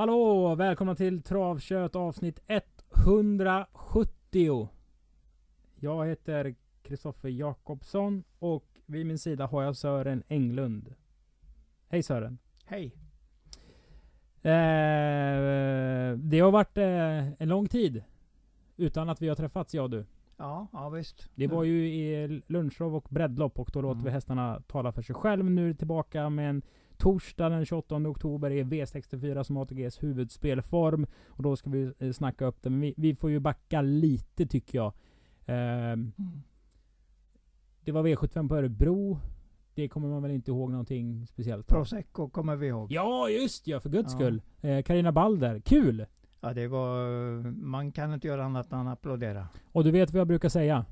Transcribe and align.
Hallå! 0.00 0.54
Välkomna 0.54 0.94
till 0.94 1.22
Travkött 1.22 1.96
avsnitt 1.96 2.40
170. 3.06 4.68
Jag 5.76 6.06
heter 6.06 6.54
Kristoffer 6.82 7.28
Jakobsson 7.28 8.24
och 8.38 8.64
vid 8.86 9.06
min 9.06 9.18
sida 9.18 9.46
har 9.46 9.62
jag 9.62 9.76
Sören 9.76 10.22
Englund. 10.28 10.94
Hej 11.88 12.02
Sören! 12.02 12.38
Hej! 12.64 12.94
Eh, 14.42 14.50
det 16.18 16.40
har 16.40 16.50
varit 16.50 16.78
eh, 16.78 17.32
en 17.42 17.48
lång 17.48 17.68
tid 17.68 18.02
utan 18.76 19.08
att 19.08 19.22
vi 19.22 19.28
har 19.28 19.36
träffats 19.36 19.74
jag 19.74 19.84
och 19.84 19.90
du. 19.90 20.06
Ja, 20.36 20.66
ja 20.72 20.88
visst. 20.88 21.30
Det 21.34 21.46
var 21.46 21.64
ju 21.64 21.88
i 21.88 22.42
lunchrov 22.46 22.96
och 22.96 23.06
breddlopp 23.10 23.58
och 23.58 23.70
då 23.72 23.80
låter 23.80 24.00
Mm. 24.00 24.04
vi 24.04 24.10
hästarna 24.10 24.62
tala 24.66 24.92
för 24.92 25.02
sig 25.02 25.14
själv. 25.14 25.50
Nu 25.50 25.64
är 25.64 25.68
det 25.68 25.74
tillbaka 25.74 26.30
med 26.30 26.50
en 26.50 26.62
torsdag 27.00 27.48
den 27.48 27.64
28 27.66 27.94
oktober 27.96 28.50
är 28.50 28.64
V64 28.64 29.42
som 29.42 29.56
ATGs 29.56 30.02
huvudspelform. 30.02 31.06
Och 31.28 31.42
då 31.42 31.56
ska 31.56 31.70
vi 31.70 31.92
eh, 31.98 32.12
snacka 32.12 32.44
upp 32.46 32.62
det. 32.62 32.70
Men 32.70 32.80
vi, 32.80 32.94
vi 32.96 33.14
får 33.14 33.30
ju 33.30 33.40
backa 33.40 33.80
lite 33.82 34.46
tycker 34.46 34.78
jag. 34.78 34.92
Ehm, 35.46 36.12
Mm. 36.18 36.42
det 37.84 37.92
var 37.92 38.02
V75 38.04 38.48
på 38.48 38.56
Örebro. 38.56 39.18
Det 39.74 39.88
kommer 39.88 40.08
man 40.08 40.22
väl 40.22 40.30
inte 40.30 40.50
ihåg 40.50 40.70
någonting 40.70 41.26
speciellt? 41.26 41.66
Prosecco 41.66 42.28
kommer 42.28 42.56
vi 42.56 42.66
ihåg. 42.66 42.92
Ja, 42.92 43.28
just 43.28 43.66
ja, 43.66 43.80
för 43.80 43.88
guds 43.90 44.12
Ja. 44.12 44.18
skull. 44.18 44.42
Eh, 44.60 44.82
Carina 44.82 45.12
Balder, 45.12 45.60
kul! 45.60 46.06
Ja, 46.40 46.52
det 46.52 46.68
var... 46.68 47.42
Man 47.50 47.92
kan 47.92 48.14
inte 48.14 48.26
göra 48.28 48.44
annat 48.44 48.72
än 48.72 48.88
applådera. 48.88 49.48
Och 49.72 49.84
du 49.84 49.90
vet 49.90 50.10
vad 50.12 50.20
jag 50.20 50.26
brukar 50.28 50.48
säga? 50.48 50.84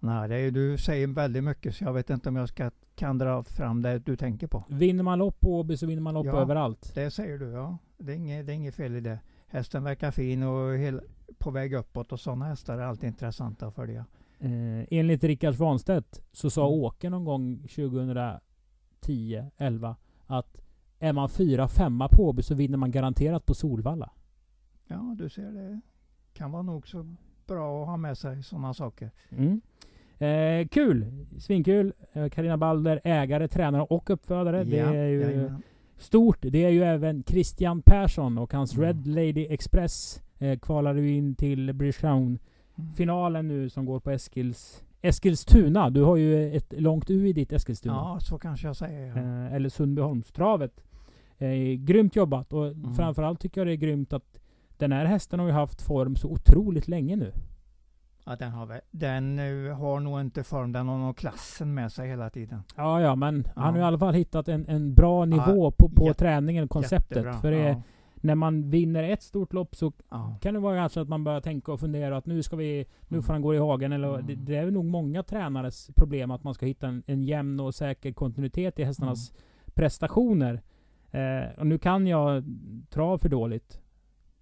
Nej, 0.00 0.28
det 0.28 0.36
är, 0.36 0.50
du 0.50 0.78
säger 0.78 1.06
väldigt 1.06 1.44
mycket 1.44 1.74
så 1.76 1.84
jag 1.84 1.92
vet 1.92 2.10
inte 2.10 2.28
om 2.28 2.36
jag 2.36 2.48
ska, 2.48 2.70
kan 2.94 3.18
dra 3.18 3.42
fram 3.42 3.82
det 3.82 3.98
du 3.98 4.16
tänker 4.16 4.46
på. 4.46 4.64
Vinner 4.68 5.02
man 5.02 5.18
lopp 5.18 5.40
på 5.40 5.58
Åby 5.58 5.76
så 5.76 5.86
vinner 5.86 6.02
man 6.02 6.14
lopp 6.14 6.26
Ja. 6.26 6.40
överallt. 6.40 6.92
Det 6.94 7.10
säger 7.10 7.38
du, 7.38 7.46
ja. 7.50 7.78
Det 7.98 8.12
är 8.12 8.16
inget, 8.16 8.46
det 8.46 8.52
är 8.52 8.54
inget 8.54 8.74
fel 8.74 8.96
i 8.96 9.00
det. 9.00 9.18
Hästen 9.46 9.84
verkar 9.84 10.10
fin 10.10 10.42
och 10.42 10.74
hel, 10.78 11.00
på 11.38 11.50
väg 11.50 11.74
uppåt 11.74 12.12
och 12.12 12.20
sådana 12.20 12.44
hästar 12.44 12.78
är 12.78 12.82
alltid 12.82 13.06
intressanta 13.08 13.66
att 13.66 13.74
följa. 13.74 14.04
Eh, 14.38 14.84
enligt 14.90 15.24
Rickard 15.24 15.54
Svanstedt 15.54 16.20
så 16.32 16.50
sa 16.50 16.66
Mm. 16.68 16.80
Åke 16.80 17.10
någon 17.10 17.24
gång 17.24 17.58
2010, 17.68 19.44
11 19.56 19.96
att 20.26 20.60
är 20.98 21.12
man 21.12 21.28
fyra, 21.28 21.68
femma 21.68 22.08
på 22.08 22.28
Åby 22.28 22.42
så 22.42 22.54
vinner 22.54 22.78
man 22.78 22.90
garanterat 22.90 23.46
på 23.46 23.54
Solvalla. 23.54 24.10
Ja, 24.86 25.14
du 25.18 25.28
ser 25.28 25.52
det. 25.52 25.80
Kan 26.32 26.50
vara 26.52 26.62
nog 26.62 26.88
så 26.88 27.14
bra 27.46 27.82
att 27.82 27.88
ha 27.88 27.96
med 27.96 28.18
sig 28.18 28.42
sådana 28.42 28.74
saker. 28.74 29.10
Mm. 29.30 29.60
Eh, 30.18 30.68
kul! 30.68 31.06
Svinkul! 31.38 31.92
Eh, 32.12 32.28
Carina 32.28 32.56
Balder, 32.58 33.00
ägare, 33.04 33.48
tränare 33.48 33.82
och 33.82 34.10
uppfödare. 34.10 34.64
det 34.64 34.78
är 34.78 35.06
ju 35.08 35.20
jajamän. 35.20 35.62
stort. 35.96 36.38
Det 36.40 36.64
är 36.64 36.68
ju 36.70 36.82
även 36.82 37.22
Christian 37.26 37.82
Persson 37.82 38.38
och 38.38 38.52
hans 38.52 38.74
Mm. 38.76 38.86
Red 38.86 39.06
Lady 39.06 39.46
Express 39.50 40.22
eh, 40.38 40.58
kvalade 40.58 41.00
ju 41.00 41.14
in 41.14 41.34
till 41.34 41.72
British 41.72 42.00
Crown 42.00 42.38
Mm. 42.78 42.94
finalen 42.94 43.48
nu 43.48 43.68
som 43.68 43.86
går 43.86 44.00
på 44.00 44.10
Eskils, 44.10 44.84
Eskilstuna. 45.02 45.90
Du 45.90 46.02
har 46.02 46.16
ju 46.16 46.56
ett 46.56 46.74
långt 46.80 47.10
U 47.10 47.28
i 47.28 47.32
ditt 47.32 47.52
Eskilstuna. 47.52 47.94
Ja, 47.94 48.18
så 48.20 48.38
kanske 48.38 48.66
jag 48.66 48.76
säger. 48.76 49.06
Ja. 49.06 49.22
Eh, 49.46 49.54
eller 49.54 49.68
Sundbyholmstravet. 49.68 50.84
Eh, 51.38 51.48
grymt 51.78 52.16
jobbat 52.16 52.52
och 52.52 52.66
Mm. 52.66 52.94
framförallt 52.94 53.40
tycker 53.40 53.60
jag 53.60 53.68
det 53.68 53.72
är 53.72 53.76
grymt 53.76 54.12
att 54.12 54.38
den 54.76 54.92
här 54.92 55.04
hästen 55.04 55.40
har 55.40 55.46
ju 55.46 55.52
haft 55.52 55.82
form 55.82 56.16
så 56.16 56.28
otroligt 56.28 56.88
länge 56.88 57.16
nu. 57.16 57.32
Ja, 58.28 58.36
den, 58.36 58.50
har, 58.52 58.80
den 58.90 59.38
eh, 59.38 59.76
har 59.78 60.00
nog 60.00 60.20
inte 60.20 60.44
form, 60.44 60.72
den 60.72 60.88
har 60.88 60.98
nog 60.98 61.16
klassen 61.16 61.74
med 61.74 61.92
sig 61.92 62.08
hela 62.08 62.30
tiden. 62.30 62.62
Ja, 62.76 63.00
ja, 63.00 63.14
men 63.16 63.44
Ja. 63.56 63.62
han 63.62 63.74
har 63.74 63.80
i 63.80 63.82
alla 63.82 63.98
fall 63.98 64.14
hittat 64.14 64.48
en, 64.48 64.66
en 64.68 64.94
bra 64.94 65.24
nivå 65.24 65.64
Ja, 65.64 65.70
på, 65.70 65.88
på 65.88 66.06
jätte- 66.06 66.18
träningen 66.18 66.68
konceptet. 66.68 67.16
Jättebra. 67.16 67.32
För 67.32 67.50
det, 67.50 67.82
när 68.14 68.34
man 68.34 68.70
vinner 68.70 69.02
ett 69.02 69.22
stort 69.22 69.52
lopp 69.52 69.76
så 69.76 69.92
kan 70.40 70.54
det 70.54 70.60
vara 70.60 70.76
kanske 70.76 71.00
att 71.00 71.08
man 71.08 71.24
börjar 71.24 71.40
tänka 71.40 71.72
och 71.72 71.80
fundera 71.80 72.16
att 72.16 72.26
nu 72.26 72.42
ska 72.42 72.56
vi, 72.56 72.86
nu 73.08 73.14
Mm. 73.16 73.22
får 73.22 73.32
han 73.32 73.42
gå 73.42 73.54
i 73.54 73.58
hagen. 73.58 73.92
Eller, 73.92 74.14
Mm. 74.14 74.26
det, 74.26 74.34
det 74.34 74.56
är 74.56 74.70
nog 74.70 74.84
många 74.84 75.22
tränares 75.22 75.90
problem 75.96 76.30
att 76.30 76.44
man 76.44 76.54
ska 76.54 76.66
hitta 76.66 76.86
en, 76.88 77.02
en 77.06 77.22
jämn 77.22 77.60
och 77.60 77.74
säker 77.74 78.12
kontinuitet 78.12 78.78
i 78.78 78.84
hästarnas 78.84 79.30
Mm. 79.30 79.42
prestationer. 79.74 80.62
Eh, 81.10 81.58
och 81.58 81.66
nu 81.66 81.78
kan 81.78 82.06
jag 82.06 82.44
trav 82.90 83.18
för 83.18 83.28
dåligt. 83.28 83.80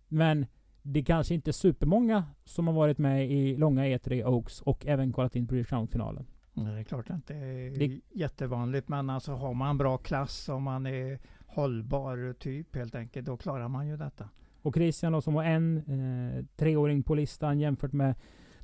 Men 0.08 0.46
det 0.92 1.02
kanske 1.04 1.34
inte 1.34 1.50
är 1.50 1.52
supermånga 1.52 2.24
som 2.44 2.66
har 2.66 2.74
varit 2.74 2.98
med 2.98 3.30
i 3.30 3.56
långa 3.56 3.84
E3 3.86 4.24
Oaks 4.24 4.60
och 4.62 4.86
även 4.86 5.12
kollat 5.12 5.36
in 5.36 5.46
British 5.46 5.68
Crown-finalen. 5.68 6.26
Nej, 6.52 6.74
Det 6.74 6.80
är 6.80 6.84
klart 6.84 7.10
att 7.10 7.26
det 7.26 7.34
är 7.36 7.78
Det- 7.78 8.00
jättevanligt 8.14 8.88
men 8.88 9.10
alltså 9.10 9.32
har 9.32 9.54
man 9.54 9.78
bra 9.78 9.98
klass 9.98 10.48
och 10.48 10.62
man 10.62 10.86
är 10.86 11.18
hållbar 11.46 12.32
typ 12.38 12.76
helt 12.76 12.94
enkelt 12.94 13.26
då 13.26 13.36
klarar 13.36 13.68
man 13.68 13.88
ju 13.88 13.96
detta. 13.96 14.28
Och 14.62 14.74
Christian 14.74 15.12
då, 15.12 15.20
som 15.20 15.34
har 15.34 15.44
en 15.44 15.76
eh, 15.76 16.44
treåring 16.56 17.02
på 17.02 17.14
listan 17.14 17.60
jämfört 17.60 17.92
med 17.92 18.14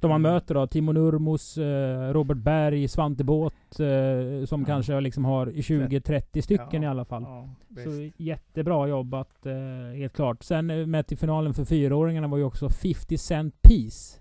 de 0.03 0.09
man 0.09 0.21
Mm. 0.21 0.33
möter 0.33 0.55
då. 0.55 0.67
Timo 0.67 0.93
Nurmos, 0.93 1.59
eh, 1.59 2.13
Robert 2.13 2.37
Berg, 2.39 2.89
Svante 2.89 3.25
Båth 3.25 3.83
eh, 3.83 4.45
som 4.45 4.61
Ja. 4.61 4.67
kanske 4.67 5.01
liksom 5.01 5.25
har 5.25 5.47
20-30 5.47 6.43
stycken 6.43 6.83
Ja, 6.83 6.89
i 6.89 6.91
alla 6.91 7.05
fall. 7.05 7.23
Ja, 7.23 7.49
Så 7.85 8.11
jättebra 8.17 8.87
jobbat, 8.89 9.47
eh, 9.47 9.97
helt 9.99 10.13
klart. 10.13 10.43
Sen 10.43 10.91
med 10.91 11.07
till 11.07 11.19
finalen 11.19 11.55
för 11.55 11.65
fyraåringarna 11.65 12.27
var 12.29 12.39
ju 12.39 12.45
också 12.45 12.69
50 12.69 13.19
Cent 13.19 13.63
Piece. 13.63 14.19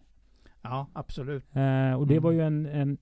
ja 0.62 0.88
absolut. 0.94 1.44
Och 1.98 2.08
det 2.08 2.13
Mm. 2.13 2.24
var 2.24 2.31
ju 2.31 2.42
en, 2.42 2.66
en 2.66 2.98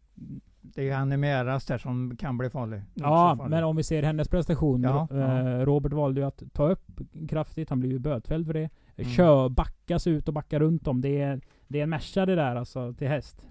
Det 0.61 0.81
är 0.81 0.85
ju 0.85 0.91
han 0.91 1.11
Emeras 1.11 1.65
där 1.65 1.77
som 1.77 2.15
kan 2.19 2.37
bli 2.37 2.49
farlig. 2.49 2.81
Ja, 2.93 3.35
farlig. 3.37 3.49
men 3.49 3.63
om 3.63 3.75
vi 3.75 3.83
ser 3.83 4.03
hennes 4.03 4.27
prestation. 4.27 4.83
Ja, 4.83 5.07
eh, 5.11 5.17
ja. 5.17 5.65
Robert 5.65 5.93
valde 5.93 6.21
ju 6.21 6.27
att 6.27 6.43
ta 6.53 6.69
upp 6.69 7.01
kraftigt. 7.29 7.69
Han 7.69 7.79
blev 7.79 7.91
ju 7.91 7.99
bötfälld 7.99 8.45
för 8.45 8.53
det. 8.53 8.69
Mm. 8.95 9.09
Kör, 9.11 9.49
backas 9.49 10.07
ut 10.07 10.27
och 10.27 10.33
backa 10.33 10.59
runt 10.59 10.87
om. 10.87 11.01
Det 11.01 11.21
är, 11.21 11.41
det 11.69 11.79
är 11.79 11.83
en 11.83 11.89
Merca 11.89 12.25
det 12.25 12.35
där 12.35 12.55
alltså, 12.55 12.93
till 12.93 13.07
häst. 13.07 13.47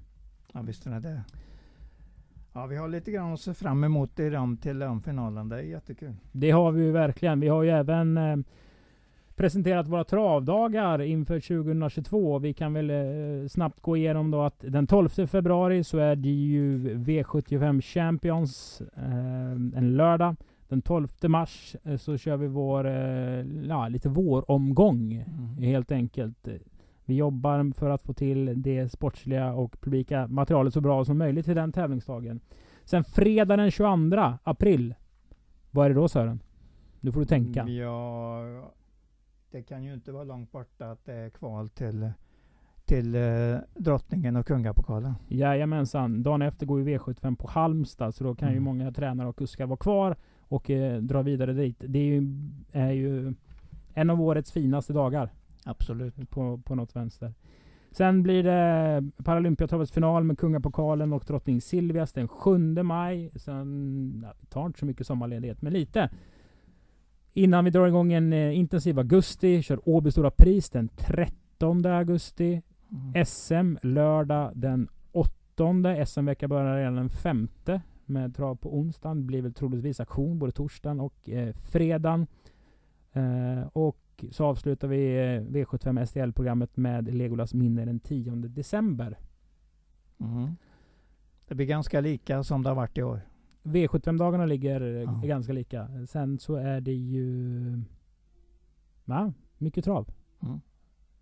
Ja 0.53 0.63
visst 0.63 0.87
är 0.87 1.01
det. 1.01 1.23
Ja 2.53 2.67
vi 2.67 2.77
har 2.77 2.89
lite 2.89 3.11
grann 3.11 3.33
att 3.33 3.41
se 3.41 3.55
fram 3.55 3.85
emot 3.85 4.19
i 4.21 4.31
dem 4.31 4.57
till 4.57 4.79
den 4.79 5.01
finalen. 5.01 5.49
Det 5.49 5.57
är 5.57 5.63
jättekul. 5.63 6.15
Det 6.33 6.51
har 6.51 6.73
vi 6.73 6.85
ju 6.85 6.93
verkligen. 6.93 7.41
Vi 7.41 7.49
har 7.49 7.63
ju 7.63 7.71
även 7.71 8.17
eh, 8.17 8.37
presenterat 9.37 9.89
våra 9.89 10.05
travdagar 10.05 11.03
inför 11.03 11.41
2022. 11.41 12.39
Vi 12.39 12.55
kan 12.55 12.73
väl 12.73 12.91
eh, 12.91 13.49
snabbt 13.49 13.81
gå 13.81 13.97
igenom 13.97 14.31
då 14.31 14.43
att 14.43 14.65
den 14.69 14.87
12 14.87 15.09
februari 15.09 15.85
så 15.85 15.99
är 15.99 16.17
det 16.17 16.29
ju 16.29 16.95
V75 16.97 17.81
Champions 17.81 18.83
eh, 18.97 19.51
en 19.53 19.97
lördag. 19.97 20.37
Den 20.69 20.83
12 20.83 21.09
mars 21.23 21.77
eh, 21.85 21.97
så 21.97 22.17
kör 22.17 22.37
vi 22.37 22.47
vår, 22.47 22.87
eh, 22.87 23.45
ja, 23.69 23.89
lite 23.89 24.09
våromgång 24.09 25.13
Mm. 25.13 25.57
helt 25.59 25.93
enkelt. 25.93 26.49
Vi 27.09 27.15
jobbar 27.17 27.73
för 27.75 27.91
att 27.91 28.03
få 28.03 28.13
till 28.13 28.63
det 28.63 28.89
sportsliga 28.89 29.53
och 29.53 29.81
publika 29.81 30.27
materialet 30.27 30.75
så 30.75 30.81
bra 30.81 31.05
som 31.05 31.19
möjligt 31.19 31.45
till 31.47 31.55
den 31.57 31.73
tävlingsdagen. 31.73 32.41
Sen 32.85 33.05
fredag 33.05 33.57
den 33.57 33.71
22 33.71 34.39
april. 34.43 34.95
Vad 35.71 35.85
är 35.87 35.89
det 35.91 35.95
då 35.95 36.09
Sören? 36.09 36.41
Nu 37.01 37.13
får 37.13 37.21
du 37.21 37.27
tänka. 37.27 37.61
Mm, 37.61 37.75
Ja, 37.77 38.73
det 39.51 39.63
kan 39.63 39.85
ju 39.85 39.95
inte 39.95 40.13
vara 40.13 40.25
långt 40.25 40.53
borta 40.53 40.91
att 40.91 41.05
det 41.05 41.13
är 41.15 41.31
kval 41.31 41.69
till, 41.69 42.11
till 42.85 43.15
eh, 43.15 43.57
drottningen 43.75 44.37
och 44.37 44.47
kungapokalen. 44.47 45.15
Jajamensan. 45.29 46.23
Dagen 46.23 46.43
efter 46.43 46.67
går 46.67 46.81
ju 46.81 46.99
V75 46.99 47.37
på 47.37 47.49
Halmstad. 47.49 48.15
Så 48.15 48.25
då 48.25 48.35
kan 48.35 48.49
ju 48.49 48.53
Mm. 48.53 48.65
många 48.65 48.93
tränare 48.93 49.29
och 49.29 49.37
kuskar 49.37 49.67
vara 49.67 49.77
kvar 49.77 50.17
och 50.41 50.71
eh, 50.71 50.99
dra 51.03 51.23
vidare 51.23 51.53
dit. 51.53 51.77
Det 51.89 51.99
är 51.99 52.05
ju, 52.05 52.23
är 52.73 52.91
ju 52.91 53.35
en 53.95 54.11
av 54.11 54.21
årets 54.23 54.53
finaste 54.53 54.93
dagar. 54.93 55.31
Absolut. 55.71 56.31
på, 56.31 56.59
på 56.65 56.75
något 56.75 56.97
vänster. 56.97 57.35
Sen 57.91 58.23
blir 58.23 58.43
det 58.43 59.03
Paralympiatravets 59.25 59.93
final 59.93 60.25
med 60.25 60.39
Kungapokalen 60.39 61.13
och 61.13 61.25
Drottning 61.27 61.61
Silvias 61.61 62.13
den 62.13 62.29
7 62.29 62.59
maj. 62.83 63.31
Sen, 63.35 64.23
ja, 64.25 64.35
vi 64.41 64.47
tar 64.47 64.67
inte 64.67 64.79
så 64.79 64.87
mycket 64.87 65.07
sommarledighet, 65.07 65.63
men 65.63 65.73
lite. 65.73 66.11
Innan 67.33 67.65
vi 67.65 67.71
drar 67.71 67.87
igång 67.87 68.13
en 68.13 68.33
eh, 68.33 68.59
intensiv 68.59 68.99
augusti, 68.99 69.63
kör 69.63 69.89
Åby 69.89 70.11
Stora 70.11 70.31
Pris 70.31 70.71
den 70.71 70.89
13 70.89 71.87
augusti. 71.87 72.63
Mm. 72.91 73.27
SM 73.27 73.77
lördag 73.83 74.53
den 74.55 74.89
8 75.13 75.33
19. 75.59 76.07
SM-vecka 76.07 76.49
börjar 76.49 76.77
redan 76.77 76.95
den 76.95 77.11
5. 77.11 77.49
Med 78.05 78.37
trav 78.37 78.57
på 78.57 78.79
onsdagen. 78.79 79.27
Blir 79.27 79.43
väl 79.43 79.55
troligtvis 79.55 80.01
aktion 80.01 80.39
både 80.39 80.53
torsdagen 80.53 81.01
och 81.01 81.29
eh, 81.29 81.55
fredagen. 81.55 82.27
Eh, 83.13 83.69
och 83.73 83.99
så 84.31 84.45
avslutar 84.45 84.89
vi 84.89 85.17
eh, 85.17 85.41
V75 85.43 86.05
STL-programmet 86.05 86.77
med 86.77 87.15
Legolas 87.15 87.55
minne 87.55 87.85
den 87.85 88.01
10 88.01 88.31
december. 88.35 89.19
Mm. 90.21 90.57
Det 91.49 91.55
blir 91.55 91.67
ganska 91.67 92.01
lika 92.01 92.43
som 92.45 92.63
det 92.63 92.69
har 92.71 92.77
varit 92.77 92.99
i 92.99 93.03
år. 93.03 93.21
V75-dagarna 93.63 94.47
ligger 94.47 94.81
eh, 94.81 95.03
Ja. 95.03 95.21
ganska 95.25 95.53
lika. 95.53 96.07
Sen 96.07 96.39
så 96.39 96.55
är 96.55 96.81
det 96.81 96.93
ju... 96.95 97.83
Ja, 99.05 99.33
mycket 99.59 99.85
trav. 99.85 100.11
Mm. 100.43 100.61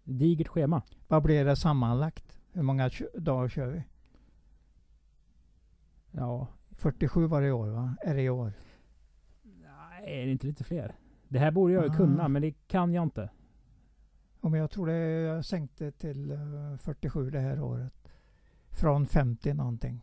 Digert 0.04 0.48
schema. 0.48 0.82
Vad 1.08 1.22
blir 1.22 1.44
det 1.44 1.56
sammanlagt? 1.56 2.40
Hur 2.52 2.62
många 2.62 2.90
dagar 3.18 3.48
kör 3.48 3.66
vi? 3.66 3.82
Ja, 6.10 6.48
47 6.70 7.26
var 7.26 7.40
det 7.40 7.46
i 7.48 7.52
år 7.52 7.68
va? 7.68 7.96
Är 8.02 8.14
det 8.14 8.22
i 8.22 8.30
år? 8.30 8.52
nej, 9.42 10.22
är 10.22 10.26
det 10.26 10.32
inte 10.32 10.46
lite 10.46 10.64
fler? 10.64 10.94
Det 11.28 11.38
här 11.38 11.50
borde 11.50 11.72
jag 11.72 11.84
ju 11.84 11.90
Ah. 11.90 11.94
kunna, 11.96 12.28
men 12.28 12.42
det 12.42 12.54
kan 12.68 12.94
jag 12.94 13.02
inte. 13.02 13.30
Ja, 14.40 14.48
men 14.48 14.60
jag 14.60 14.70
tror 14.70 14.86
det 14.86 14.96
jag 15.08 15.44
sänkte 15.44 15.90
till 15.92 16.30
eh, 16.30 16.38
47 16.78 17.30
det 17.30 17.40
här 17.40 17.60
året. 17.62 17.92
Från 18.70 19.06
50 19.06 19.54
någonting. 19.54 20.00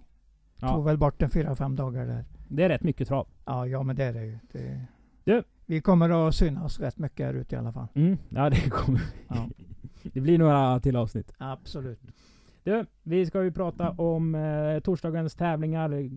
Tog 0.60 0.70
Ja, 0.70 0.82
väl 0.82 0.98
bort 0.98 1.22
en 1.22 1.30
4-5 1.30 1.76
dagar 1.76 2.06
där. 2.06 2.26
det 2.48 2.64
är 2.64 2.70
rätt 2.70 2.84
mycket 2.84 3.08
trav. 3.08 3.28
Ja, 3.46 3.68
ja 3.68 3.84
men 3.84 3.96
det 3.96 4.04
är 4.04 4.14
det 4.14 4.26
ju. 4.26 4.40
Det... 4.52 4.86
Du. 5.24 5.44
Vi 5.66 5.82
kommer 5.82 6.28
att 6.28 6.36
synas 6.36 6.80
rätt 6.80 6.98
mycket 6.98 7.26
här 7.26 7.34
ute 7.34 7.56
i 7.56 7.60
alla 7.60 7.72
fall. 7.74 7.88
Mm, 7.94 8.18
ja, 8.30 8.50
det 8.50 8.70
kommer. 8.70 9.02
Ja. 9.28 9.50
Det 10.14 10.22
blir 10.22 10.38
några 10.38 10.80
till 10.80 10.96
avsnitt. 10.96 11.34
Absolut. 11.38 12.00
Du, 12.64 12.86
vi 13.04 13.26
ska 13.26 13.44
ju 13.44 13.52
prata 13.52 13.90
om 13.92 14.36
eh, 14.36 14.80
torsdagens 14.80 15.36
tävlingar. 15.36 16.10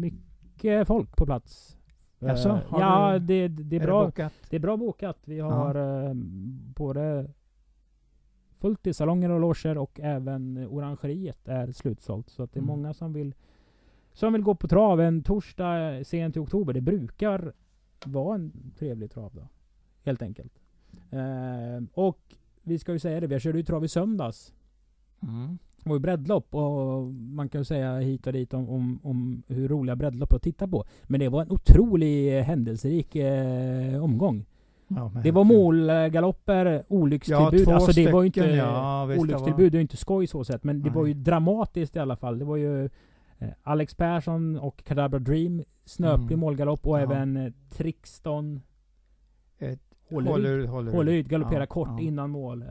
Mycket 0.00 0.86
folk 0.86 1.16
på 1.16 1.26
plats. 1.26 1.76
Jaså, 2.28 2.48
Eh, 2.50 2.60
ja, 2.70 3.18
det, 3.18 3.48
det 3.48 3.76
är 3.76 3.80
är 3.80 3.84
bra. 3.86 4.00
det 4.00 4.06
bokat? 4.06 4.32
Det 4.50 4.56
är 4.56 4.60
bra 4.60 4.76
bokat. 4.76 5.18
Vi 5.24 5.40
har 5.40 5.74
eh, 6.06 6.14
både 6.76 7.30
fullt 8.58 8.86
i 8.86 8.94
salonger 8.94 9.30
och 9.30 9.40
loger 9.40 9.78
och 9.78 10.00
även 10.02 10.66
orangeriet 10.70 11.48
är 11.48 11.72
slutsålt. 11.72 12.28
Så 12.30 12.42
att 12.42 12.52
det 12.52 12.58
är 12.58 12.62
Mm. 12.62 12.76
många 12.76 12.94
som 12.94 13.12
vill 13.12 13.34
som 14.12 14.32
vill 14.32 14.42
gå 14.42 14.54
på 14.54 14.68
trav 14.68 15.00
en 15.00 15.22
torsdag 15.22 15.96
eh, 15.96 16.02
sent 16.04 16.36
i 16.36 16.38
oktober. 16.40 16.72
Det 16.72 16.80
brukar 16.80 17.52
vara 18.06 18.34
en 18.34 18.72
trevlig 18.78 19.10
travdag. 19.10 19.48
Helt 20.04 20.22
enkelt. 20.22 20.52
Eh, 21.10 21.84
och 21.94 22.18
vi 22.62 22.78
ska 22.78 22.92
ju 22.92 22.98
säga 22.98 23.20
det, 23.20 23.26
vi 23.26 23.40
körde 23.40 23.58
ju 23.58 23.64
trav 23.64 23.84
i 23.84 23.88
söndags. 23.88 24.54
Mm. 25.22 25.58
Det 25.82 25.88
var 25.88 25.96
ju 25.96 26.00
breddlopp 26.00 26.54
och 26.54 27.02
man 27.14 27.48
kan 27.48 27.60
ju 27.60 27.64
säga 27.64 27.98
hit 27.98 28.26
och 28.26 28.32
dit 28.32 28.54
om, 28.54 28.68
om, 28.70 29.00
om 29.02 29.42
hur 29.48 29.68
roliga 29.68 29.96
breddlopp 29.96 30.32
att 30.32 30.42
titta 30.42 30.68
på. 30.68 30.84
Men 31.02 31.20
det 31.20 31.28
var 31.28 31.42
en 31.42 31.50
otrolig 31.50 32.42
händelserik 32.42 33.16
eh, 33.16 34.04
omgång. 34.04 34.44
Ja, 34.88 35.12
Det 35.24 35.30
var 35.30 35.44
målgalopper, 35.44 36.66
Ja, 36.66 36.82
olyckstillbud. 36.88 37.64
två 37.64 37.72
alltså 37.72 37.92
det 37.92 38.12
var 38.12 38.22
ju 38.22 38.30
stycken, 38.30 38.50
inte... 38.50 38.56
ja, 38.56 39.04
visst, 39.04 39.16
det 39.16 39.20
olyckstillbud 39.22 39.74
är 39.74 39.78
ju 39.78 39.82
inte 39.82 39.96
skoj 39.96 40.26
så 40.26 40.44
sett. 40.44 40.64
Men 40.64 40.82
det 40.82 40.90
var 40.90 41.06
ju 41.06 41.14
dramatiskt 41.14 41.96
i 41.96 41.98
alla 41.98 42.16
fall. 42.16 42.38
Det 42.38 42.44
var 42.44 42.56
ju 42.56 42.84
eh, 43.38 43.48
Alex 43.62 43.94
Persson 43.94 44.58
och 44.58 44.84
Kadabra 44.84 45.18
Dream. 45.18 45.62
Snöplig 45.84 46.26
Mm. 46.26 46.40
målgalopp 46.40 46.86
och 46.86 46.96
Ja. 46.98 47.02
även 47.02 47.36
eh, 47.36 47.52
Trixton 47.70 48.60
Håleryd. 50.10 51.28
Galopperade 51.28 51.62
Ja, 51.62 51.66
kort 51.66 51.88
ja. 51.88 52.00
innan 52.00 52.30
mål. 52.30 52.62
Eh, 52.62 52.68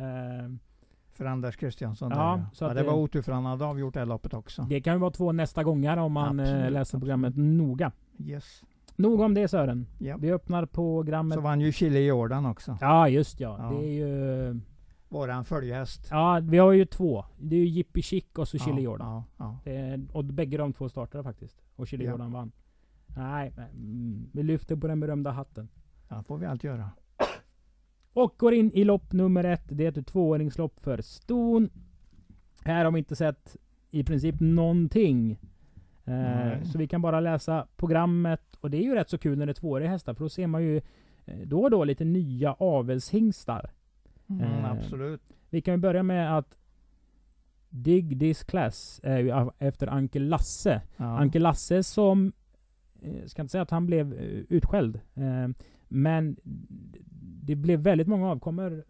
För 1.22 1.26
Anders 1.28 1.56
Kristiansson 1.58 2.12
Ja, 2.12 2.18
där, 2.18 2.24
ja. 2.24 2.46
så 2.54 2.66
ja, 2.66 2.74
det 2.74 2.84
var 2.84 2.94
otur 2.94 3.22
för 3.22 3.32
han 3.32 3.46
hade 3.46 3.66
avgjort 3.66 3.94
det 3.94 4.06
loppet 4.06 4.34
också. 4.34 4.62
det 4.62 4.82
kan 4.82 4.94
ju 4.94 5.00
vara 5.00 5.12
två 5.12 5.32
nästa 5.32 5.64
gånger 5.64 5.98
om 5.98 6.12
man 6.12 6.40
eh, 6.40 6.44
Absolut, 6.46 6.72
läser 6.74 6.80
absolut. 6.82 7.02
programmet 7.02 7.34
noga. 7.38 7.92
Yes. 8.20 8.64
Nog 8.96 9.20
om 9.20 9.34
det 9.34 9.48
Sören. 9.48 9.88
Ja. 10.00 10.18
Vi 10.18 10.32
öppnar 10.32 10.66
programmet. 10.66 11.36
Så 11.36 11.42
vann 11.42 11.62
ju 11.62 11.72
Chile 11.72 12.00
Jordan 12.00 12.46
också. 12.46 12.78
Ja 12.82 13.08
just 13.10 13.40
ja. 13.40 13.56
Ja. 13.60 13.70
Det 13.78 13.86
är 13.88 13.92
ju... 13.92 14.60
Våran 15.10 15.46
följehäst. 15.46 16.08
Ja 16.12 16.40
vi 16.44 16.58
har 16.58 16.72
ju 16.72 16.86
två. 16.86 17.26
Det 17.40 17.56
är 17.56 17.60
ju 17.60 17.68
Jippi 17.68 18.02
Chic 18.02 18.26
och 18.38 18.48
så 18.48 18.58
Chili 18.58 18.76
ja, 18.78 18.84
Jordan. 18.84 19.24
Ja, 19.38 19.60
är, 19.66 20.08
och 20.14 20.26
bägge 20.26 20.58
de 20.58 20.74
två 20.74 20.90
startade 20.90 21.24
faktiskt. 21.24 21.62
Och 21.76 21.88
Chili 21.88 22.06
Ja. 22.06 22.12
Jordan 22.12 22.32
vann. 22.32 22.52
Nej, 23.18 23.54
men, 23.56 23.70
mm, 23.70 24.30
vi 24.34 24.44
lyfter 24.44 24.76
på 24.76 24.88
den 24.88 25.00
berömda 25.00 25.32
hatten. 25.32 25.70
ja, 26.10 26.24
får 26.24 26.38
vi 26.38 26.46
allt 26.46 26.64
göra. 26.64 26.90
Och 28.14 28.34
går 28.38 28.54
in 28.54 28.72
i 28.74 28.84
lopp 28.84 29.14
nummer 29.14 29.44
ett. 29.44 29.64
Det 29.70 29.86
är 29.86 30.00
ett 30.00 30.08
tvååringslopp 30.08 30.80
för 30.80 31.02
ston. 31.02 31.70
Här 32.64 32.86
har 32.86 32.92
vi 32.92 33.00
inte 33.00 33.16
sett 33.16 33.58
i 33.92 34.04
princip 34.04 34.36
någonting. 34.40 35.40
Eh, 36.06 36.64
så 36.64 36.78
vi 36.78 36.88
kan 36.88 37.02
bara 37.02 37.20
läsa 37.20 37.68
programmet. 37.78 38.42
Och 38.60 38.72
det 38.72 38.78
är 38.78 38.82
ju 38.82 38.96
rätt 38.96 39.10
så 39.10 39.18
kul 39.18 39.38
när 39.38 39.46
det 39.46 39.52
är 39.52 39.54
tvååriga 39.54 39.90
hästar. 39.90 40.14
För 40.14 40.24
då 40.24 40.30
ser 40.30 40.48
man 40.48 40.64
ju 40.64 40.78
eh, 41.26 41.40
då 41.46 41.62
och 41.64 41.72
då 41.72 41.84
lite 41.84 42.06
nya 42.06 42.54
avelshingstar. 42.54 43.72
Mm, 44.30 44.42
Eh, 44.42 44.72
absolut. 44.72 45.22
Vi 45.50 45.62
kan 45.62 45.74
ju 45.74 45.78
börja 45.78 46.04
med 46.04 46.38
att 46.38 46.58
Dig 47.70 48.20
This 48.20 48.44
Class 48.44 49.00
är 49.04 49.20
ju 49.20 49.50
efter 49.60 49.88
Ankel 49.88 50.28
Lasse. 50.28 50.82
Ja. 50.98 51.06
Ankel 51.06 51.42
Lasse 51.42 51.84
som, 51.84 52.32
eh, 53.02 53.26
ska 53.26 53.42
inte 53.42 53.52
säga 53.52 53.62
att 53.62 53.72
han 53.72 53.86
blev 53.86 54.14
eh, 54.14 54.44
utskälld, 54.50 55.00
eh, 55.14 55.48
men 55.88 56.38
det 57.42 57.56
blev 57.56 57.80
väldigt 57.80 58.08
många 58.08 58.30
avkommor 58.30 58.84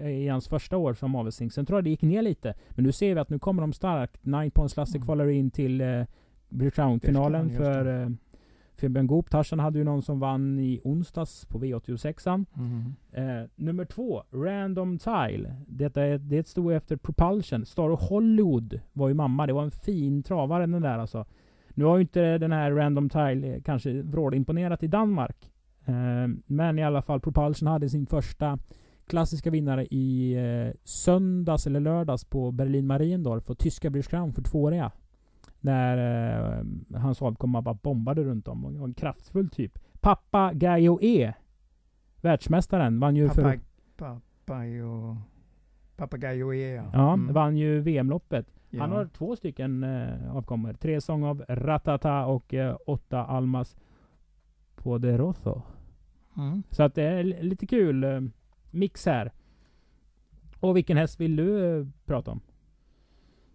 eh, 0.00 0.08
i 0.08 0.28
hans 0.28 0.48
första 0.48 0.76
år 0.76 0.94
som 0.94 1.14
avelshing. 1.14 1.50
Sen 1.50 1.66
tror 1.66 1.76
jag 1.76 1.84
det 1.84 1.90
gick 1.90 2.02
ner 2.02 2.22
lite. 2.22 2.54
Men 2.70 2.84
nu 2.84 2.92
ser 2.92 3.14
vi 3.14 3.20
att 3.20 3.30
nu 3.30 3.38
kommer 3.38 3.62
de 3.62 3.72
starkt. 3.72 4.26
Nine 4.26 4.50
Points 4.50 4.76
Lasse 4.76 4.96
Mm. 4.96 5.04
kvalar 5.06 5.28
in 5.28 5.50
till 5.50 5.80
eh, 5.80 6.02
det. 7.48 7.54
för, 7.56 8.02
eh, 8.02 8.08
för 8.74 8.88
Ben 8.88 9.06
Goop. 9.06 9.30
Tarzan 9.30 9.58
hade 9.58 9.78
ju 9.78 9.84
någon 9.84 10.02
som 10.02 10.20
vann 10.20 10.58
i 10.58 10.80
onsdags 10.84 11.44
på 11.46 11.58
V86an. 11.58 12.44
Mm. 12.56 12.94
Eh, 13.42 13.48
nummer 13.54 13.84
två, 13.84 14.22
Random 14.32 14.98
Tile. 14.98 15.56
Detta 15.66 16.02
är, 16.02 16.18
det 16.18 16.46
stod 16.46 16.72
efter 16.72 16.96
Propulsion. 16.96 17.66
Star 17.66 18.08
Hollywood 18.08 18.80
var 18.92 19.08
ju 19.08 19.14
mamma. 19.14 19.46
Det 19.46 19.52
var 19.52 19.62
en 19.62 19.70
fin 19.70 20.22
travare 20.22 20.66
den 20.66 20.82
där 20.82 20.98
alltså. 20.98 21.24
Nu 21.74 21.84
har 21.84 21.96
ju 21.96 22.02
inte 22.02 22.38
den 22.38 22.52
här 22.52 22.70
Random 22.72 23.08
Tile 23.08 23.54
eh, 23.54 23.62
kanske 23.62 24.02
vrålimponerat 24.02 24.82
i 24.82 24.86
Danmark. 24.86 25.51
Eh, 25.84 26.28
men 26.46 26.78
i 26.78 26.84
alla 26.84 27.02
fall, 27.02 27.20
Propulsion 27.20 27.68
hade 27.68 27.88
sin 27.88 28.06
första 28.06 28.58
klassiska 29.06 29.50
vinnare 29.50 29.86
i 29.90 30.34
eh, 30.34 30.74
söndags 30.84 31.66
eller 31.66 31.80
lördags 31.80 32.24
på 32.24 32.50
Berlin 32.50 32.86
Mariendorf 32.86 33.50
och 33.50 33.58
tyska 33.58 34.02
Crown 34.02 34.32
för 34.32 34.42
tvååriga. 34.42 34.90
När 35.60 36.58
eh, 36.58 36.64
hans 37.00 37.22
avkomma 37.22 37.62
bara 37.62 37.74
bombade 37.74 38.22
runt 38.24 38.48
om. 38.48 38.64
Och 38.64 38.84
en 38.84 38.94
kraftfull 38.94 39.48
typ. 39.48 39.78
Pappa 40.00 40.52
Gaio 40.54 40.98
E. 41.02 41.32
Världsmästaren 42.20 43.00
vann 43.00 43.16
ju 43.16 43.28
för... 43.28 43.42
Papa, 43.42 44.20
papayo, 44.46 45.16
Papagayo 45.96 46.54
E, 46.54 46.74
ja. 46.74 46.84
Ja, 46.92 47.12
Mm. 47.12 47.34
vann 47.34 47.56
ju 47.56 47.80
VM-loppet. 47.80 48.46
Ja. 48.70 48.80
Han 48.80 48.92
har 48.92 49.06
två 49.06 49.36
stycken 49.36 49.84
eh, 49.84 50.36
avkommor. 50.36 50.72
Tre 50.72 51.00
sång 51.00 51.24
av 51.24 51.44
Ratata 51.48 52.26
och 52.26 52.54
eh, 52.54 52.76
åtta 52.86 53.24
Almas 53.24 53.76
Poderoso. 54.82 55.62
Mm. 56.36 56.62
Så 56.70 56.82
att 56.82 56.94
det 56.94 57.02
är 57.02 57.22
li- 57.24 57.42
lite 57.42 57.66
kul 57.66 58.04
eh, 58.04 58.20
mix 58.70 59.06
här. 59.06 59.32
Och 60.60 60.76
vilken 60.76 60.96
häst 60.96 61.20
vill 61.20 61.36
du 61.36 61.78
eh, 61.80 61.86
prata 62.04 62.30
om? 62.30 62.40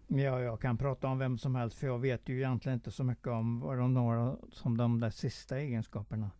Ja, 0.06 0.40
jag 0.40 0.60
kan 0.60 0.78
prata 0.78 1.08
om 1.08 1.18
vem 1.18 1.38
som 1.38 1.54
helst 1.54 1.76
för 1.78 1.86
jag 1.86 1.98
vet 1.98 2.28
ju 2.28 2.36
egentligen 2.36 2.74
inte 2.78 2.90
så 2.90 3.04
mycket 3.04 3.26
om 3.26 3.60
vad 3.60 3.78
de 3.78 3.94
når 3.94 4.36
som 4.52 4.76
de 4.76 5.00
där 5.00 5.10
sista 5.10 5.58
egenskaperna. 5.58 6.30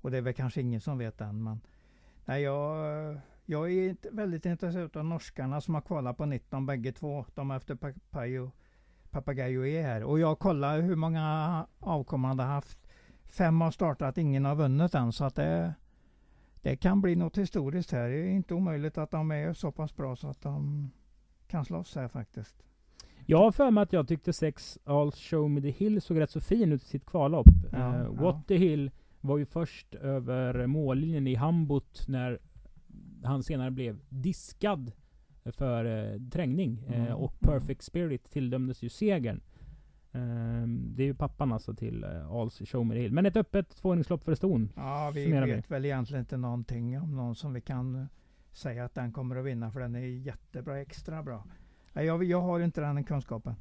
Och 0.00 0.10
det 0.10 0.16
är 0.16 0.22
väl 0.22 0.34
kanske 0.34 0.60
ingen 0.60 0.80
som 0.80 0.98
vet 0.98 1.20
än. 1.20 1.44
Men 1.44 1.60
nej, 2.24 2.42
jag, 2.42 2.76
jag 3.44 3.72
är 3.72 3.96
väldigt 4.12 4.46
intresserad 4.46 4.96
av 4.96 5.04
norskarna 5.04 5.60
som 5.60 5.74
har 5.74 5.82
kvalat 5.82 6.16
på 6.16 6.26
19 6.26 6.66
bägge 6.66 6.92
två. 6.92 7.24
De 7.34 7.50
är 7.50 7.56
efter 7.56 7.74
Papayo, 7.74 8.50
Papagayo 9.10 9.66
är 9.66 9.82
här. 9.82 10.04
Och 10.04 10.18
jag 10.18 10.38
kollar 10.38 10.80
hur 10.80 10.96
många 10.96 11.20
har 11.80 12.44
haft. 12.44 12.83
Fem 13.26 13.60
har 13.60 13.70
startat, 13.70 14.18
ingen 14.18 14.44
har 14.44 14.54
vunnit 14.54 14.94
än. 14.94 15.12
Så 15.12 15.24
att 15.24 15.34
det, 15.34 15.74
det 16.62 16.76
kan 16.76 17.00
bli 17.00 17.16
något 17.16 17.38
historiskt 17.38 17.92
här. 17.92 18.08
Det 18.08 18.16
är 18.16 18.30
inte 18.30 18.54
omöjligt 18.54 18.98
att 18.98 19.10
de 19.10 19.30
är 19.30 19.52
så 19.52 19.72
pass 19.72 19.96
bra 19.96 20.16
så 20.16 20.28
att 20.28 20.42
de 20.42 20.90
kan 21.46 21.64
slåss 21.64 21.94
här 21.96 22.08
faktiskt. 22.08 22.56
Jag 23.26 23.38
har 23.38 23.52
för 23.52 23.70
mig 23.70 23.82
att 23.82 23.92
jag 23.92 24.08
tyckte 24.08 24.32
sex 24.32 24.78
All 24.84 25.12
Show 25.12 25.50
Me 25.50 25.60
The 25.60 25.70
Hill 25.70 26.02
såg 26.02 26.20
rätt 26.20 26.30
så 26.30 26.40
fin 26.40 26.72
ut 26.72 26.82
i 26.82 26.86
sitt 26.86 27.06
kvallopp. 27.06 27.46
Ja, 27.72 27.94
eh, 27.94 28.00
ja. 28.00 28.10
What 28.10 28.48
The 28.48 28.56
Hill 28.56 28.90
var 29.20 29.38
ju 29.38 29.46
först 29.46 29.94
över 29.94 30.66
mållinjen 30.66 31.26
i 31.26 31.34
Hambot 31.34 32.08
när 32.08 32.38
han 33.24 33.42
senare 33.42 33.70
blev 33.70 34.00
diskad 34.08 34.92
för 35.44 35.84
eh, 35.84 36.20
trängning. 36.30 36.84
Eh, 36.88 37.00
Mm, 37.00 37.14
och 37.14 37.32
mm. 37.32 37.60
Perfect 37.60 37.82
Spirit 37.82 38.30
tilldömdes 38.30 38.82
ju 38.82 38.88
segern. 38.88 39.40
Eh, 40.14 40.66
det 40.66 41.02
är 41.02 41.06
ju 41.06 41.14
pappan 41.14 41.52
alltså 41.52 41.74
till 41.74 42.04
eh, 42.04 42.32
All 42.32 42.50
Show 42.50 42.86
Me 42.86 42.94
The 42.94 43.00
Hill. 43.00 43.12
Men 43.12 43.26
ett 43.26 43.36
öppet 43.36 43.76
tvååringslopp 43.76 44.24
för 44.24 44.34
ston. 44.34 44.72
Ja, 44.76 45.12
vi 45.14 45.32
vet 45.32 45.70
väl 45.70 45.84
egentligen 45.84 46.20
inte 46.20 46.36
någonting 46.36 47.00
om 47.00 47.16
någon 47.16 47.34
som 47.34 47.52
vi 47.52 47.60
kan 47.60 47.94
eh, 47.94 48.06
säga 48.52 48.84
att 48.84 48.94
den 48.94 49.12
kommer 49.12 49.36
att 49.36 49.44
vinna 49.44 49.70
för 49.70 49.80
den 49.80 49.94
är 49.94 50.00
jättebra, 50.00 50.80
extra 50.80 51.22
bra. 51.22 51.44
Jag, 51.92 52.24
jag 52.24 52.40
har 52.40 52.60
inte 52.60 52.80
den 52.80 53.04
kunskapen. 53.04 53.54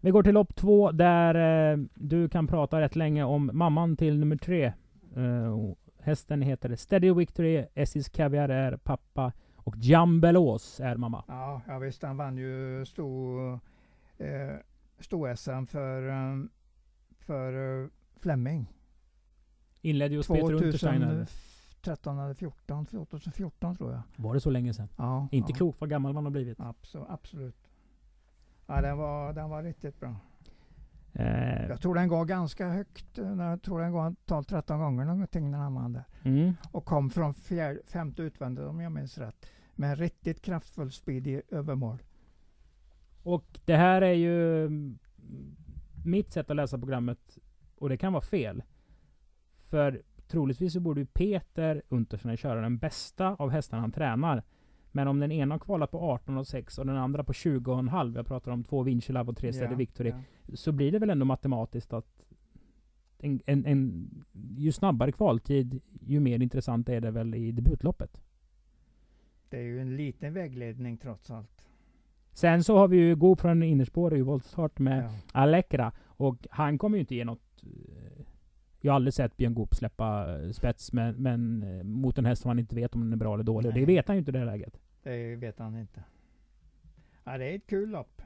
Vi 0.00 0.10
går 0.10 0.22
till 0.22 0.34
lopp 0.34 0.54
två 0.54 0.92
där 0.92 1.34
eh, 1.72 1.78
du 1.94 2.28
kan 2.28 2.46
prata 2.46 2.80
rätt 2.80 2.96
länge 2.96 3.24
om 3.24 3.50
mamman 3.52 3.96
till 3.96 4.18
nummer 4.18 4.36
tre. 4.36 4.72
Eh, 5.16 5.74
hästen 5.98 6.42
heter 6.42 6.76
Steady 6.76 7.12
Victory, 7.12 7.66
Essis 7.74 8.08
Caviar 8.08 8.48
är 8.48 8.76
pappa 8.76 9.32
och 9.56 9.74
Jambelos 9.76 10.80
är 10.80 10.96
mamma. 10.96 11.24
Ja, 11.28 11.60
ja 11.66 11.78
visst, 11.78 12.02
han 12.02 12.16
vann 12.16 12.36
ju 12.36 12.84
stor, 12.86 13.52
eh, 14.18 14.54
stor 15.00 15.34
SM 15.34 15.66
för, 15.66 16.08
um, 16.08 16.50
för 17.18 17.52
uh, 17.52 17.88
Flemming. 18.16 18.72
Inledde 19.82 20.14
ju 20.14 20.22
Peter 20.22 20.52
Untersteiner. 20.52 21.26
2013 21.80 22.18
eller 22.18 22.34
14, 22.34 22.86
2014 22.86 23.76
tror 23.76 23.92
jag. 23.92 24.02
Var 24.16 24.34
det 24.34 24.40
så 24.40 24.50
länge 24.50 24.74
sedan? 24.74 24.88
Ja. 24.96 25.28
Inte 25.32 25.52
ja. 25.52 25.56
klokt 25.56 25.80
vad 25.80 25.90
gammal 25.90 26.12
man 26.12 26.24
har 26.24 26.30
blivit. 26.30 26.60
Absolut. 26.60 27.06
absolut. 27.10 27.56
Ja, 28.66 28.80
den 28.82 28.98
var, 28.98 29.32
den 29.32 29.50
var 29.50 29.62
riktigt 29.62 30.00
bra. 30.00 30.16
Eh, 31.12 31.66
Jag 31.68 31.80
tror 31.80 31.94
den 31.94 32.08
går 32.08 32.24
ganska 32.24 32.68
högt. 32.68 33.18
eh, 33.18 33.34
Jag 33.34 33.62
tror 33.62 33.80
den 33.80 33.92
går 33.92 34.10
totalt 34.10 34.48
13 34.48 34.78
gånger 34.80 35.04
någonting 35.04 35.50
när 35.50 35.58
han 35.58 35.74
vann 35.74 35.92
där. 35.92 36.04
mm. 36.22 36.52
Och 36.72 36.84
kom 36.84 37.10
från 37.10 37.34
fjär, 37.34 37.80
femte 37.86 38.22
utvändigt 38.22 38.64
om 38.64 38.80
jag 38.80 38.92
minns 38.92 39.18
rätt. 39.18 39.46
Med 39.74 39.90
en 39.90 39.96
riktigt 39.96 40.42
kraftfull 40.42 40.92
speed 40.92 41.26
i 41.26 41.42
övermål. 41.48 42.02
Och 43.22 43.60
det 43.64 43.76
här 43.76 44.02
är 44.02 44.12
ju 44.12 44.70
mitt 46.04 46.32
sätt 46.32 46.50
att 46.50 46.56
läsa 46.56 46.78
programmet. 46.78 47.38
Och 47.74 47.88
det 47.88 47.96
kan 47.96 48.12
vara 48.12 48.22
fel. 48.22 48.62
För 49.68 50.02
troligtvis 50.28 50.72
så 50.72 50.80
borde 50.80 51.00
ju 51.00 51.06
Peter 51.06 51.82
Untersen 51.88 52.36
köra 52.36 52.60
den 52.60 52.78
bästa 52.78 53.34
av 53.34 53.50
hästarna 53.50 53.80
han 53.80 53.92
tränar. 53.92 54.42
Men 54.92 55.08
om 55.08 55.20
den 55.20 55.32
ena 55.32 55.54
har 55.54 55.58
kvalat 55.58 55.90
på 55.90 55.98
18,6 55.98 56.78
och 56.78 56.86
den 56.86 56.96
andra 56.96 57.24
på 57.24 57.32
20,5. 57.32 58.16
Jag 58.16 58.26
pratar 58.26 58.52
om 58.52 58.64
två 58.64 58.82
Vincilab 58.82 59.28
och 59.28 59.36
tre 59.36 59.52
Steady 59.52 59.74
Victory. 59.74 60.10
ja. 60.46 60.56
Så 60.56 60.72
blir 60.72 60.92
det 60.92 60.98
väl 60.98 61.10
ändå 61.10 61.24
matematiskt 61.24 61.92
att 61.92 62.26
en, 63.18 63.40
en, 63.46 63.66
en, 63.66 64.10
ju 64.56 64.72
snabbare 64.72 65.12
kvaltid, 65.12 65.80
ju 66.00 66.20
mer 66.20 66.42
intressant 66.42 66.88
är 66.88 67.00
det 67.00 67.10
väl 67.10 67.34
i 67.34 67.52
debutloppet. 67.52 68.22
Det 69.48 69.56
är 69.58 69.62
ju 69.62 69.80
en 69.80 69.96
liten 69.96 70.32
vägledning 70.34 70.98
trots 70.98 71.30
allt. 71.30 71.59
Sen 72.40 72.64
så 72.64 72.76
har 72.78 72.88
vi 72.88 72.96
ju 72.96 73.16
Go 73.16 73.36
från 73.36 73.62
innerspår 73.62 74.16
i 74.16 74.22
voltstart 74.22 74.78
med 74.78 75.04
Ja. 75.04 75.10
Alekra. 75.32 75.92
Och 76.06 76.46
han 76.50 76.78
kommer 76.78 76.96
ju 76.96 77.00
inte 77.00 77.14
ge 77.14 77.24
något... 77.24 77.62
eh, 77.62 78.24
Jag 78.80 78.92
har 78.92 78.96
aldrig 78.96 79.14
sett 79.14 79.36
Björn 79.36 79.54
Goop 79.54 79.74
släppa 79.74 80.36
eh, 80.42 80.50
spets 80.50 80.92
men, 80.92 81.14
men 81.14 81.62
eh, 81.62 81.82
mot 81.84 82.18
en 82.18 82.24
häst 82.26 82.42
som 82.42 82.48
han 82.48 82.58
inte 82.58 82.74
vet 82.74 82.94
om 82.94 83.00
den 83.00 83.12
är 83.12 83.16
bra 83.16 83.34
eller 83.34 83.44
dålig. 83.44 83.68
Och 83.68 83.74
det 83.74 83.80
Nej. 83.86 83.86
vet 83.96 84.06
han 84.08 84.16
ju 84.16 84.18
inte 84.18 84.30
i 84.30 84.32
det 84.32 84.38
här 84.38 84.46
läget. 84.46 84.80
Det 85.02 85.36
vet 85.36 85.58
han 85.58 85.76
inte. 85.78 86.02
Ja, 87.24 87.38
det 87.38 87.44
är 87.52 87.56
ett 87.56 87.66
kul 87.66 87.88
lopp. 87.90 88.22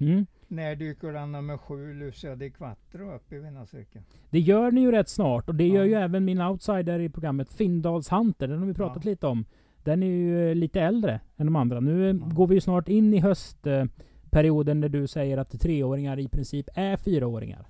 Mm. 0.00 0.26
När 0.48 0.76
dyker 0.76 1.12
den 1.12 1.32
nummer 1.32 1.56
sju, 1.58 1.94
Lucia 1.94 2.36
di 2.36 2.50
Quattro, 2.50 3.14
upp 3.14 3.32
i 3.32 3.38
vinnarcirkeln? 3.38 4.04
Det 4.30 4.38
gör 4.40 4.70
ni 4.70 4.80
ju 4.80 4.90
rätt 4.92 5.08
snart 5.08 5.48
och 5.48 5.54
det 5.54 5.66
gör 5.68 5.84
Ja. 5.84 5.84
ju 5.84 5.94
även 5.94 6.24
min 6.24 6.40
outsider 6.40 6.98
i 7.00 7.08
programmet 7.08 7.52
Findals 7.52 8.08
Hunter. 8.12 8.48
Den 8.48 8.58
har 8.58 8.66
vi 8.66 8.74
pratat 8.74 9.04
Ja. 9.04 9.10
lite 9.10 9.26
om. 9.26 9.44
Den 9.88 10.02
är 10.02 10.06
ju 10.06 10.48
eh, 10.50 10.54
lite 10.54 10.80
äldre 10.80 11.20
än 11.36 11.46
de 11.46 11.56
andra. 11.56 11.80
Nu 11.80 12.10
eh, 12.10 12.16
Ja. 12.20 12.26
går 12.34 12.46
vi 12.46 12.54
ju 12.54 12.60
snart 12.60 12.88
in 12.88 13.14
i 13.14 13.20
höstperioden 13.20 14.80
där 14.80 14.88
du 14.88 15.06
säger 15.06 15.38
att 15.38 15.60
treåringar 15.60 16.18
i 16.18 16.28
princip 16.28 16.68
är 16.74 16.96
fyraåringar. 16.96 17.66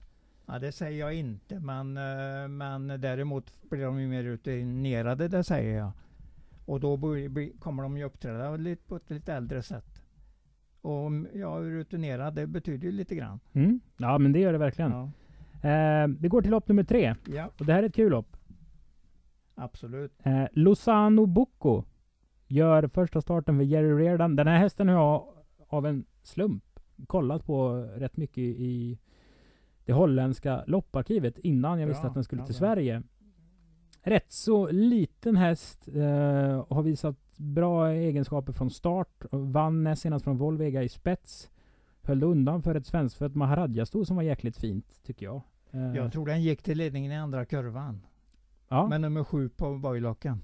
Ja, 0.47 0.59
det 0.59 0.73
säger 0.73 1.01
jag 1.01 1.15
inte, 1.15 1.61
men, 1.61 1.97
eh, 1.97 2.49
men 2.49 3.01
däremot 3.01 3.53
blir 3.71 3.85
de 3.85 4.01
ju 4.01 4.09
mer 4.09 4.23
rutinerade, 4.23 5.29
det 5.29 5.45
säger 5.45 5.79
jag. 5.79 5.91
Och 6.65 6.81
då 6.81 6.97
blir- 6.97 7.59
kommer 7.59 7.83
de 7.83 7.97
ju 7.99 8.05
uppträda 8.05 8.57
lite, 8.57 8.83
på 8.89 8.97
ett 8.97 9.11
lite 9.11 9.33
äldre 9.35 9.63
sätt. 9.63 10.03
Och 10.81 11.11
jag 11.35 11.67
är 11.67 11.71
rutinerad, 11.71 12.35
det 12.35 12.47
betyder 12.47 12.85
ju 12.87 12.93
lite 12.93 13.15
grann. 13.15 13.41
Mm. 13.53 13.81
Ja 13.97 14.19
men 14.19 14.33
det 14.33 14.39
gör 14.41 14.53
det 14.53 14.59
verkligen. 14.59 14.91
Ja, 14.93 15.11
Eh, 15.63 16.07
vi 16.21 16.29
går 16.29 16.43
till 16.43 16.51
lopp 16.51 16.69
nummer 16.69 16.85
tre. 16.85 17.15
ja 17.35 17.51
Och 17.59 17.67
det 17.67 17.73
här 17.73 17.83
är 17.83 17.87
ett 17.87 17.95
kul 17.95 18.11
lopp. 18.11 18.37
absolut. 19.55 20.13
Eh, 20.23 20.45
Lozano 20.53 21.27
Bocco 21.27 21.83
gör 22.49 22.89
första 22.89 23.21
starten 23.21 23.57
för 23.57 23.65
Jerry 23.65 23.93
Reardon. 24.05 24.37
Den 24.37 24.47
här 24.47 24.59
hästen 24.59 24.89
har 24.89 24.95
jag 24.95 25.25
av 25.69 25.87
en 25.87 26.05
slump 26.23 26.65
kollat 27.07 27.47
på 27.47 27.73
rätt 27.97 28.17
mycket 28.17 28.39
i 28.39 28.99
det 29.85 29.93
holländska 29.93 30.65
lopparkivet 30.67 31.39
innan 31.39 31.81
jag 31.81 31.87
visste 31.87 32.01
Bra, 32.03 32.09
att 32.09 32.15
den 32.15 32.25
skulle 32.25 32.43
ja, 32.43 32.47
till. 32.47 32.55
Sverige. 32.55 33.03
Rätt 34.03 34.33
så 34.33 34.71
liten 34.71 35.37
häst. 35.37 35.89
Eh, 35.89 36.67
har 36.69 36.83
visat 36.83 37.17
bra 37.37 37.89
egenskaper 37.91 38.53
från 38.53 38.71
start. 38.71 39.25
Vann 39.31 39.97
senast 39.97 40.25
från 40.25 40.37
Volvega 40.39 40.83
i 40.83 40.89
spets. 40.89 41.51
Höll 42.03 42.23
undan 42.23 42.63
för 42.63 42.75
ett 42.75 42.87
svenskfött 42.87 43.35
Maharaja-sto 43.35 44.05
som 44.05 44.17
var 44.17 44.23
jäkligt 44.23 44.57
fint, 44.57 45.03
tycker 45.05 45.27
jag. 45.27 45.43
Eh, 45.71 45.97
Jag 45.97 46.13
tror 46.13 46.27
den 46.27 46.43
gick 46.43 46.63
till 46.63 46.79
ledningen 46.79 47.13
i 47.13 47.17
andra 47.17 47.45
kurvan. 47.45 48.01
ja. 48.69 48.89
Med 48.89 49.01
nummer 49.01 49.25
sju 49.25 49.49
på 49.49 49.79
bojlocken. 49.79 50.43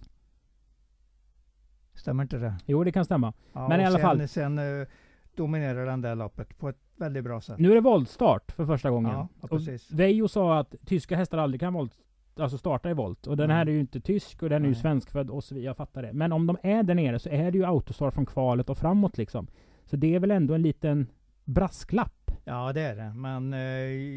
Stämmer 1.95 2.23
inte 2.23 2.39
det? 2.39 2.55
Jo, 2.67 2.85
det 2.85 2.93
kan 2.93 3.05
stämma. 3.05 3.33
Ja, 3.53 3.69
Men 3.69 3.81
i 3.81 3.85
alla 3.85 3.99
sen, 3.99 4.03
fall. 4.03 4.29
Sen 4.29 4.59
eh, 4.59 4.87
dominerar 5.35 5.87
den 5.87 6.01
där 6.01 6.15
loppet 6.15 6.59
på 6.59 6.69
ett 6.69 6.79
väldigt 6.97 7.25
bra 7.25 7.41
sätt. 7.41 7.59
Nu 7.59 7.71
är 7.71 7.75
det 7.75 7.81
voltstart 7.81 8.53
för 8.53 8.67
första 8.67 8.91
gången. 8.91 9.13
Ja, 9.13 9.29
ja, 9.41 9.49
och. 9.51 9.61
Veijo 9.91 10.29
sa 10.29 10.59
att 10.59 10.75
tyska 10.87 11.17
hästar 11.17 11.39
aldrig 11.39 11.61
kan 11.61 11.73
volt, 11.73 11.93
alltså 12.37 12.59
starta 12.59 12.91
i 12.91 12.95
volt. 12.95 13.27
Och 13.27 13.37
den 13.37 13.51
här 13.51 13.67
är 13.67 13.71
ju 13.71 13.81
inte 13.81 14.01
tysk 14.01 14.43
och 14.43 14.49
den 14.49 14.65
är 14.65 14.69
ju 14.69 14.75
svenskfödd 14.75 15.31
och 15.31 15.45
så 15.45 15.55
vidare. 15.55 15.67
Jag 15.67 15.77
fattar 15.77 16.03
det. 16.03 16.13
Men 16.13 16.33
om 16.33 16.47
de 16.47 16.57
är 16.63 16.83
där 16.83 16.95
nere 16.95 17.19
så 17.19 17.29
är 17.29 17.51
det 17.51 17.59
ju 17.59 17.65
autostart 17.65 18.15
från 18.15 18.27
kvalet 18.27 18.71
och 18.71 18.79
framåt 18.79 19.19
liksom. 19.19 19.47
Så 19.85 19.97
det 19.97 20.15
är 20.15 20.21
väl 20.21 20.31
ändå 20.31 20.55
en 20.55 20.63
liten 20.63 21.07
brasklapp. 21.45 22.31
Ja, 22.45 22.73
det 22.73 22.81
är 22.81 22.97
det. 22.97 23.13
Men 23.15 23.55
eh, 23.55 23.61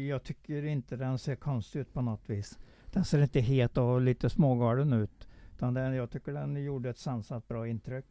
jag 0.08 0.22
tycker 0.22 0.64
inte 0.64 0.96
den 0.96 1.18
ser 1.18 1.36
konstig 1.36 1.80
ut 1.80 1.92
på 1.92 2.00
något 2.00 2.30
vis. 2.30 2.58
Den 2.92 3.04
ser 3.04 3.22
inte 3.22 3.40
het 3.40 3.78
och 3.78 4.00
lite 4.00 4.30
smågalen 4.30 4.92
ut. 4.92 5.27
Utan 5.58 5.74
den, 5.74 5.94
jag 5.94 6.10
tycker 6.10 6.32
den 6.32 6.64
gjorde 6.64 6.90
ett 6.90 6.98
sansat 6.98 7.48
bra 7.48 7.68
intryck. 7.68 8.04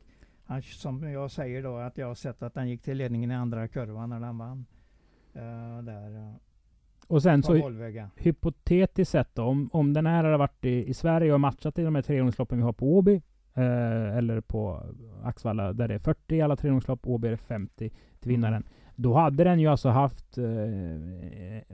Han, 0.44 0.62
som 0.62 1.12
jag 1.12 1.32
säger 1.32 1.64
då, 1.64 1.78
att 1.78 1.98
jag 1.98 2.08
har 2.08 2.16
sett 2.16 2.44
att 2.44 2.54
den 2.54 2.70
gick 2.70 2.82
till 2.82 2.98
ledningen 2.98 3.32
i 3.32 3.36
andra 3.36 3.68
kurvan 3.68 4.10
när 4.10 4.20
den 4.20 4.38
vann. 4.38 4.66
Uh, 5.36 5.84
där 5.84 6.16
uh, 6.16 6.34
Och 7.08 7.24
sen 7.24 7.44
så 7.44 7.54
Volvega. 7.54 8.10
hypotetiskt 8.16 9.12
sett 9.12 9.36
då, 9.36 9.44
om, 9.44 9.70
om 9.74 9.94
den 9.94 10.06
här 10.06 10.24
hade 10.24 10.38
varit 10.38 10.66
i, 10.66 10.90
i 10.90 10.94
Sverige 10.94 11.34
och 11.34 11.40
matchat 11.40 11.80
i 11.80 11.84
de 11.84 11.96
här 11.96 12.02
trehjulsloppen 12.02 12.58
vi 12.58 12.64
har 12.64 12.74
på 12.74 12.98
Åby. 12.98 13.22
Eh, 13.54 14.18
eller 14.18 14.42
på 14.42 14.84
Axvalla 15.24 15.74
där 15.74 15.88
det 15.88 15.94
är 15.94 16.00
40 16.00 16.36
i 16.36 16.42
alla 16.42 16.56
trehjulslopp, 16.56 17.08
Åby 17.08 17.28
är 17.28 17.32
det 17.32 17.38
50 17.38 17.90
till 18.20 18.30
vinnaren. 18.30 18.54
Mm. 18.54 18.70
Då 19.00 19.14
hade 19.14 19.44
den 19.44 19.60
ju 19.60 19.68
alltså 19.68 19.90
haft 19.90 20.38
eh, 20.38 20.44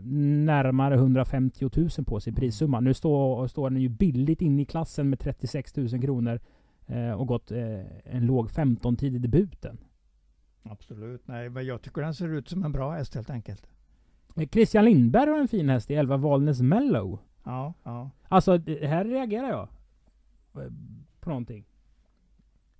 närmare 0.04 0.96
150 0.96 1.70
000 1.76 1.90
på 2.06 2.20
sig 2.20 2.32
i 2.32 2.34
Mm. 2.34 2.40
prissumma. 2.40 2.80
Nu 2.80 2.94
står, 2.94 3.48
står 3.48 3.70
den 3.70 3.82
ju 3.82 3.90
billigt 3.90 4.42
inne 4.42 4.62
i 4.62 4.66
klassen 4.66 5.10
med 5.10 5.20
36 5.20 5.76
000 5.76 6.02
kronor. 6.02 6.40
Eh, 6.88 7.12
och 7.12 7.28
gått 7.28 7.52
eh, 7.52 7.80
en 8.16 8.26
låg 8.26 8.50
15-tid 8.50 9.16
i 9.16 9.18
debuten. 9.20 9.78
Absolut. 10.64 11.28
Nej, 11.28 11.50
men 11.50 11.66
jag 11.66 11.82
tycker 11.82 12.02
den 12.02 12.14
ser 12.14 12.28
ut 12.34 12.50
som 12.50 12.64
en 12.64 12.72
bra 12.72 12.92
häst 12.92 13.16
helt 13.16 13.30
enkelt. 13.30 13.68
Eh, 14.38 14.48
Christian 14.48 14.86
Lindberg 14.86 15.30
har 15.30 15.40
en 15.40 15.48
fin 15.48 15.70
häst 15.70 15.92
i 15.92 15.96
11 15.96 16.18
Valnes 16.18 16.62
Mellow. 16.62 17.20
Ja, 17.44 17.74
ja. 17.84 18.10
Alltså, 18.28 18.52
här 18.82 19.06
reagerar 19.06 19.50
jag. 19.50 19.68
eh, 20.64 20.72
På 21.20 21.30
någonting. 21.30 21.66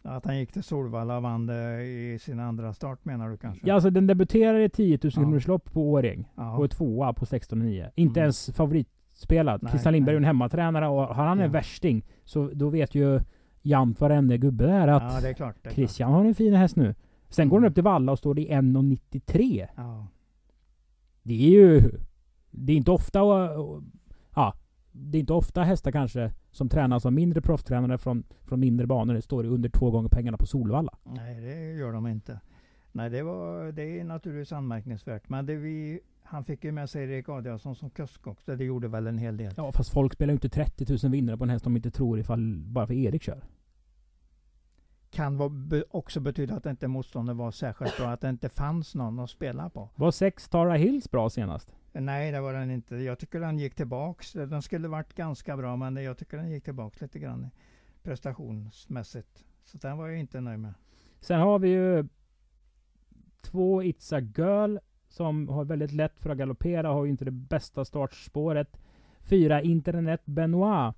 Att 0.06 0.26
han 0.26 0.38
gick 0.40 0.52
till 0.52 0.64
Solvalla 0.64 1.18
och 1.18 1.24
vann 1.24 1.46
det 1.46 1.84
i 1.84 2.20
sin 2.20 2.40
andra 2.40 2.74
start 2.74 3.06
menar 3.06 3.30
du 3.30 3.38
kanske? 3.38 3.68
Ja, 3.68 3.74
alltså 3.74 3.90
den 3.90 4.08
debuterar 4.08 4.60
i 4.60 4.70
10 4.70 5.00
000 5.04 5.12
Ja. 5.16 5.22
kronors 5.22 5.48
lopp 5.48 5.74
på 5.74 5.92
Åring. 5.92 6.28
Ja. 6.36 6.58
Och 6.58 6.64
är 6.64 6.68
tvåa 6.68 7.14
på 7.14 7.26
16,9. 7.26 7.90
Inte 7.96 8.20
Mm. 8.20 8.24
ens 8.24 8.50
favoritspelad. 8.56 9.64
Nej, 9.64 9.70
Christian 9.72 9.94
Lindberg 9.94 10.16
är 10.16 10.18
en 10.18 10.24
hemmatränare 10.26 10.88
och 10.88 11.16
har 11.16 11.26
han 11.26 11.40
en 11.40 11.46
Ja. 11.46 11.52
värsting 11.52 12.06
så 12.24 12.50
då 12.54 12.70
vet 12.70 12.96
ju 12.96 13.20
jämt 13.62 14.02
varenda 14.02 14.38
gubbe 14.38 14.66
där 14.66 14.88
att 14.88 15.14
ja, 15.14 15.22
det 15.22 15.30
är 15.30 15.34
klart. 15.34 15.56
Det 15.64 15.70
är 15.70 15.74
Christian 15.74 16.12
har 16.14 16.26
en 16.26 16.36
fin 16.36 16.54
häst 16.54 16.76
nu. 16.76 16.96
Sen 17.30 17.50
går 17.50 17.58
den 17.58 17.64
Mm. 17.64 17.70
upp 17.70 17.76
till 17.76 17.84
Valla 17.84 18.12
och 18.12 18.20
står 18.20 18.40
i 18.40 18.48
1,93. 18.52 19.58
Klart. 19.58 19.70
Ja. 19.88 20.08
Det 21.24 21.34
är 21.34 21.50
ju... 21.50 21.82
Det 22.52 22.74
är 22.74 22.78
inte 22.78 22.92
ofta... 22.92 23.24
och- 23.24 23.70
och- 23.76 23.82
Ja. 24.36 24.54
Det 24.96 25.18
är 25.18 25.20
inte 25.20 25.34
ofta 25.34 25.64
hästar 25.64 25.92
kanske 25.92 26.32
som 26.52 26.70
tränas 26.70 27.06
av 27.06 27.14
mindre 27.14 27.42
proffstränare 27.42 27.98
från, 27.98 28.24
från 28.44 28.60
mindre 28.60 28.88
banor 28.88 29.20
står 29.22 29.44
under 29.44 29.70
två 29.70 29.92
gånger 29.92 30.10
pengarna 30.10 30.38
på 30.38 30.46
Solvalla. 30.46 30.98
Nej, 31.04 31.42
det 31.42 31.74
gör 31.74 31.92
de 31.94 32.08
inte. 32.08 32.40
Nej, 32.92 33.10
det, 33.10 33.24
var, 33.24 33.72
det 33.72 34.00
är 34.00 34.04
naturligtvis 34.04 34.52
anmärkningsvärt. 34.52 35.30
Men 35.30 35.46
det 35.46 35.56
vi, 35.56 36.00
han 36.24 36.44
fick 36.44 36.64
ju 36.64 36.72
med 36.72 36.90
sig 36.90 37.04
Erik 37.04 37.30
Adielsson 37.30 37.76
som 37.76 37.90
kusk 37.90 38.28
också. 38.28 38.56
Det 38.56 38.64
gjorde 38.64 38.88
väl 38.88 39.08
en 39.08 39.18
hel 39.18 39.38
del. 39.38 39.54
Ja, 39.58 39.72
fast 39.72 39.94
folk 39.94 40.14
spelar 40.14 40.32
ju 40.32 40.36
inte 40.36 40.50
30 40.50 40.86
000 41.04 41.12
vinnare 41.12 41.38
på 41.38 41.44
en 41.44 41.50
häst 41.50 41.64
de 41.64 41.76
inte 41.76 41.92
tror 41.92 42.20
ifall 42.20 42.64
bara 42.66 42.88
för 42.88 42.94
Erik 42.94 43.24
kör. 43.24 43.44
Kan 45.12 45.40
också 45.90 46.20
betyda 46.20 46.56
att 46.56 46.66
inte 46.66 46.88
motståndet 46.88 47.36
var 47.36 47.52
särskilt 47.52 47.98
bra. 47.98 48.08
Att 48.08 48.22
det 48.22 48.30
inte 48.30 48.50
fanns 48.50 48.96
någon 48.96 49.20
att 49.20 49.30
spela 49.30 49.70
på. 49.70 49.90
Var 49.96 50.12
sex 50.12 50.50
Tara 50.50 50.76
Hills 50.76 51.12
bra 51.12 51.30
senast? 51.30 51.72
Nej, 51.94 52.32
det 52.32 52.42
var 52.42 52.54
den 52.54 52.72
inte. 52.72 52.96
Jag 52.96 53.20
tycker 53.20 53.40
den 53.40 53.60
gick 53.60 53.76
tillbaks. 53.76 54.34
Den 54.34 54.62
skulle 54.62 54.88
varit 54.88 55.14
ganska 55.14 55.58
bra, 55.58 55.76
men 55.76 55.96
jag 55.96 56.18
tycker 56.18 56.38
den 56.38 56.52
gick 56.52 56.64
tillbaks 56.64 57.02
lite 57.02 57.20
grann 57.20 57.50
prestationsmässigt. 58.04 59.46
Så 59.64 59.78
den 59.78 59.98
var 59.98 60.08
jag 60.08 60.20
inte 60.20 60.42
nöjd 60.42 60.60
med. 60.60 60.74
Sen 61.20 61.40
har 61.40 61.60
vi 61.60 61.70
ju 61.70 62.08
två 63.42 63.84
It's 63.84 64.18
a 64.18 64.32
Girl 64.38 64.78
som 65.08 65.50
har 65.50 65.66
väldigt 65.66 65.92
lätt 65.92 66.20
för 66.20 66.30
att 66.30 66.38
galoppera, 66.38 66.88
har 66.88 67.06
ju 67.06 67.12
inte 67.12 67.26
det 67.26 67.32
bästa 67.32 67.86
startspåret. 67.86 68.78
Fyra 69.22 69.62
Internet 69.62 70.22
Benoit. 70.26 70.96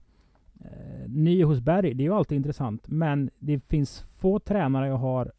Eh, 0.62 1.08
ny 1.08 1.44
hos 1.44 1.60
Berg, 1.60 1.94
det 1.94 2.04
är 2.04 2.06
ju 2.06 2.14
alltid 2.14 2.36
intressant. 2.36 2.88
Men 2.88 3.30
det 3.40 3.60
finns 3.60 4.02
få 4.02 4.40
tränare 4.40 4.88
jag 4.88 4.98
har 4.98 5.32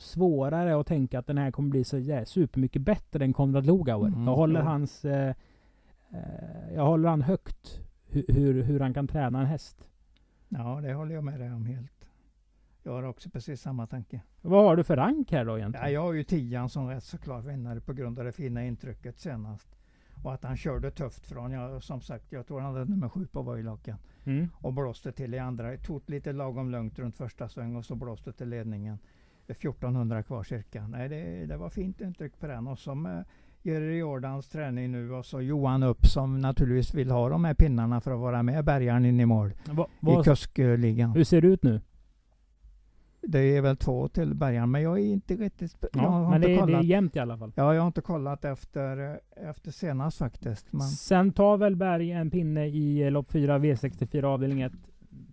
svårare 0.00 0.80
att 0.80 0.86
tänka 0.86 1.18
att 1.18 1.26
den 1.26 1.38
här 1.38 1.50
kommer 1.50 1.70
bli 1.70 1.84
så 1.84 1.98
yeah, 1.98 2.24
supermycket 2.24 2.82
bättre 2.82 3.24
än 3.24 3.32
Konrad 3.32 3.66
Lugauer. 3.66 4.08
Mm, 4.08 4.26
jag 4.26 4.36
håller 4.36 4.60
ja. 4.60 4.66
hans... 4.66 5.04
Eh, 5.04 5.34
eh, 6.10 6.74
jag 6.74 6.86
håller 6.86 7.08
han 7.08 7.22
högt. 7.22 7.80
Hur, 8.06 8.24
hur, 8.28 8.62
hur 8.62 8.80
han 8.80 8.94
kan 8.94 9.08
träna 9.08 9.40
en 9.40 9.46
häst. 9.46 9.88
Ja, 10.48 10.80
det 10.82 10.92
håller 10.92 11.14
jag 11.14 11.24
med 11.24 11.40
dig 11.40 11.52
om 11.52 11.66
helt. 11.66 12.08
Jag 12.82 12.92
har 12.92 13.02
också 13.02 13.30
precis 13.30 13.60
samma 13.60 13.86
tanke. 13.86 14.20
Vad 14.40 14.64
har 14.64 14.76
du 14.76 14.84
för 14.84 14.96
rank 14.96 15.32
här 15.32 15.44
då 15.44 15.58
egentligen? 15.58 15.86
Ja, 15.86 15.92
jag 15.92 16.02
har 16.02 16.12
ju 16.12 16.24
tian 16.24 16.68
som 16.68 16.88
rätt 16.88 17.04
så 17.04 17.18
klar 17.18 17.40
vinnare 17.40 17.80
på 17.80 17.92
grund 17.92 18.18
av 18.18 18.24
det 18.24 18.32
fina 18.32 18.64
intrycket 18.64 19.18
senast. 19.18 19.68
Och 20.22 20.34
att 20.34 20.44
han 20.44 20.56
körde 20.56 20.90
tufft 20.90 21.26
från, 21.26 21.52
ja, 21.52 21.80
som 21.80 22.00
sagt, 22.00 22.32
jag 22.32 22.46
tror 22.46 22.60
han 22.60 22.74
hade 22.74 22.90
nummer 22.90 23.08
sju 23.08 23.26
på 23.26 23.42
Voilocken. 23.42 23.96
Mm. 24.24 24.48
Och 24.54 24.72
blåste 24.72 25.12
till 25.12 25.34
i 25.34 25.38
andra. 25.38 25.76
Tog 25.76 26.10
lite 26.10 26.32
lagom 26.32 26.70
lugnt 26.70 26.98
runt 26.98 27.16
första 27.16 27.48
sväng 27.48 27.76
och 27.76 27.84
så 27.84 27.94
blåste 27.94 28.32
till 28.32 28.48
ledningen. 28.48 28.98
Det 29.50 29.64
är 29.64 29.68
1400 29.68 30.22
kvar 30.22 30.42
cirka. 30.42 30.86
Nej, 30.88 31.08
det, 31.08 31.46
det 31.46 31.56
var 31.56 31.70
fint 31.70 32.00
intryck 32.00 32.40
på 32.40 32.46
den. 32.46 32.66
Och 32.66 32.78
som 32.78 33.06
eh, 33.06 33.20
Jerry 33.62 33.98
Jordans 33.98 34.48
träning 34.48 34.92
nu 34.92 35.12
och 35.12 35.26
så 35.26 35.40
Johan 35.40 35.82
upp 35.82 36.06
som 36.06 36.40
naturligtvis 36.40 36.94
vill 36.94 37.10
ha 37.10 37.28
de 37.28 37.44
här 37.44 37.54
pinnarna 37.54 38.00
för 38.00 38.10
att 38.10 38.20
vara 38.20 38.42
med 38.42 38.64
bärgaren 38.64 39.04
in 39.04 39.20
i 39.20 39.26
mål 39.26 39.52
Va, 39.70 39.86
i 39.90 39.96
vad, 40.00 40.24
kuskligan. 40.24 41.10
hur 41.10 41.24
ser 41.24 41.40
det 41.40 41.48
ut 41.48 41.62
nu? 41.62 41.80
Det 43.22 43.38
är 43.38 43.60
väl 43.62 43.76
två 43.76 44.08
till 44.08 44.34
bärgaren 44.34 44.70
men 44.70 44.82
jag 44.82 44.98
är 44.98 45.04
inte 45.04 45.34
riktigt... 45.34 45.76
Ja, 45.92 46.00
har 46.00 46.30
men 46.30 46.34
inte 46.36 46.48
det, 46.48 46.52
är- 46.54 46.56
det 46.56 46.60
kollat. 46.62 46.80
är 46.84 46.86
jämnt 46.88 47.16
i 47.16 47.18
alla 47.18 47.38
fall. 47.38 47.52
Ja, 47.54 47.74
jag 47.74 47.80
har 47.82 47.86
inte 47.86 48.00
kollat 48.00 48.44
efter, 48.44 49.20
efter 49.36 49.70
senast 49.70 50.18
faktiskt. 50.18 50.72
Men 50.72 50.80
Sen 50.82 51.32
tar 51.32 51.56
väl 51.56 51.76
Berg 51.76 52.10
en 52.10 52.30
pinne 52.30 52.66
i 52.66 53.10
lopp 53.10 53.32
4 53.32 53.58
V64 53.58 54.24
avdelning 54.24 54.60
1. 54.62 54.72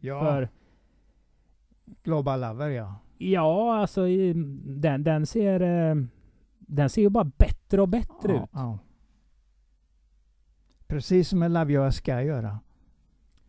ja, 0.02 0.20
För 0.20 0.50
Global 2.04 2.42
Lover 2.42 2.70
ja. 2.70 2.96
Ja, 3.18 3.76
alltså 3.76 4.06
den, 4.64 5.04
den 5.04 5.26
ser 5.26 5.62
eh, 5.62 5.96
den 6.60 6.90
ser 6.90 7.02
ju 7.02 7.10
bara 7.10 7.32
bättre 7.38 7.82
och 7.82 7.90
bättre 7.90 8.34
ja, 8.34 8.44
ut. 8.44 8.50
ja. 8.54 8.80
Precis 10.88 11.30
som 11.30 11.44
en 11.44 11.70
You 11.70 11.92
ska 11.92 12.22
göra. 12.22 12.60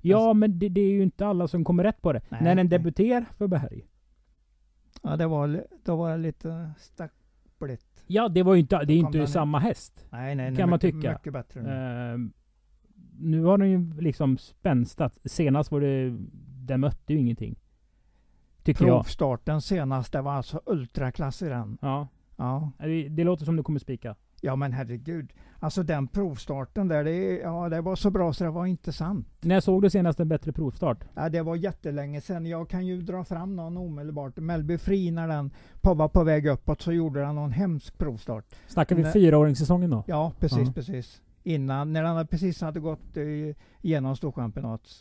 Ja, 0.00 0.32
men 0.32 0.58
det, 0.58 0.68
det 0.68 0.80
är 0.80 0.90
ju 0.90 1.02
inte 1.02 1.26
alla 1.26 1.48
som 1.48 1.64
kommer 1.64 1.84
rätt 1.84 2.02
på 2.02 2.12
det. 2.12 2.20
Nej, 2.28 2.42
När 2.42 2.54
den 2.54 2.68
debuterar 2.68 3.26
för 3.36 3.46
Berg. 3.46 3.86
Ja, 5.02 5.16
det 5.16 5.26
var, 5.26 5.64
då 5.84 5.96
var 5.96 6.10
det 6.10 6.16
lite 6.16 6.70
stappligt. 6.78 8.04
Ja, 8.06 8.28
det 8.28 8.42
var 8.42 8.54
ju 8.54 8.60
inte, 8.60 8.84
det 8.84 8.92
är 8.92 8.98
inte 8.98 9.26
samma 9.26 9.58
häst. 9.58 10.06
Nej, 10.10 10.34
nej. 10.34 10.56
Kan 10.56 10.70
man 10.70 10.78
tycka. 10.78 11.12
Mycket 11.12 11.32
bättre 11.32 11.62
nu. 11.62 11.70
Eh, 11.70 12.18
nu 13.20 13.44
har 13.44 13.58
den 13.58 13.70
ju 13.70 14.00
liksom 14.00 14.38
spänstat. 14.38 15.18
Senast 15.24 15.70
var 15.70 15.80
det, 15.80 16.16
den 16.66 16.80
mötte 16.80 17.12
ju 17.12 17.18
ingenting. 17.18 17.56
Tycker 18.72 18.86
jag. 18.86 18.94
Provstarten 18.96 19.60
senast, 19.62 20.12
det 20.12 20.20
var 20.22 20.32
alltså 20.32 20.60
ultraklass 20.66 21.42
i 21.42 21.48
den. 21.48 21.78
Ja, 21.82 22.08
Ja. 22.36 22.70
det, 22.78 23.08
det 23.08 23.24
låter 23.24 23.44
som 23.44 23.56
du 23.56 23.62
kommer 23.62 23.78
spika. 23.80 24.14
ja, 24.40 24.56
men 24.56 24.72
herregud. 24.72 25.32
Alltså 25.60 25.82
den 25.82 26.08
provstarten 26.08 26.88
där, 26.88 27.04
det, 27.04 27.38
ja, 27.38 27.68
det 27.68 27.80
var 27.80 27.96
så 27.96 28.10
bra 28.10 28.32
så 28.32 28.44
det 28.44 28.50
var 28.50 28.66
inte 28.66 28.92
sant. 28.92 29.26
När 29.40 29.60
såg 29.60 29.82
du 29.82 29.90
senast 29.90 30.20
en 30.20 30.28
bättre 30.28 30.52
provstart? 30.52 30.98
Ja, 31.14 31.28
det 31.28 31.42
var 31.42 31.56
jättelänge 31.56 32.20
sedan. 32.20 32.46
Jag 32.46 32.68
kan 32.68 32.86
ju 32.86 33.02
dra 33.02 33.24
fram 33.24 33.56
någon 33.56 33.76
omedelbart. 33.76 34.36
Melby 34.36 34.78
Free 34.78 35.10
när 35.10 35.28
den 35.28 35.50
var 35.80 36.08
på 36.08 36.24
väg 36.24 36.46
uppåt 36.46 36.82
så 36.82 36.92
gjorde 36.92 37.20
den 37.20 37.34
någon 37.34 37.52
hemsk 37.52 37.98
provstart. 37.98 38.44
Snackar 38.66 38.96
vi 38.96 39.04
fyraåringssäsongen 39.04 39.90
då? 39.90 40.04
Ja, 40.06 40.32
precis, 40.40 40.66
Ja. 40.66 40.72
precis. 40.74 41.22
Innan, 41.42 41.92
när 41.92 42.02
han 42.02 42.26
precis 42.26 42.60
hade 42.60 42.80
gått 42.80 43.16
eh, 43.16 43.24
igenom 43.82 44.16
Storchampionat 44.16 45.00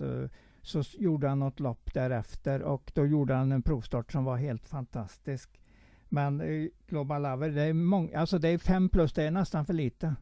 så, 0.67 0.83
gjorde 0.97 1.27
han 1.27 1.39
något 1.39 1.59
lopp 1.59 1.93
därefter 1.93 2.61
och 2.61 2.91
då 2.95 3.05
gjorde 3.05 3.33
han 3.33 3.51
en 3.51 3.61
provstart 3.61 4.11
som 4.11 4.23
var 4.23 4.37
helt 4.37 4.65
fantastisk. 4.67 5.61
Men 6.09 6.41
eh, 6.41 6.67
Global 6.87 7.21
Lover, 7.21 7.49
det 7.49 7.61
är, 7.61 7.73
mång, 7.73 8.13
alltså 8.13 8.39
det 8.39 8.47
är 8.49 8.57
fem 8.57 8.89
plus, 8.89 9.13
det 9.13 9.23
är 9.23 9.31
nästan 9.31 9.65
för 9.65 9.73
lite. 9.73 10.15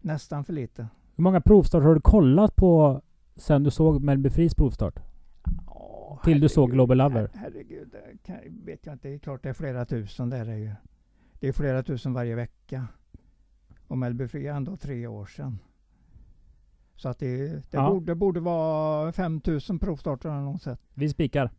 Nästan 0.00 0.44
för 0.44 0.52
lite. 0.52 0.88
Hur 1.16 1.22
många 1.22 1.40
provstarter 1.40 1.86
har 1.86 1.94
du 1.94 2.00
kollat 2.00 2.56
på 2.56 3.02
sen 3.36 3.62
du 3.62 3.70
såg 3.70 4.02
Melby 4.02 4.30
Fries 4.30 4.54
provstart? 4.54 4.98
Åh, 5.66 6.22
Till 6.24 6.40
du 6.40 6.48
såg 6.48 6.70
Global 6.72 6.96
Lover? 6.96 7.20
her- 7.20 7.30
Herregud, 7.34 7.88
det 7.92 8.18
kan, 8.22 8.36
vet 8.64 8.86
jag 8.86 8.94
inte. 8.94 9.08
Det 9.08 9.14
är 9.14 9.18
klart 9.18 9.42
det 9.42 9.48
är 9.48 9.52
flera 9.52 9.84
tusen 9.84 10.30
där 10.30 10.46
är 10.48 10.56
ju. 10.56 10.72
Det 11.40 11.48
är 11.48 11.52
flera 11.52 11.82
tusen 11.82 12.12
varje 12.12 12.34
vecka. 12.34 12.86
Och 13.86 13.98
Melby 13.98 14.28
Free 14.28 14.46
är 14.46 14.52
ändå 14.54 14.76
tre 14.76 15.06
år 15.06 15.26
sedan. 15.26 15.58
Så 16.98 17.08
att 17.08 17.18
det, 17.18 17.48
det, 17.48 17.62
Ja. 17.70 17.90
borde, 17.90 18.14
borde 18.14 18.40
vara 18.40 19.12
5000 19.12 19.78
provstarter 19.78 20.28
eller 20.28 20.40
något 20.40 20.62
sätt. 20.62 20.80
Vi 20.94 21.08
spikar. 21.08 21.50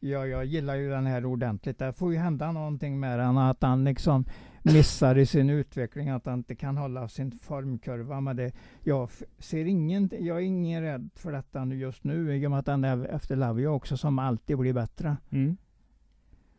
Ja, 0.00 0.26
jag 0.26 0.44
gillar 0.44 0.74
ju 0.74 0.90
den 0.90 1.06
här 1.06 1.24
ordentligt. 1.24 1.78
Det 1.78 1.92
får 1.92 2.12
ju 2.12 2.18
hända 2.18 2.52
någonting 2.52 3.00
med 3.00 3.18
den. 3.18 3.38
Att 3.38 3.62
han 3.62 3.84
liksom 3.84 4.24
missar 4.62 5.18
i 5.18 5.26
sin 5.26 5.50
utveckling. 5.50 6.08
Att 6.08 6.26
han 6.26 6.38
inte 6.38 6.54
kan 6.54 6.76
hålla 6.76 7.08
sin 7.08 7.30
formkurva. 7.30 8.20
Men 8.20 8.36
det, 8.36 8.52
jag 8.82 9.10
ser 9.38 9.64
ingen, 9.64 10.10
jag 10.20 10.36
är 10.36 10.40
ingen 10.40 10.82
rädd 10.82 11.10
för 11.14 11.32
detta 11.32 11.64
just 11.64 12.04
nu. 12.04 12.36
I 12.36 12.46
och 12.46 12.50
med 12.50 12.60
att 12.60 12.66
den 12.66 12.84
är 12.84 13.04
efter 13.04 13.36
Lavio 13.36 13.66
också 13.66 13.96
som 13.96 14.18
alltid 14.18 14.58
blir 14.58 14.72
bättre. 14.72 15.16
Mm. 15.30 15.56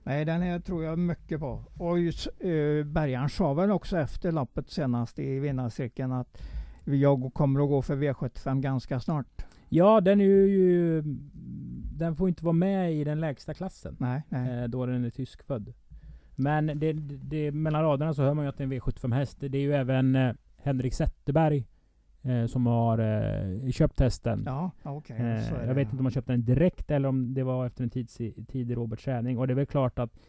Nej, 0.03 0.25
den 0.25 0.41
här 0.41 0.59
tror 0.59 0.83
jag 0.83 0.99
mycket 0.99 1.39
på. 1.39 1.63
Och 1.77 1.99
just, 1.99 2.27
uh, 2.27 2.85
Bergaren 2.85 3.29
sa 3.29 3.53
väl 3.53 3.71
också 3.71 3.97
efter 3.97 4.31
loppet 4.31 4.69
senast 4.69 5.19
i 5.19 5.39
vinnarcirkeln 5.39 6.11
att 6.11 6.41
jag 6.85 7.33
kommer 7.33 7.63
att 7.63 7.69
gå 7.69 7.81
för 7.81 7.95
V75 7.95 8.61
ganska 8.61 8.99
snart. 8.99 9.45
Ja, 9.69 10.01
den 10.01 10.21
är 10.21 10.25
ju. 10.25 11.01
Den 11.97 12.15
får 12.15 12.29
inte 12.29 12.45
vara 12.45 12.53
med 12.53 12.93
i 12.93 13.03
den 13.03 13.19
lägsta 13.19 13.53
klassen. 13.53 13.95
Nej, 13.99 14.21
nej. 14.29 14.63
Eh, 14.63 14.67
då 14.67 14.85
den 14.85 15.05
är 15.05 15.09
tyskfödd. 15.09 15.73
Men 16.35 16.79
det, 16.79 16.93
det, 16.93 17.51
mellan 17.51 17.83
raderna 17.83 18.13
så 18.13 18.21
hör 18.21 18.33
man 18.33 18.45
ju 18.45 18.49
att 18.49 18.57
det 18.57 18.63
är 18.63 18.65
en 18.65 18.73
V75 18.73 19.13
häst. 19.13 19.37
Det 19.39 19.57
är 19.57 19.61
ju 19.61 19.73
även 19.73 20.15
eh, 20.15 20.33
Henrik 20.57 20.93
Zetterberg 20.93 21.67
eh, 22.21 22.45
som 22.45 22.65
har 22.65 23.71
köpt 23.71 23.99
hästen. 23.99 24.43
Ja, 24.45 24.71
är 24.83 25.67
jag 25.67 25.75
vet 25.75 25.85
inte 25.85 25.99
om 25.99 26.05
han 26.05 26.11
köpte 26.11 26.31
den 26.31 26.45
direkt 26.45 26.91
eller 26.91 27.09
om 27.09 27.33
det 27.33 27.43
var 27.43 27.65
efter 27.65 27.83
en 27.83 27.89
tids, 27.89 28.17
tid 28.47 28.71
i 28.71 28.75
Roberts 28.75 29.03
träning. 29.03 29.37
Och 29.37 29.47
det 29.47 29.53
är 29.53 29.55
väl 29.55 29.65
klart 29.65 29.99
att 29.99 30.19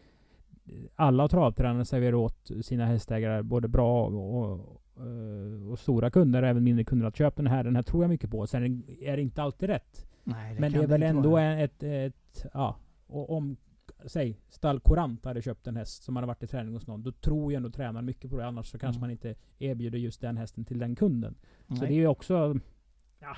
alla 0.95 1.27
travtränare 1.27 1.85
serverar 1.85 2.15
åt 2.15 2.51
sina 2.61 2.85
hästägare 2.85 3.43
både 3.43 3.67
bra 3.67 4.05
och, 4.07 4.81
och, 4.97 5.05
eh, 5.05 5.71
och 5.71 5.79
stora 5.79 6.09
kunder, 6.09 6.43
även 6.43 6.63
mindre 6.63 6.83
kunder, 6.85 7.05
att 7.07 7.15
köpa 7.17 7.41
den 7.41 7.51
här. 7.51 7.63
Den 7.63 7.75
här 7.75 7.83
tror 7.83 8.03
jag 8.03 8.09
mycket 8.09 8.29
på. 8.31 8.47
Sen 8.47 8.83
är 9.01 9.15
det 9.17 9.21
inte 9.23 9.41
alltid 9.41 9.69
rätt. 9.69 10.07
Nej, 10.23 10.59
Men 10.59 10.71
det 10.71 10.79
är 10.83 10.87
väl 10.87 11.03
ändå 11.03 11.29
vara. 11.29 11.59
ett, 11.59 11.83
ett, 11.83 12.45
ja, 12.53 12.75
och 13.07 13.29
om, 13.37 13.57
säg, 14.05 14.39
Stall 14.49 14.79
Courant 14.79 15.25
hade 15.25 15.41
köpt 15.41 15.67
en 15.67 15.75
häst 15.75 16.03
som 16.03 16.15
hade 16.15 16.27
varit 16.27 16.43
i 16.43 16.47
träning 16.47 16.73
hos 16.73 16.87
någon, 16.87 17.03
då 17.03 17.11
tror 17.11 17.51
ju 17.51 17.55
ändå 17.55 17.69
tränaren 17.69 18.05
mycket 18.05 18.31
på 18.31 18.37
det. 18.37 18.45
Annars 18.45 18.67
så 18.67 18.77
kanske 18.79 18.97
Mm. 18.99 19.01
man 19.01 19.11
inte 19.11 19.35
erbjuder 19.59 19.97
just 19.99 20.21
den 20.21 20.37
hästen 20.37 20.65
till 20.65 20.79
den 20.79 20.95
kunden. 20.95 21.35
Så 21.67 21.73
Nej. 21.73 21.79
det 21.87 21.93
är 21.93 21.97
ju 21.97 22.07
också, 22.07 22.59
ja, 23.19 23.37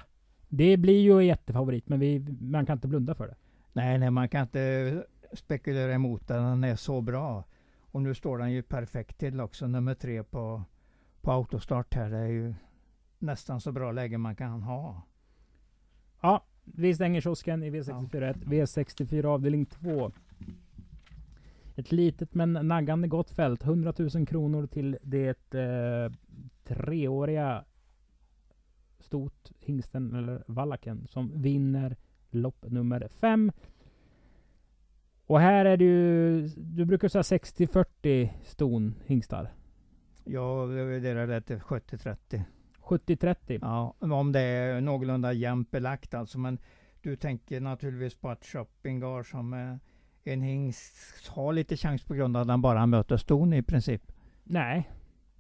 det 0.49 0.77
blir 0.77 1.01
ju 1.01 1.23
jättefavorit, 1.25 1.89
men 1.89 1.99
vi, 1.99 2.19
man 2.41 2.65
kan 2.65 2.77
inte 2.77 2.87
blunda 2.87 3.15
för 3.15 3.27
det. 3.27 3.35
nej, 3.73 3.97
nej, 3.97 4.11
man 4.11 4.29
kan 4.29 4.41
inte 4.41 5.03
spekulera 5.33 5.93
emot 5.93 6.27
den. 6.27 6.43
Den 6.43 6.63
är 6.63 6.75
så 6.75 7.01
bra. 7.01 7.43
Och 7.91 8.01
nu 8.01 8.13
står 8.15 8.37
den 8.37 8.51
ju 8.51 8.61
perfekt 8.63 9.17
till 9.17 9.39
också, 9.41 9.67
nummer 9.67 9.93
tre 9.93 10.23
på, 10.23 10.63
på 11.29 11.33
autostart 11.33 11.93
här. 11.93 12.09
Det 12.09 12.17
är 12.17 12.27
ju 12.27 12.53
nästan 13.19 13.61
så 13.61 13.71
bra 13.71 13.91
läge 13.91 14.17
man 14.17 14.35
kan 14.35 14.61
ha. 14.63 15.01
Ja, 16.21 16.43
vi 16.63 16.95
stänger 16.95 17.21
kiosken 17.21 17.63
i 17.63 17.69
V64 17.69 18.29
1. 18.29 18.37
V64 18.37 19.25
avdelning 19.25 19.65
2. 19.65 20.11
Ett 21.75 21.91
litet 21.91 22.33
men 22.33 22.53
naggande 22.53 23.07
gott 23.07 23.29
fält. 23.29 23.63
100 23.63 23.93
000 23.97 24.27
kronor 24.27 24.67
till 24.67 24.97
det 25.01 25.53
eh, 25.53 26.11
treåriga 26.63 27.65
stot 28.99 29.51
hingsten 29.59 30.15
eller 30.15 30.43
vallaken 30.47 31.07
som 31.07 31.41
vinner 31.41 31.97
lopp 32.29 32.65
nummer 32.69 33.07
5. 33.09 33.51
Och 35.25 35.39
här 35.39 35.65
är 35.65 35.77
det 35.77 35.85
ju, 35.85 36.47
du 36.47 36.85
brukar 36.85 37.07
säga 37.07 37.21
60-40 37.21 38.29
ston 38.43 38.95
hingstar. 39.05 39.58
Jag 40.23 40.67
värderar 40.67 41.27
det 41.27 41.41
till 41.41 41.59
70-30. 41.59 42.41
70-30. 42.81 43.59
Ja, 43.61 43.93
om 43.99 44.31
det 44.31 44.39
är 44.41 44.81
någorlunda 44.81 45.33
jämnt 45.33 45.71
belagt 45.71 46.13
alltså. 46.13 46.39
Men 46.39 46.57
du 47.01 47.15
tänker 47.15 47.61
naturligtvis 47.61 48.15
på 48.15 48.29
att 48.29 48.45
Shoppingar 48.45 49.23
som 49.23 49.53
eh, 49.53 49.75
en 50.33 50.41
hingst 50.41 51.27
har 51.27 51.53
lite 51.53 51.77
chans 51.77 52.03
på 52.03 52.13
grund 52.13 52.37
av 52.37 52.41
att 52.41 52.47
den 52.47 52.61
bara 52.61 52.85
möter 52.85 53.17
ston 53.17 53.53
i 53.53 53.61
princip. 53.63 54.11
Nej, 54.43 54.89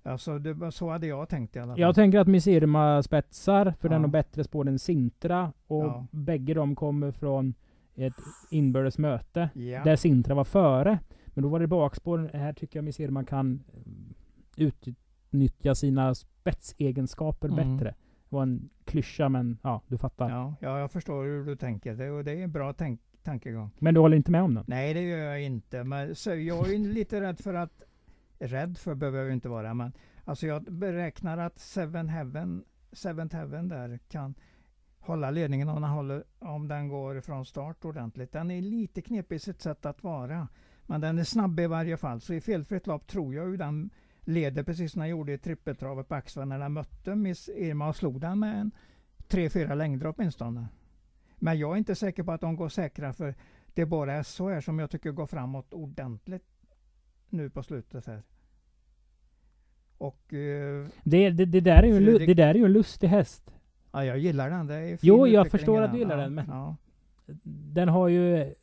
Alltså 0.03 0.39
det, 0.39 0.71
så 0.71 0.89
hade 0.89 1.07
jag 1.07 1.29
tänkt 1.29 1.55
i 1.55 1.59
alla 1.59 1.73
fall. 1.73 1.79
Jag 1.81 1.95
tänker 1.95 2.19
att 2.19 2.27
Miss 2.27 2.47
Irma 2.47 3.03
spetsar, 3.03 3.73
för 3.79 3.89
den 3.89 4.01
Ja. 4.01 4.07
har 4.07 4.11
bättre 4.11 4.43
spår 4.43 4.67
än 4.67 4.79
Sintra. 4.79 5.53
Och 5.67 5.83
Ja. 5.85 6.05
bägge 6.11 6.53
de 6.53 6.75
kommer 6.75 7.11
från 7.11 7.53
ett 7.95 8.13
inbördes 8.51 8.97
möte. 8.97 9.49
ja. 9.53 9.83
Där 9.83 9.95
Sintra 9.95 10.33
var 10.35 10.43
före. 10.43 10.99
Men 11.25 11.41
då 11.43 11.49
var 11.49 11.59
det 11.59 11.67
bakspår. 11.67 12.29
Här 12.33 12.53
tycker 12.53 12.77
jag 12.79 12.83
Miss 12.83 12.99
Irma 12.99 13.23
kan 13.23 13.63
utnyttja 14.61 15.75
sina 15.75 16.15
spetsegenskaper 16.15 17.47
Mm. 17.49 17.77
bättre. 17.77 17.89
Det 18.29 18.35
var 18.35 18.43
en 18.43 18.69
klyscha 18.85 19.29
men 19.29 19.57
ja, 19.63 19.81
du 19.87 19.97
fattar. 19.97 20.29
Ja, 20.29 20.55
ja, 20.61 20.79
jag 20.79 20.91
förstår 20.91 21.23
hur 21.23 21.45
du 21.45 21.55
tänker. 21.55 21.95
Det, 21.95 22.11
och 22.11 22.23
det 22.23 22.31
är 22.31 22.43
en 22.43 22.51
bra 22.51 22.73
tänk, 22.73 23.01
tankegång. 23.23 23.71
Men 23.79 23.93
du 23.93 23.99
håller 23.99 24.17
inte 24.17 24.31
med 24.31 24.41
om 24.43 24.53
den? 24.53 24.63
Nej, 24.67 24.93
det 24.93 25.01
gör 25.01 25.17
jag 25.17 25.41
inte. 25.41 25.83
Men 25.83 26.15
så 26.15 26.29
jag 26.35 26.73
är 26.73 26.77
lite 26.79 27.21
rädd 27.21 27.39
för 27.39 27.53
att... 27.53 27.83
Rädd 28.41 28.77
för 28.77 28.95
behöver 28.95 29.19
jag 29.23 29.33
inte 29.33 29.49
vara, 29.49 29.73
men 29.73 29.91
alltså 30.25 30.47
jag 30.47 30.63
beräknar 30.63 31.37
att 31.37 31.59
Seven 31.59 32.09
Heaven, 32.09 32.63
Seventh 32.91 33.35
Heaven 33.35 33.67
där 33.69 33.99
kan 34.09 34.35
hålla 34.99 35.31
ledningen 35.31 35.69
om 35.69 35.81
den, 35.81 35.91
håller, 35.91 36.23
om 36.39 36.67
den 36.67 36.87
går 36.87 37.21
från 37.21 37.45
start 37.45 37.85
ordentligt. 37.85 38.31
Den 38.31 38.51
är 38.51 38.61
lite 38.61 39.01
knepig 39.01 39.35
i 39.35 39.39
sitt 39.39 39.61
sätt 39.61 39.85
att 39.85 40.03
vara. 40.03 40.47
Men 40.85 41.01
den 41.01 41.19
är 41.19 41.23
snabb 41.23 41.59
i 41.59 41.67
varje 41.67 41.97
fall. 41.97 42.21
Så 42.21 42.33
i 42.33 42.41
felfritt 42.41 42.87
lopp 42.87 43.07
tror 43.07 43.35
jag 43.35 43.49
ju 43.49 43.57
den 43.57 43.89
leder 44.29 44.63
precis 44.63 44.91
som 44.91 44.99
den 44.99 45.09
gjorde 45.09 45.33
i 45.33 45.37
trippeltravet 45.37 46.07
på 46.07 46.15
Axvall 46.15 46.47
när 46.47 46.59
den 46.59 46.73
mötte 46.73 47.15
Miss 47.15 47.49
Irma 47.49 47.89
och 47.89 47.95
slog 47.95 48.21
den 48.21 48.39
med 48.39 48.59
en 48.59 48.71
3-4 49.29 49.75
längder 49.75 50.13
åtminstone. 50.17 50.67
Men 51.35 51.59
jag 51.59 51.73
är 51.73 51.77
inte 51.77 51.95
säker 51.95 52.23
på 52.23 52.31
att 52.31 52.41
de 52.41 52.55
går 52.55 52.69
säkra 52.69 53.13
för 53.13 53.35
det 53.73 53.81
är 53.81 53.85
bara 53.85 54.23
SHR 54.23 54.61
som 54.61 54.79
jag 54.79 54.89
tycker 54.89 55.11
går 55.11 55.25
framåt 55.25 55.73
ordentligt 55.73 56.45
nu 57.29 57.49
på 57.49 57.63
slutet 57.63 58.05
här. 58.05 58.23
Och 59.97 60.33
eh, 60.33 60.87
Det, 61.03 61.29
det, 61.29 61.45
det, 61.45 61.59
där 61.61 61.83
är 61.83 61.87
ju 61.99 62.17
det 62.25 62.33
där 62.33 62.47
är 62.49 62.53
ju 62.53 62.65
en 62.65 62.73
lustig 62.73 63.07
häst. 63.07 63.51
ja, 63.91 64.05
jag 64.05 64.17
gillar 64.19 64.49
den. 64.49 64.67
Det 64.67 64.75
är 64.75 64.99
Jo, 65.01 65.27
jag 65.27 65.51
förstår 65.51 65.81
att 65.81 65.91
du 65.91 65.97
gillar 65.99 66.17
den, 66.17 66.33
men- 66.33 66.45
Ja. 66.49 66.75
Den 67.73 67.89
har 67.89 68.07
ju 68.07 68.53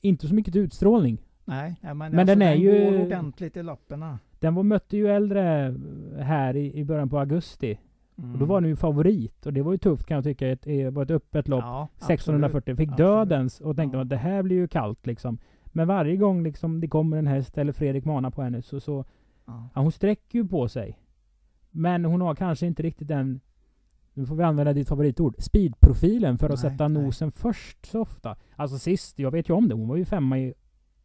inte 0.00 0.28
så 0.28 0.34
mycket 0.34 0.56
utstrålning. 0.56 1.18
Nej, 1.44 1.74
nej, 1.82 1.94
men, 1.94 1.98
Men 2.10 2.18
alltså, 2.20 2.34
den 2.34 2.42
är 2.42 2.54
ju- 2.54 2.90
går 2.90 3.04
ordentligt 3.04 3.56
i 3.56 3.62
lapparna. 3.62 4.18
Den 4.40 4.54
var, 4.54 4.62
mötte 4.62 4.96
ju 4.96 5.08
äldre 5.08 5.74
här 6.20 6.56
i, 6.56 6.78
i 6.78 6.84
början 6.84 7.08
på 7.08 7.18
augusti. 7.18 7.78
Mm. 8.18 8.32
Och 8.32 8.38
då 8.38 8.44
var 8.44 8.60
den 8.60 8.70
ju 8.70 8.76
favorit. 8.76 9.46
Och 9.46 9.52
det 9.52 9.62
var 9.62 9.72
ju 9.72 9.78
tufft 9.78 10.06
kan 10.06 10.14
jag 10.14 10.24
tycka. 10.24 10.48
Ett, 10.48 10.62
det 10.62 10.90
var 10.90 11.02
ett 11.02 11.10
öppet 11.10 11.48
lopp. 11.48 11.64
Ja, 11.64 11.88
1640. 11.96 12.76
Fick 12.76 12.88
Absolut. 12.90 12.98
dödens 13.08 13.60
och 13.60 13.76
tänkte 13.76 13.98
Ja. 13.98 14.02
att 14.02 14.08
det 14.08 14.16
här 14.16 14.42
blir 14.42 14.56
ju 14.56 14.68
kallt 14.68 15.06
liksom. 15.06 15.38
Men 15.66 15.88
varje 15.88 16.16
gång 16.16 16.42
liksom 16.42 16.80
det 16.80 16.88
kommer 16.88 17.16
en 17.16 17.26
häst 17.26 17.58
eller 17.58 17.72
Fredrik 17.72 18.04
manar 18.04 18.30
på 18.30 18.42
henne 18.42 18.62
så, 18.62 18.80
så 18.80 19.04
Ja. 19.46 19.68
hon 19.74 19.92
sträcker 19.92 20.38
ju 20.38 20.48
på 20.48 20.68
sig. 20.68 20.98
Men 21.70 22.04
hon 22.04 22.20
har 22.20 22.34
kanske 22.34 22.66
inte 22.66 22.82
riktigt 22.82 23.08
den, 23.08 23.40
nu 24.14 24.26
får 24.26 24.34
vi 24.36 24.42
använda 24.42 24.72
ditt 24.72 24.88
favoritord, 24.88 25.34
speedprofilen 25.38 26.38
för 26.38 26.46
att 26.46 26.62
Nej, 26.62 26.70
sätta 26.72 26.88
nej. 26.88 27.02
nosen 27.04 27.30
först 27.30 27.86
så 27.86 28.00
ofta. 28.00 28.36
Alltså 28.56 28.78
sist, 28.78 29.18
jag 29.18 29.30
vet 29.30 29.48
ju 29.48 29.54
om 29.54 29.68
det, 29.68 29.74
hon 29.74 29.88
var 29.88 29.96
ju 29.96 30.04
femma 30.04 30.38
i 30.38 30.54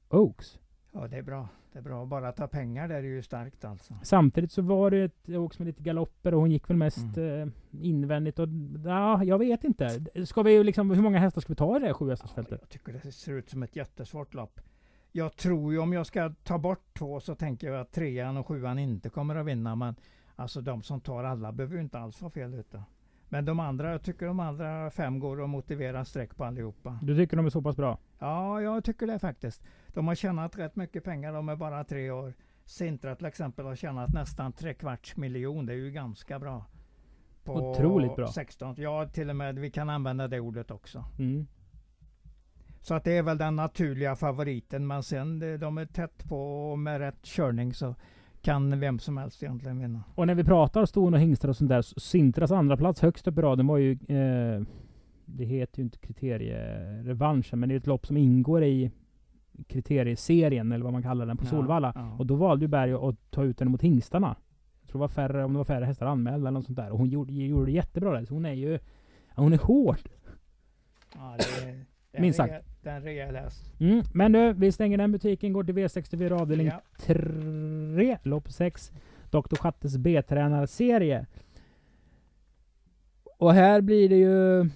Oaks. 0.10 0.60
ja, 0.92 1.08
det 1.08 1.18
är 1.18 1.22
bra. 1.24 1.48
Det 1.74 1.80
är 1.80 1.84
bra. 1.84 2.06
Bara 2.06 2.28
att 2.30 2.36
ta 2.36 2.48
pengar 2.48 2.88
där 2.88 2.96
är 2.96 3.02
ju 3.04 3.22
starkt 3.22 3.66
alltså. 3.66 3.94
Samtidigt 4.04 4.52
så 4.52 4.62
var 4.62 4.92
det 4.92 5.04
ett 5.04 5.30
Oaks 5.30 5.60
med 5.60 5.66
lite 5.66 5.84
galopper 5.84 6.34
och 6.34 6.40
hon 6.40 6.52
gick 6.52 6.70
väl 6.70 6.78
mest 6.78 7.18
Mm. 7.18 7.42
eh, 7.42 7.48
invändigt 7.86 8.40
och 8.40 8.48
ja, 8.86 9.24
jag 9.24 9.38
vet 9.38 9.64
inte. 9.64 10.06
Ska 10.26 10.44
vi 10.44 10.52
ju 10.54 10.64
liksom, 10.64 10.92
hur 10.92 11.02
många 11.02 11.20
hästar 11.20 11.42
ska 11.42 11.54
vi 11.54 11.56
ta 11.58 11.78
i 11.78 11.80
det 11.80 11.86
här 11.86 11.94
sju 11.94 12.10
Ja, 12.36 12.44
jag 12.50 12.70
tycker 12.70 12.94
det 12.94 13.12
ser 13.12 13.34
ut 13.34 13.50
som 13.50 13.64
ett 13.64 13.76
jättesvårt 13.76 14.34
lopp. 14.34 14.62
Jag 15.12 15.36
tror 15.36 15.74
ju 15.74 15.80
om 15.80 15.94
jag 15.94 16.06
ska 16.06 16.34
ta 16.44 16.58
bort 16.58 16.98
två 16.98 17.20
så 17.20 17.36
tänker 17.36 17.68
jag 17.72 17.82
att 17.82 17.92
trean 17.92 18.38
och 18.38 18.48
sjuan 18.48 18.80
inte 18.80 19.10
kommer 19.10 19.36
att 19.36 19.46
vinna. 19.46 19.76
Men 19.76 19.96
alltså 20.36 20.62
de 20.62 20.84
som 20.84 21.02
tar 21.02 21.24
alla 21.24 21.52
behöver 21.52 21.76
ju 21.76 21.82
inte 21.82 22.00
alls 22.00 22.22
vara 22.22 22.32
fel 22.32 22.54
ute. 22.54 22.84
Men 23.34 23.46
de 23.46 23.60
andra, 23.60 23.92
jag 23.92 24.02
tycker 24.02 24.26
de 24.26 24.40
andra 24.40 24.90
fem 24.90 25.20
går 25.20 25.44
att 25.44 25.50
motivera 25.50 26.06
streck 26.06 26.36
på 26.36 26.46
allihopa. 26.46 27.00
Du 27.02 27.16
tycker 27.16 27.38
de 27.38 27.46
är 27.46 27.50
så 27.50 27.62
pass 27.62 27.76
bra? 27.76 27.98
Ja, 28.20 28.62
jag 28.62 28.84
tycker 28.84 29.08
det 29.08 29.20
faktiskt. 29.20 29.64
De 29.88 30.08
har 30.08 30.16
tjänat 30.16 30.58
rätt 30.58 30.76
mycket 30.76 31.04
pengar, 31.04 31.34
de 31.34 31.50
är 31.50 31.56
bara 31.56 31.84
tre 31.84 32.12
år. 32.12 32.34
Sintra 32.66 33.16
till 33.16 33.26
exempel 33.26 33.66
har 33.66 33.76
tjänat 33.76 34.14
nästan 34.14 34.54
tre 34.54 34.74
kvarts 34.74 35.18
miljon. 35.18 35.66
Det 35.66 35.74
är 35.74 35.78
ju 35.78 35.92
ganska 35.92 36.40
bra. 36.40 36.66
På 37.44 37.54
Otroligt 37.54 38.16
bra. 38.16 38.28
16. 38.28 38.76
Ja, 38.78 39.08
till 39.08 39.30
och 39.30 39.36
med 39.36 39.60
vi 39.60 39.72
kan 39.72 39.90
använda 39.90 40.28
det 40.28 40.40
ordet 40.40 40.72
också. 40.72 41.06
Mm. 41.20 41.48
Så 42.82 42.94
att 42.94 43.04
det 43.04 43.18
är 43.18 43.24
väl 43.24 43.38
den 43.38 43.56
naturliga 43.56 44.16
favoriten. 44.16 44.88
Men 44.88 45.04
sen 45.04 45.60
de 45.60 45.78
är 45.78 45.86
tätt 45.86 46.30
på 46.30 46.76
med 46.76 47.00
rätt 47.00 47.24
körning 47.24 47.74
så 47.74 47.96
kan 48.44 48.80
vem 48.80 49.00
som 49.00 49.18
helst 49.18 49.44
egentligen 49.44 49.80
vinna. 49.80 50.04
Och 50.16 50.28
när 50.28 50.36
vi 50.36 50.44
pratar 50.44 50.86
ston 50.86 51.14
och 51.14 51.20
hingstar 51.20 51.50
och 51.50 51.58
sånt 51.58 51.70
där, 51.70 51.82
så 51.82 52.00
Sintras 52.00 52.52
andra 52.52 52.78
plats 52.78 53.02
högst 53.02 53.28
upp 53.28 53.38
i 53.38 53.42
raden 53.42 53.68
var 53.68 53.78
ju... 53.78 53.92
Eh, 53.92 54.62
det 55.26 55.46
heter 55.46 55.78
ju 55.80 55.84
inte 55.84 55.98
kriterierevanschen, 55.98 57.60
men 57.60 57.70
det 57.70 57.76
är 57.76 57.78
ett 57.80 57.88
lopp 57.88 58.06
som 58.08 58.18
ingår 58.18 58.64
i 58.64 58.92
kriterieserien, 59.68 60.72
eller 60.72 60.84
vad 60.84 60.94
man 60.94 61.04
kallar 61.04 61.26
den, 61.26 61.38
på 61.38 61.46
Ja, 61.46 61.50
Solvalla. 61.50 61.92
ja. 61.96 62.16
Och 62.20 62.26
då 62.26 62.36
valde 62.36 62.64
ju 62.66 62.68
Berg 62.68 62.94
att 62.94 63.32
ta 63.32 63.44
ut 63.44 63.58
den 63.58 63.72
mot 63.72 63.82
hingstarna. 63.82 64.36
Jag 64.82 64.90
tror 64.90 65.00
det 65.00 65.02
var 65.02 65.08
färre, 65.08 65.44
om 65.46 65.54
det 65.54 65.58
var 65.58 65.66
färre 65.66 65.86
hästar 65.86 66.06
anmälda 66.06 66.38
eller 66.38 66.52
något 66.52 66.66
sånt 66.66 66.78
där. 66.78 66.92
Och 66.92 66.98
hon 66.98 67.10
gjorde, 67.10 67.34
gjorde 67.34 67.66
det 67.66 67.72
jättebra 67.72 68.12
där. 68.12 68.26
Så 68.26 68.34
hon 68.34 68.46
är 68.46 68.54
ju... 68.54 68.80
Hon 69.36 69.54
är 69.54 69.58
hård. 69.58 70.10
Ja, 71.16 71.36
det 71.38 71.86
det 72.12 72.22
Minst 72.22 72.38
sagt. 72.38 72.66
Rejäl- 72.84 72.86
Det 72.86 72.90
är 72.90 72.96
en 72.96 73.04
rejäl 73.04 73.36
häst. 73.36 73.74
Mm. 73.80 74.04
Men 74.14 74.32
du, 74.32 74.54
vi 74.54 74.72
stänger 74.72 74.98
den 74.98 75.12
butiken, 75.12 75.54
går 75.54 75.64
till 75.64 75.76
V64 75.76 76.32
avdelning 76.42 76.68
Ja. 76.68 76.82
3, 76.98 78.18
lopp 78.24 78.52
6. 78.52 78.92
Dr. 79.30 79.56
Schattes 79.56 79.98
B-tränarserie. 79.98 81.26
Och 83.38 83.54
här 83.54 83.82
blir 83.82 84.10
det 84.10 84.16
ju 84.18 84.70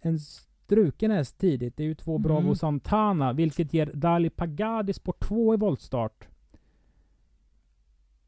en 0.00 0.18
struken 0.18 1.10
häst 1.10 1.38
tidigt. 1.38 1.76
Det 1.76 1.82
är 1.82 1.86
ju 1.86 1.94
två 1.94 2.18
Bravo 2.18 2.40
Mm. 2.40 2.54
Santana, 2.54 3.32
vilket 3.32 3.74
ger 3.74 3.86
Dali 3.94 4.30
Pagadi 4.30 4.92
sport 4.92 5.20
2 5.24 5.54
i 5.54 5.56
voltstart. 5.56 6.28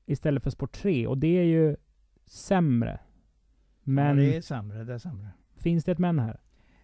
Istället 0.06 0.42
för 0.42 0.50
sport 0.50 0.72
3. 0.72 1.06
Och 1.06 1.18
det 1.18 1.38
är 1.38 1.44
ju 1.44 1.76
sämre. 2.26 3.00
Men 3.82 4.06
Ja, 4.18 4.24
det 4.24 4.36
är 4.36 4.40
sämre, 4.40 4.84
det 4.84 4.94
är 4.94 4.98
sämre. 4.98 5.28
finns 5.56 5.84
det 5.84 5.92
ett 5.92 5.98
men 5.98 6.18
här? 6.18 6.40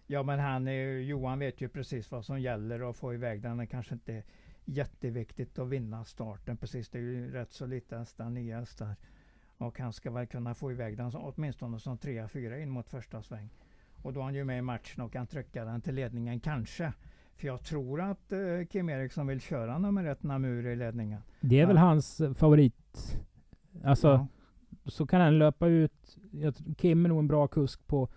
Ja 0.07 0.23
men 0.23 0.39
han 0.39 0.67
Johan 1.05 1.39
vet 1.39 1.61
ju 1.61 1.69
precis 1.69 2.11
vad 2.11 2.25
som 2.25 2.41
gäller 2.41 2.81
och 2.81 2.95
få 2.95 3.13
iväg 3.13 3.41
den. 3.41 3.57
Det 3.57 3.65
kanske 3.67 3.93
inte 3.93 4.13
är 4.13 4.23
jätteviktigt 4.65 5.59
att 5.59 5.67
vinna 5.69 6.03
starten 6.05 6.57
precis. 6.57 6.89
Det 6.89 6.97
är 6.97 7.01
ju 7.01 7.31
rätt 7.31 7.51
så 7.51 7.65
lite 7.65 7.97
hästar, 7.97 8.29
nya 8.29 8.59
hästar. 8.59 8.95
Och 9.57 9.79
han 9.79 9.93
ska 9.93 10.11
väl 10.11 10.27
kunna 10.27 10.53
få 10.55 10.71
iväg 10.71 10.97
den 10.97 11.11
åtminstone 11.15 11.79
som 11.79 11.97
trea, 11.97 12.27
fyra 12.27 12.59
in 12.59 12.69
mot 12.69 12.89
första 12.89 13.21
sväng. 13.21 13.49
Och 14.03 14.13
då 14.13 14.19
är 14.19 14.23
han 14.23 14.35
ju 14.35 14.43
med 14.43 14.57
i 14.59 14.61
matchen 14.61 15.01
och 15.03 15.11
kan 15.13 15.27
trycka 15.27 15.65
den 15.65 15.81
till 15.81 15.95
ledningen 15.95 16.39
kanske. 16.39 16.93
För 17.35 17.47
jag 17.47 17.61
tror 17.63 18.01
att 18.01 18.31
eh, 18.31 18.39
Kim 18.69 18.89
Eriksson 18.89 19.27
vill 19.27 19.41
köra 19.41 19.77
nummer 19.77 20.05
ett 20.05 20.23
Namur 20.23 20.65
i 20.67 20.75
ledningen. 20.75 21.21
Det 21.41 21.59
är 21.59 21.65
väl 21.65 21.75
Ja. 21.75 21.81
hans 21.81 22.21
favorit. 22.35 23.19
Alltså, 23.83 24.07
Ja. 24.07 24.27
så 24.85 25.07
kan 25.07 25.21
han 25.21 25.39
löpa 25.39 25.67
ut. 25.67 26.17
Kim 26.77 27.05
är 27.05 27.09
nog 27.09 27.19
en 27.19 27.27
bra 27.27 27.47
kusk 27.47 27.87
på, 27.87 28.09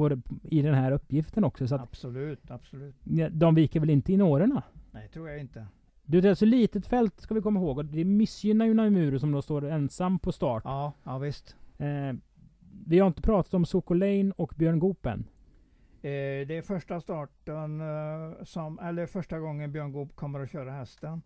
på, 0.00 0.20
i 0.42 0.62
den 0.62 0.74
här 0.74 0.92
uppgiften 0.92 1.44
också. 1.44 1.68
Så 1.68 1.74
att, 1.74 1.80
absolut, 1.80 2.50
absolut. 2.50 2.94
de 3.30 3.54
viker 3.54 3.80
väl 3.80 3.90
inte 3.90 4.12
in 4.12 4.20
årorna? 4.20 4.62
Nej, 4.90 5.08
tror 5.08 5.28
jag 5.28 5.40
inte. 5.40 5.66
Du, 6.04 6.20
det 6.20 6.28
är 6.28 6.34
så 6.34 6.44
litet 6.44 6.86
fält 6.86 7.20
ska 7.20 7.34
vi 7.34 7.40
komma 7.40 7.60
ihåg. 7.60 7.78
Och 7.78 7.84
det 7.84 8.04
missgynnar 8.04 8.66
ju 8.66 8.74
Naimuru 8.74 9.18
som 9.18 9.32
då 9.32 9.42
står 9.42 9.64
ensam 9.64 10.18
på 10.18 10.32
start. 10.32 10.62
Ja, 10.64 10.92
ja 11.04 11.18
visst. 11.18 11.56
Eh, 11.78 12.12
vi 12.86 12.98
har 12.98 13.06
inte 13.06 13.22
pratat 13.22 13.54
om 13.54 13.64
Sokolane 13.64 14.32
och 14.36 14.52
Björn 14.56 14.78
Goop 14.78 15.06
än. 15.06 15.24
Eh, 16.02 16.46
det 16.46 16.56
är 16.56 16.62
första 16.62 17.00
starten, 17.00 17.80
eh, 17.80 18.32
som, 18.42 18.78
eller 18.78 19.06
första 19.06 19.38
gången 19.38 19.72
Björn 19.72 19.92
Goop 19.92 20.16
kommer 20.16 20.40
att 20.40 20.50
köra 20.50 20.70
hästen. 20.70 21.22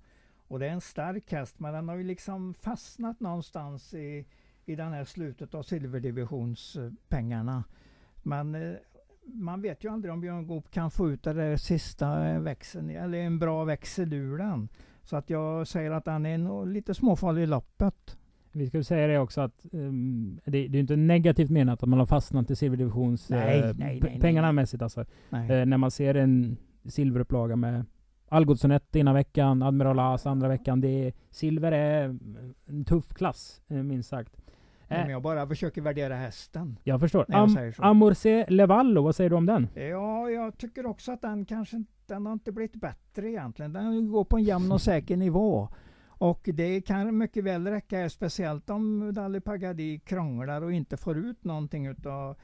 Och 0.49 0.59
det 0.59 0.67
är 0.67 0.71
en 0.71 0.81
stark 0.81 1.33
häst, 1.33 1.61
men 1.61 1.75
den 1.75 1.89
har 1.89 1.97
ju 1.97 2.05
liksom 2.05 2.55
fastnat 2.55 3.21
någonstans 3.21 3.95
i, 3.95 4.27
i 4.65 4.77
den 4.77 4.93
här 4.93 5.05
slutet 5.05 5.55
av 5.55 5.63
silverdivisionspengarna. 5.63 7.65
Men 8.25 8.55
eh, 8.55 8.77
man 9.25 9.63
vet 9.63 9.85
ju 9.85 9.93
aldrig 9.93 10.13
om 10.13 10.21
Björn 10.21 10.47
Goop 10.47 10.71
kan 10.71 10.91
få 10.91 11.11
ut 11.11 11.23
den 11.23 11.37
där 11.37 11.57
sista 11.57 12.29
eh, 12.29 12.41
växeln, 12.41 12.91
eller 12.91 13.19
en 13.19 13.39
bra 13.39 13.65
växel 13.65 14.13
ur 14.13 14.39
den. 14.39 14.69
Så 15.03 15.17
att 15.17 15.31
jag 15.31 15.67
säger 15.67 15.91
att 15.91 16.07
han 16.07 16.27
är 16.27 16.39
nog 16.39 16.69
lite 16.69 16.95
småfarlig 16.95 17.43
i 17.43 17.47
loppet. 17.47 18.19
Vi 18.53 18.71
ju 18.73 18.83
säga 18.83 19.07
det 19.07 19.19
också 19.19 19.41
att 19.41 19.67
ehm, 19.73 20.41
det, 20.45 20.69
det 20.69 20.79
är 20.79 20.81
inte 20.81 20.97
negativt 20.97 21.51
menat 21.51 21.83
att 21.83 21.89
man 21.89 21.99
har 21.99 22.07
fastnat 22.07 22.51
i 22.51 22.57
silverdivisions 22.57 23.31
Nej, 23.31 23.59
eh, 23.59 23.75
nej, 23.79 24.01
nej, 24.03 24.21
pengarna 24.21 24.47
nej. 24.47 24.53
mässigt 24.53 24.83
alltså. 24.83 25.05
Nej. 25.31 25.51
Eh, 25.51 25.67
när 25.67 25.77
man 25.77 25.91
ser 25.91 26.15
en 26.15 26.57
silverupplaga 26.85 27.57
med 27.57 27.85
Algotsson 28.29 28.71
1 28.71 28.97
ena 28.97 29.13
veckan, 29.13 29.63
Admiral 29.63 29.99
As 29.99 30.27
andra 30.27 30.49
veckan. 30.49 30.81
Det 30.81 30.89
är, 30.89 31.13
silver 31.31 31.73
är 31.73 32.19
en 32.67 32.85
tuff 32.85 33.09
klass, 33.09 33.63
eh, 33.69 33.77
minst 33.77 34.09
sagt. 34.09 34.37
Men 34.89 35.01
Eh, 35.07 35.11
jag 35.11 35.23
bara 35.23 35.47
försöker 35.47 35.83
värdera 35.83 36.15
hästen. 36.17 36.79
jag 36.85 37.01
förstår. 37.01 37.25
när 37.29 37.37
jag 37.37 37.43
Am, 37.43 37.49
säger 37.55 37.73
så. 37.73 37.83
Amorce 37.83 38.47
Levallo, 38.49 39.03
vad 39.03 39.17
säger 39.17 39.31
du 39.31 39.37
om 39.37 39.47
den? 39.47 39.69
Ja, 39.75 40.31
jag 40.31 40.59
tycker 40.59 40.87
också 40.87 41.13
att 41.13 41.21
den 41.23 41.45
kanske 41.45 41.77
inte- 41.77 41.91
den 42.07 42.27
har 42.27 42.33
inte 42.33 42.53
blivit 42.53 42.75
bättre 42.77 43.31
egentligen. 43.31 43.73
Den 43.73 44.09
går 44.13 44.25
på 44.25 44.37
en 44.37 44.43
jämn 44.45 44.73
och 44.73 44.81
säker 44.81 45.17
nivå. 45.17 45.69
Och 46.09 46.49
det 46.55 46.81
kan 46.81 47.19
mycket 47.19 47.45
väl 47.45 47.67
räcka, 47.67 48.11
speciellt 48.11 48.71
om 48.71 49.15
Dali 49.15 49.41
Pagadi 49.41 49.99
krånglar 49.99 50.63
och 50.63 50.73
inte 50.73 50.97
får 50.97 51.17
ut 51.19 51.45
någonting 51.45 51.87
utav 51.87 52.37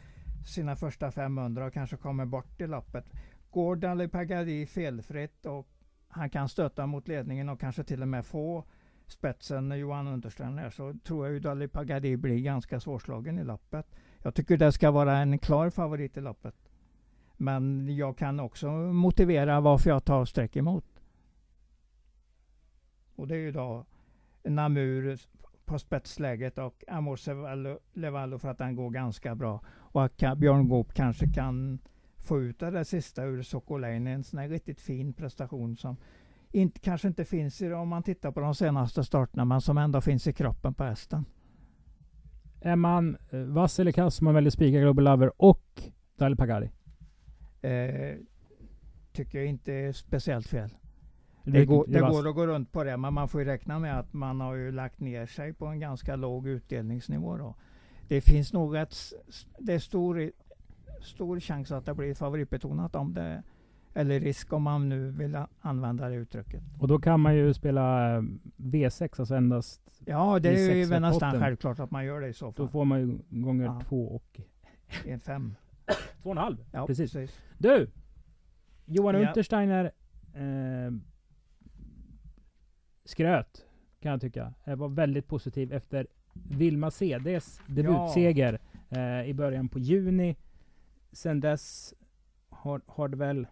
sina 0.46 0.76
första 0.76 1.10
500 1.10 1.64
och 1.66 1.72
kanske 1.72 1.96
kommer 1.96 2.24
bort 2.26 2.60
i 2.60 2.66
loppet. 2.66 3.04
Går 3.50 3.76
Dali 3.76 4.08
Pagadi 4.08 4.66
felfritt 4.66 5.46
och 5.46 5.68
han 6.08 6.30
kan 6.30 6.48
stöta 6.48 6.86
mot 6.86 7.08
ledningen 7.08 7.48
och 7.48 7.60
kanske 7.60 7.84
till 7.84 8.02
och 8.02 8.08
med 8.08 8.26
få 8.26 8.64
spetsen 9.12 9.78
Johan 9.78 10.06
Unterstrand 10.06 10.58
här 10.58 10.70
så 10.70 10.94
tror 11.04 11.26
jag 11.26 11.34
ju 11.34 11.40
Dali 11.40 11.68
Pagadi 11.68 12.16
blir 12.16 12.38
ganska 12.38 12.80
svårslagen 12.80 13.38
i 13.38 13.44
loppet. 13.44 13.86
Jag 14.22 14.34
tycker 14.34 14.56
det 14.56 14.72
ska 14.72 14.90
vara 14.90 15.18
en 15.18 15.38
klar 15.38 15.70
favorit 15.70 16.16
i 16.16 16.20
loppet. 16.20 16.54
Men 17.36 17.88
jag 17.96 18.18
kan 18.18 18.40
också 18.40 18.70
motivera 18.70 19.60
varför 19.60 19.90
jag 19.90 20.04
tar 20.04 20.24
streck 20.24 20.56
emot. 20.56 20.84
Och 23.14 23.28
det 23.28 23.34
är 23.34 23.38
ju 23.40 23.52
då 23.52 23.86
Namur 24.42 25.20
på 25.64 25.78
spetsläget 25.78 26.58
och 26.58 26.84
Amor 26.88 27.18
Levallo 27.98 28.38
för 28.38 28.48
att 28.48 28.58
den 28.58 28.76
går 28.76 28.90
ganska 28.90 29.34
bra. 29.34 29.60
Och 29.68 30.04
att 30.04 30.16
Björn 30.36 30.68
Goop 30.68 30.94
kanske 30.94 31.32
kan 31.32 31.78
få 32.22 32.40
ut 32.40 32.58
det 32.58 32.70
där 32.70 32.84
sista 32.84 33.24
ur 33.24 33.42
Sokolein. 33.42 34.06
En 34.06 34.24
sån 34.24 34.38
här 34.38 34.48
riktigt 34.48 34.80
fin 34.80 35.12
prestation 35.12 35.76
som 35.76 35.96
inte, 36.52 36.80
kanske 36.80 37.08
inte 37.08 37.24
finns 37.24 37.62
i, 37.62 37.72
om 37.72 37.88
man 37.88 38.02
tittar 38.02 38.32
på 38.32 38.40
de 38.40 38.54
senaste 38.54 39.04
starterna, 39.04 39.44
men 39.44 39.60
som 39.60 39.78
ändå 39.78 40.00
finns 40.00 40.26
i 40.26 40.32
kroppen 40.32 40.74
på 40.74 40.84
hästen. 40.84 41.24
Är 42.60 42.76
man 42.76 43.16
eh, 43.30 43.40
vass 43.40 43.80
eller 43.80 43.92
kass 43.92 44.20
om 44.20 44.24
man 44.24 44.34
väljer 44.34 44.50
Spika 44.50 44.80
Global 44.80 45.04
Lover 45.04 45.32
och 45.36 45.82
Dali 46.16 46.36
Pagari? 46.36 46.70
Eh, 47.62 48.16
tycker 49.12 49.38
jag 49.38 49.46
inte 49.46 49.72
är 49.72 49.92
speciellt 49.92 50.46
fel. 50.46 50.70
Det, 51.44 51.64
går, 51.64 51.86
det 51.88 52.00
går 52.00 52.28
att 52.28 52.34
gå 52.34 52.46
runt 52.46 52.72
på 52.72 52.84
det, 52.84 52.96
men 52.96 53.14
man 53.14 53.28
får 53.28 53.40
ju 53.40 53.46
räkna 53.46 53.78
med 53.78 53.98
att 53.98 54.12
man 54.12 54.40
har 54.40 54.54
ju 54.54 54.72
lagt 54.72 55.00
ner 55.00 55.26
sig 55.26 55.52
på 55.52 55.66
en 55.66 55.80
ganska 55.80 56.16
låg 56.16 56.48
utdelningsnivå. 56.48 57.36
Då. 57.36 57.54
Det 58.08 58.20
finns 58.20 58.52
nog 58.52 58.76
ett, 58.76 58.94
det 59.58 59.74
är 59.74 59.78
stor, 59.78 60.32
stor 61.02 61.40
chans 61.40 61.72
att 61.72 61.86
det 61.86 61.94
blir 61.94 62.14
favoritbetonat 62.14 62.96
om 62.96 63.14
det 63.14 63.42
eller 63.94 64.20
risk 64.20 64.52
om 64.52 64.62
man 64.62 64.88
nu 64.88 65.10
vill 65.10 65.38
använda 65.60 66.08
det 66.08 66.14
uttrycket. 66.14 66.62
Och 66.78 66.88
då 66.88 66.98
kan 66.98 67.20
man 67.20 67.36
ju 67.36 67.54
spela 67.54 68.16
eh, 68.16 68.22
V6, 68.56 69.20
alltså 69.20 69.34
endast 69.34 69.90
Ja, 70.04 70.38
det 70.38 70.48
är 70.48 70.74
ju 70.74 71.00
nästan 71.00 71.40
självklart 71.40 71.78
att 71.78 71.90
man 71.90 72.04
gör 72.04 72.20
det 72.20 72.28
i 72.28 72.32
så 72.32 72.52
fall. 72.52 72.64
Då 72.66 72.68
får 72.68 72.84
man 72.84 73.00
ju 73.00 73.18
gånger 73.28 73.64
ja. 73.64 73.80
två 73.84 74.14
och... 74.14 74.40
En 75.06 75.20
fem. 75.20 75.54
Två 76.22 76.30
och 76.30 76.36
en 76.36 76.42
halv? 76.42 76.64
Ja, 76.72 76.86
precis. 76.86 77.12
precis. 77.12 77.40
Du! 77.58 77.90
Johan 78.84 79.14
ja. 79.14 79.28
Untersteiner 79.28 79.84
eh, 80.34 80.92
skröt, 83.04 83.66
kan 84.00 84.10
jag 84.10 84.20
tycka. 84.20 84.54
Jag 84.64 84.76
var 84.76 84.88
väldigt 84.88 85.26
positiv 85.26 85.72
efter 85.72 86.06
Vilma 86.32 86.90
CDs 86.90 87.60
debutseger 87.66 88.60
ja. 88.88 88.98
eh, 88.98 89.28
i 89.28 89.34
början 89.34 89.68
på 89.68 89.78
juni. 89.78 90.36
Sen 91.12 91.40
dess 91.40 91.94
har, 92.48 92.80
har 92.86 93.08
det 93.08 93.16
väl 93.16 93.46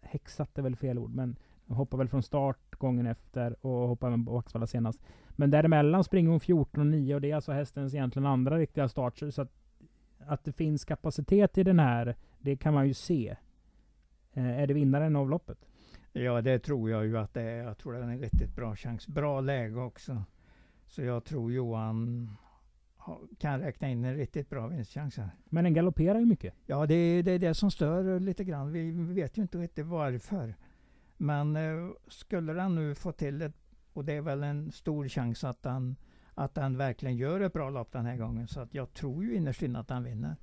häxat 0.00 0.58
är 0.58 0.62
väl 0.62 0.76
fel 0.76 0.98
ord, 0.98 1.14
men 1.14 1.36
hoppar 1.66 1.98
väl 1.98 2.08
från 2.08 2.22
start 2.22 2.74
gången 2.78 3.06
efter 3.06 3.66
och 3.66 3.88
hoppar 3.88 4.08
även 4.08 4.24
på 4.24 4.38
Axvalla 4.38 4.66
senast. 4.66 5.00
Men 5.28 5.50
däremellan 5.50 6.04
springer 6.04 6.30
hon 6.30 6.40
14 6.40 6.80
och 6.80 6.86
9 6.86 7.14
och 7.14 7.20
det 7.20 7.30
är 7.30 7.34
alltså 7.34 7.52
hästens 7.52 7.94
egentligen 7.94 8.26
andra 8.26 8.58
riktiga 8.58 8.88
start. 8.88 9.18
Så 9.18 9.42
att, 9.42 9.52
att 10.18 10.44
det 10.44 10.52
finns 10.52 10.84
kapacitet 10.84 11.58
i 11.58 11.62
den 11.62 11.78
här, 11.78 12.16
det 12.38 12.56
kan 12.56 12.74
man 12.74 12.86
ju 12.86 12.94
se. 12.94 13.36
Eh, 14.32 14.60
är 14.60 14.66
det 14.66 14.74
vinnaren 14.74 15.16
av 15.16 15.30
loppet? 15.30 15.58
Ja, 16.12 16.40
det 16.40 16.58
tror 16.58 16.90
jag 16.90 17.06
ju 17.06 17.18
att 17.18 17.34
det 17.34 17.42
är. 17.42 17.64
Jag 17.64 17.78
tror 17.78 17.92
det 17.92 17.98
är 17.98 18.02
en 18.02 18.20
riktigt 18.20 18.56
bra 18.56 18.76
chans. 18.76 19.08
Bra 19.08 19.40
läge 19.40 19.80
också. 19.80 20.22
Så 20.86 21.02
jag 21.02 21.24
tror 21.24 21.52
Johan 21.52 22.30
kan 23.38 23.60
räkna 23.60 23.88
in 23.88 24.04
en 24.04 24.16
riktigt 24.16 24.50
bra 24.50 24.66
vinstchans. 24.66 25.18
Men 25.44 25.64
den 25.64 25.74
galopperar 25.74 26.18
ju 26.18 26.26
mycket. 26.26 26.54
Ja, 26.66 26.86
det 26.86 26.94
är, 26.94 27.22
det 27.22 27.32
är 27.32 27.38
det 27.38 27.54
som 27.54 27.70
stör 27.70 28.20
lite 28.20 28.44
grann. 28.44 28.72
Vi 28.72 28.90
vet 28.90 29.38
ju 29.38 29.42
inte 29.42 29.58
riktigt 29.58 29.86
varför. 29.86 30.54
Men 31.16 31.56
eh, 31.56 31.90
skulle 32.08 32.52
den 32.52 32.74
nu 32.74 32.94
få 32.94 33.12
till 33.12 33.38
det, 33.38 33.52
och 33.92 34.04
det 34.04 34.12
är 34.12 34.20
väl 34.20 34.42
en 34.42 34.72
stor 34.72 35.08
chans 35.08 35.44
att 35.44 35.62
den, 35.62 35.96
att 36.34 36.54
den 36.54 36.76
verkligen 36.76 37.16
gör 37.16 37.40
ett 37.40 37.52
bra 37.52 37.70
lopp 37.70 37.92
den 37.92 38.06
här 38.06 38.16
gången. 38.16 38.48
Så 38.48 38.60
att 38.60 38.74
jag 38.74 38.92
tror 38.92 39.24
ju 39.24 39.34
innerst 39.34 39.62
inne 39.62 39.78
att 39.78 39.88
den 39.88 40.04
vinner. 40.04 40.36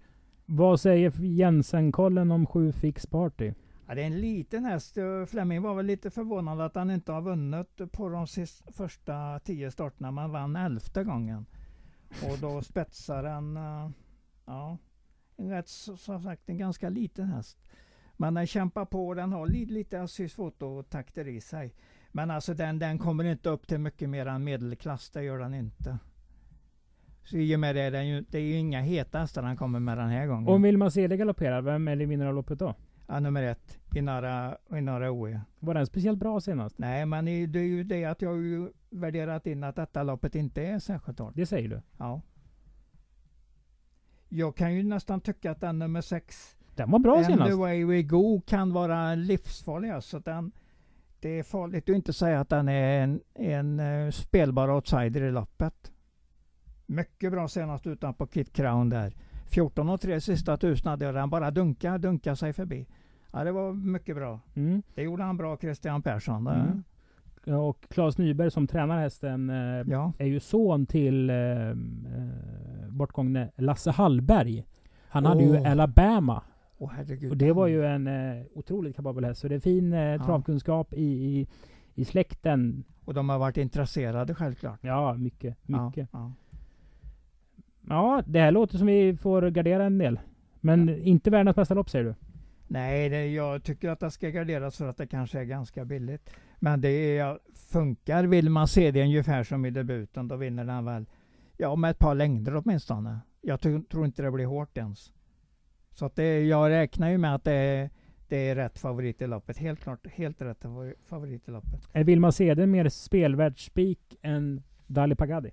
Vad 0.46 0.80
säger 0.80 1.14
Jensen-kollen 1.22 2.32
om 2.32 2.46
sju 2.46 2.72
Fix 2.72 3.06
Party? 3.06 3.54
Ja, 3.88 3.96
det 3.96 4.02
är 4.02 4.06
en 4.06 4.22
liten 4.22 4.66
häst. 4.66 4.98
Flemming 5.28 5.62
var 5.62 5.76
väl 5.76 5.86
lite 5.86 6.12
förvånad 6.12 6.62
att 6.62 6.76
han 6.76 6.92
inte 6.92 7.12
har 7.12 7.22
vunnit 7.22 7.92
på 7.92 8.10
de 8.10 8.28
sista, 8.28 8.72
första 8.72 9.40
tio 9.40 9.72
starterna. 9.72 10.12
Man 10.12 10.32
vann 10.32 10.56
elfte 10.56 11.04
gången. 11.04 11.46
Och 12.24 12.38
då 12.42 12.62
spetsar 12.62 13.24
den, 13.24 13.58
uh, 13.58 13.90
ja, 14.46 14.78
en 15.38 15.50
rätt 15.50 15.68
som 15.68 16.22
sagt 16.22 16.50
en 16.50 16.58
ganska 16.58 16.90
liten 16.90 17.26
häst. 17.26 17.58
Men 18.18 18.34
den 18.34 18.48
kämpar 18.48 18.86
på, 18.86 19.14
den 19.14 19.32
har 19.32 19.48
lite, 19.48 19.74
lite 19.74 20.02
Assis-fototakter 20.02 21.28
i 21.28 21.42
sig. 21.42 21.76
Men 22.12 22.32
alltså 22.32 22.54
den, 22.54 22.80
den 22.80 22.98
kommer 23.00 23.24
inte 23.24 23.50
upp 23.50 23.68
till 23.68 23.80
mycket 23.80 24.10
mer 24.10 24.26
än 24.26 24.44
medelklass, 24.44 25.10
det 25.10 25.24
gör 25.24 25.40
den 25.40 25.54
inte. 25.54 25.98
Så 27.24 27.38
i 27.38 27.56
och 27.56 27.60
med 27.60 27.76
det, 27.76 27.82
är 27.82 27.92
det, 27.92 28.04
ju, 28.04 28.26
det 28.30 28.38
är 28.38 28.42
ju 28.42 28.58
inga 28.58 28.82
heta 28.82 29.20
hästar 29.20 29.44
han 29.44 29.58
kommer 29.58 29.80
med 29.80 29.98
den 29.98 30.10
här 30.10 30.28
gången. 30.28 30.48
Om 30.48 30.62
vill 30.62 30.78
man 30.78 30.92
se 30.92 31.08
det 31.08 31.18
galoppera, 31.18 31.62
vem 31.62 31.88
är 31.88 31.96
det 31.96 32.06
vinner 32.06 32.26
av 32.26 32.36
loppet 32.36 32.60
då? 32.60 32.76
Ja, 33.08 33.20
nummer 33.20 33.44
ett, 33.44 33.80
Inara, 33.96 34.58
Inara 34.72 35.12
OE. 35.12 35.42
Var 35.60 35.74
den 35.74 35.86
speciellt 35.86 36.20
bra 36.20 36.42
senast? 36.42 36.78
Nej, 36.78 37.06
men 37.06 37.26
det 37.26 37.60
är 37.60 37.64
ju 37.64 37.84
det 37.84 38.06
att 38.06 38.22
jag 38.22 38.36
ju 38.36 38.70
värderat 38.96 39.48
in 39.48 39.64
att 39.64 39.76
detta 39.76 40.04
loppet 40.04 40.36
inte 40.36 40.62
är 40.62 40.80
särskilt 40.80 41.20
hårt. 41.20 41.34
Det 41.36 41.46
säger 41.46 41.70
du? 41.70 41.82
Ja. 41.98 42.22
Jag 44.30 44.56
kan 44.56 44.74
ju 44.74 44.84
nästan 44.84 45.22
tycka 45.22 45.52
att 45.52 45.62
den 45.62 45.80
nummer 45.80 46.02
sex, 46.02 46.56
den 46.76 46.92
var 46.92 47.00
bra 47.00 47.18
And 47.18 47.26
senast. 47.26 47.52
the 47.52 47.58
way 47.58 47.86
we 47.86 48.04
go, 48.04 48.42
kan 48.46 48.74
vara 48.74 49.16
livsfarlig. 49.16 49.90
Alltså 49.90 50.20
den, 50.20 50.52
det 51.20 51.40
är 51.40 51.44
farligt 51.44 51.90
att 51.90 51.96
inte 51.96 52.14
säga 52.14 52.40
att 52.40 52.50
den 52.50 52.70
är 52.70 53.04
en, 53.04 53.22
en 53.34 53.80
uh, 53.80 54.12
spelbar 54.12 54.72
outsider 54.72 55.24
i 55.24 55.32
loppet. 55.32 55.92
Mycket 56.86 57.32
bra 57.32 57.48
senast 57.48 57.88
utanpå 57.88 58.28
Kit 58.28 58.54
Crown 58.54 58.90
där. 58.90 59.16
14 59.48 59.90
och 59.90 60.02
3 60.02 60.22
sista 60.22 60.58
tusen 60.58 60.90
hade 60.90 61.12
den 61.12 61.30
bara 61.30 61.52
dunka, 61.52 61.98
dunka 61.98 62.36
sig 62.36 62.54
förbi. 62.54 62.88
Ja, 63.32 63.44
det 63.44 63.52
var 63.52 63.74
mycket 63.74 64.16
bra. 64.16 64.40
Mm. 64.56 64.84
Det 64.96 65.04
gjorde 65.04 65.24
han 65.24 65.38
bra, 65.38 65.58
Christian 65.58 66.02
Persson. 66.02 66.48
Mm. 66.48 66.84
Och 67.48 67.86
Claes 67.90 68.18
Nyberg 68.18 68.52
som 68.52 68.68
tränar 68.68 69.00
hästen 69.00 69.50
eh, 69.50 69.92
ja. 69.92 70.14
är 70.18 70.26
ju 70.26 70.40
son 70.40 70.86
till 70.86 71.30
eh, 71.30 71.70
eh, 71.70 71.76
bortgångne 72.90 73.52
Lasse 73.56 73.92
Hallberg. 73.92 74.66
Han 75.10 75.26
oh. 75.26 75.30
hade 75.30 75.44
ju 75.44 75.58
Alabama. 75.58 76.44
Oh, 76.78 76.92
och 77.30 77.38
det 77.38 77.52
var 77.52 77.68
ju 77.68 77.86
en 77.86 78.08
eh, 78.08 78.44
otroligt 78.54 78.96
kapabel 78.96 79.26
häst. 79.26 79.42
Så 79.42 79.48
det 79.48 79.56
är 79.56 79.60
fin 79.60 79.94
eh, 79.94 80.00
ja. 80.00 80.26
travkunskap 80.26 80.94
i, 80.94 81.04
i, 81.04 81.48
i 81.96 82.06
släkten. 82.06 82.84
Och 83.06 83.14
de 83.14 83.30
har 83.30 83.40
varit 83.40 83.58
intresserade 83.58 84.36
självklart. 84.36 84.80
Ja, 84.82 85.14
mycket. 85.14 85.58
mycket. 85.68 86.10
Ja, 86.12 86.32
ja. 87.88 88.24
det 88.26 88.40
här 88.40 88.52
låter 88.52 88.78
som 88.78 88.88
vi 88.88 89.18
får 89.18 89.50
gardera 89.50 89.86
en 89.86 89.98
del. 89.98 90.20
Men 90.62 90.90
inte 90.90 91.30
världens 91.30 91.56
bästa 91.56 91.74
lopp 91.74 91.90
säger 91.90 92.06
du? 92.06 92.16
Nej, 92.68 93.10
det, 93.10 93.28
jag 93.28 93.64
tycker 93.64 93.90
att 93.90 94.00
det 94.00 94.12
ska 94.12 94.30
garderas 94.30 94.78
för 94.78 94.88
att 94.88 94.98
det 94.98 95.08
kanske 95.08 95.40
är 95.40 95.44
ganska 95.44 95.86
billigt. 95.86 96.30
Men 96.60 96.82
det 96.82 97.18
är, 97.18 97.40
funkar, 97.72 98.24
vill 98.24 98.50
man 98.50 98.68
se 98.68 98.92
det 98.92 99.04
ungefär 99.04 99.44
som 99.44 99.66
i 99.66 99.72
debuten, 99.72 100.28
då 100.28 100.36
vinner 100.36 100.66
den 100.66 100.86
väl 100.86 101.06
ja, 101.58 101.76
med 101.76 101.92
ett 101.92 102.00
par 102.00 102.16
längder 102.16 102.56
åtminstone. 102.56 103.20
Jag 103.42 103.60
tror 103.62 104.06
inte 104.06 104.22
det 104.22 104.32
blir 104.32 104.46
hårt 104.46 104.78
ens. 104.78 105.12
Så 105.92 106.06
att 106.06 106.16
det, 106.16 106.42
jag 106.42 106.70
räknar 106.70 107.10
ju 107.10 107.18
med 107.18 107.36
att 107.36 107.44
det 107.44 107.54
är, 107.54 107.90
det 108.28 108.38
är 108.38 108.56
rätt 108.56 108.80
favorit 108.80 109.22
i 109.22 109.28
loppet. 109.28 109.58
Helt 109.58 109.80
klart, 109.80 110.08
helt 110.08 110.42
rätt 110.42 110.66
favorit 111.10 111.48
i 111.48 111.52
loppet. 111.52 111.90
Är 111.94 112.04
Vilma 112.04 112.32
Cede 112.32 112.68
mer 112.68 112.90
spelvärd 112.90 113.66
spik 113.66 114.16
än 114.22 114.64
Dali 114.88 115.16
Pagadi? 115.16 115.52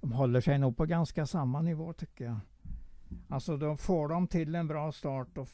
De 0.00 0.12
håller 0.12 0.40
sig 0.40 0.58
nog 0.58 0.76
på 0.76 0.86
ganska 0.86 1.26
samma 1.26 1.62
nivå 1.62 1.92
tycker 1.92 2.24
jag. 2.24 2.40
Alltså 3.28 3.56
då 3.56 3.76
får 3.76 4.08
de 4.08 4.26
till 4.26 4.54
en 4.54 4.68
bra 4.68 4.92
start 4.92 5.38
och 5.38 5.48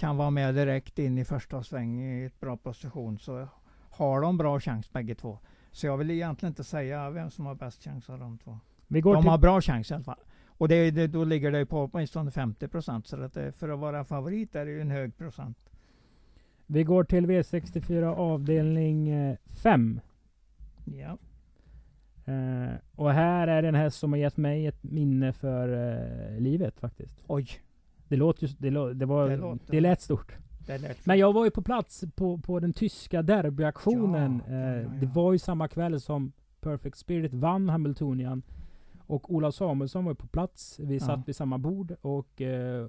kan 0.00 0.16
vara 0.16 0.30
med 0.30 0.54
direkt 0.54 0.98
in 0.98 1.18
i 1.18 1.24
första 1.24 1.62
sväng 1.62 2.00
i 2.00 2.24
ett 2.24 2.40
bra 2.40 2.56
position 2.56 3.18
så 3.18 3.48
har 3.90 4.20
de 4.20 4.38
bra 4.38 4.60
chans 4.60 4.92
bägge 4.92 5.14
två. 5.14 5.38
Så 5.72 5.86
jag 5.86 5.96
vill 5.96 6.10
egentligen 6.10 6.50
inte 6.50 6.64
säga 6.64 7.10
vem 7.10 7.30
som 7.30 7.46
har 7.46 7.54
bäst 7.54 7.84
chans 7.84 8.10
av 8.10 8.18
de 8.18 8.38
två. 8.38 8.58
de 8.88 9.26
har 9.26 9.38
bra 9.38 9.60
chans 9.60 9.90
i 9.90 9.94
alla 9.94 10.04
fall. 10.04 10.20
Och 10.46 10.68
det, 10.68 10.90
det, 10.90 11.06
då 11.06 11.24
ligger 11.24 11.52
det 11.52 11.66
på 11.66 11.90
åtminstone 11.92 12.30
50 12.30 12.68
procent. 12.68 13.06
Så 13.06 13.22
att 13.22 13.34
det, 13.34 13.52
för 13.52 13.68
att 13.68 13.78
vara 13.78 14.04
favorit 14.04 14.54
är 14.54 14.64
det 14.64 14.70
ju 14.70 14.80
en 14.80 14.90
hög 14.90 15.16
procent. 15.16 15.58
Vi 16.66 16.84
går 16.84 17.04
till 17.04 17.26
V64 17.26 18.04
avdelning 18.04 19.10
5. 19.62 20.00
Eh, 20.86 20.98
ja. 20.98 21.18
Uh, 22.28 22.74
och 22.94 23.12
här 23.12 23.48
är 23.48 23.62
det 23.62 23.68
en 23.68 23.74
häst 23.74 23.98
som 23.98 24.12
har 24.12 24.18
gett 24.18 24.36
mig 24.36 24.66
ett 24.66 24.82
minne 24.82 25.32
för 25.32 25.68
uh, 25.68 26.40
livet 26.40 26.80
faktiskt. 26.80 27.24
Oj. 27.26 27.48
Det 28.10 28.16
låter 28.16 28.46
ju, 28.46 28.54
det, 28.58 28.70
lå, 28.70 28.92
det 28.92 29.06
var, 29.06 29.28
det, 29.28 29.36
låter, 29.36 29.72
det 29.72 29.80
lät 29.80 30.00
stort. 30.00 30.36
Det 30.66 30.78
lät 30.78 31.06
Men 31.06 31.18
jag 31.18 31.32
var 31.32 31.44
ju 31.44 31.50
på 31.50 31.62
plats 31.62 32.04
på, 32.14 32.38
på 32.38 32.60
den 32.60 32.72
tyska 32.72 33.22
derbyaktionen. 33.22 34.42
Ja, 34.48 34.54
ja, 34.54 34.76
ja, 34.76 34.88
det 34.88 35.06
var 35.06 35.32
ju 35.32 35.38
samma 35.38 35.68
kväll 35.68 36.00
som 36.00 36.32
Perfect 36.60 36.96
Spirit 36.96 37.34
vann 37.34 37.68
Hamiltonian. 37.68 38.42
Och 39.06 39.34
Ola 39.34 39.52
Samuelsson 39.52 40.04
var 40.04 40.12
ju 40.12 40.16
på 40.16 40.26
plats. 40.26 40.80
Vi 40.80 41.00
satt 41.00 41.28
vid 41.28 41.36
samma 41.36 41.58
bord 41.58 41.94
och 42.00 42.40
eh, 42.40 42.88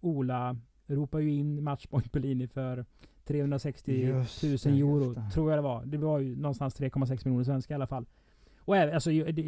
Ola 0.00 0.56
ropade 0.86 1.22
ju 1.22 1.30
in 1.30 1.62
matchpoint 1.64 2.12
Bellini 2.12 2.48
för 2.48 2.84
360 3.24 4.06
000 4.06 4.16
Just 4.18 4.40
det, 4.64 4.70
euro, 4.70 5.14
just 5.14 5.34
tror 5.34 5.50
jag 5.50 5.58
det 5.58 5.62
var. 5.62 5.84
Det 5.84 5.98
var 5.98 6.18
ju 6.18 6.36
någonstans 6.36 6.80
3,6 6.80 7.20
miljoner 7.24 7.44
svenska 7.44 7.74
i 7.74 7.76
alla 7.76 7.86
fall. 7.86 8.06
Och 8.70 8.76
även, 8.76 8.94
alltså, 8.94 9.12
jag, 9.12 9.38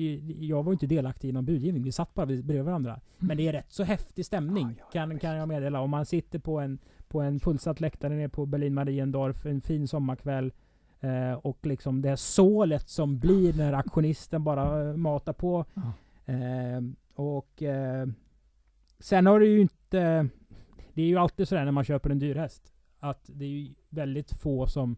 jag 0.41 0.63
var 0.63 0.73
inte 0.73 0.87
delaktig 0.87 1.29
i 1.29 1.33
någon 1.33 1.45
budgivning. 1.45 1.83
Vi 1.83 1.93
satt 1.93 2.15
bara 2.15 2.27
vid- 2.27 2.45
bredvid 2.45 2.65
varandra. 2.65 3.01
Men 3.19 3.37
det 3.37 3.49
är 3.49 3.53
rätt 3.53 3.73
så 3.73 3.83
häftig 3.85 4.27
stämning, 4.27 4.67
Ja, 4.79 4.85
ja, 4.85 4.91
kan, 4.93 5.09
visst. 5.09 5.21
kan 5.21 5.37
jag 5.37 5.49
meddela. 5.49 5.81
Om 5.81 5.91
man 5.91 6.07
sitter 6.07 6.39
på 6.39 6.61
en, 6.61 6.79
på 7.09 7.21
en 7.21 7.41
fullsatt 7.41 7.81
läktare 7.81 8.15
nere 8.15 8.29
på 8.29 8.47
Berlin 8.47 8.75
Mariendorf, 8.75 9.47
en 9.47 9.61
fin 9.61 9.89
sommarkväll. 9.89 10.53
Eh, 11.01 11.33
och 11.33 11.67
liksom 11.67 12.03
det 12.03 12.09
här 12.09 12.17
sålet 12.17 12.89
som 12.89 13.19
blir 13.19 13.55
när 13.55 13.73
aktionisten 13.73 14.45
bara 14.45 14.89
eh, 14.91 14.97
matar 14.97 15.33
på. 15.33 15.65
Eh, 16.27 16.81
och 17.15 17.63
eh, 17.63 18.07
sen 18.99 19.27
har 19.27 19.41
det 19.41 19.47
ju 19.47 19.61
inte... 19.61 20.29
Det 20.95 21.03
är 21.03 21.07
ju 21.07 21.17
alltid 21.19 21.49
sådär 21.49 21.65
när 21.65 21.73
man 21.73 21.85
köper 21.85 22.11
en 22.11 22.19
dyr 22.19 22.35
häst. 22.35 22.73
Att 22.99 23.31
det 23.35 23.45
är 23.45 23.49
ju 23.49 23.75
väldigt 23.89 24.33
få 24.33 24.67
som 24.67 24.97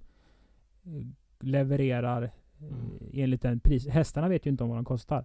eh, 0.85 1.07
levererar 1.41 2.31
Mm. 2.61 2.99
enligt 3.13 3.43
den 3.43 3.61
pris. 3.61 3.89
Hästarna 3.89 4.29
vet 4.29 4.47
ju 4.47 4.51
inte 4.51 4.65
om 4.65 4.71
vad 4.71 4.79
de 4.79 4.85
kostar. 4.85 5.25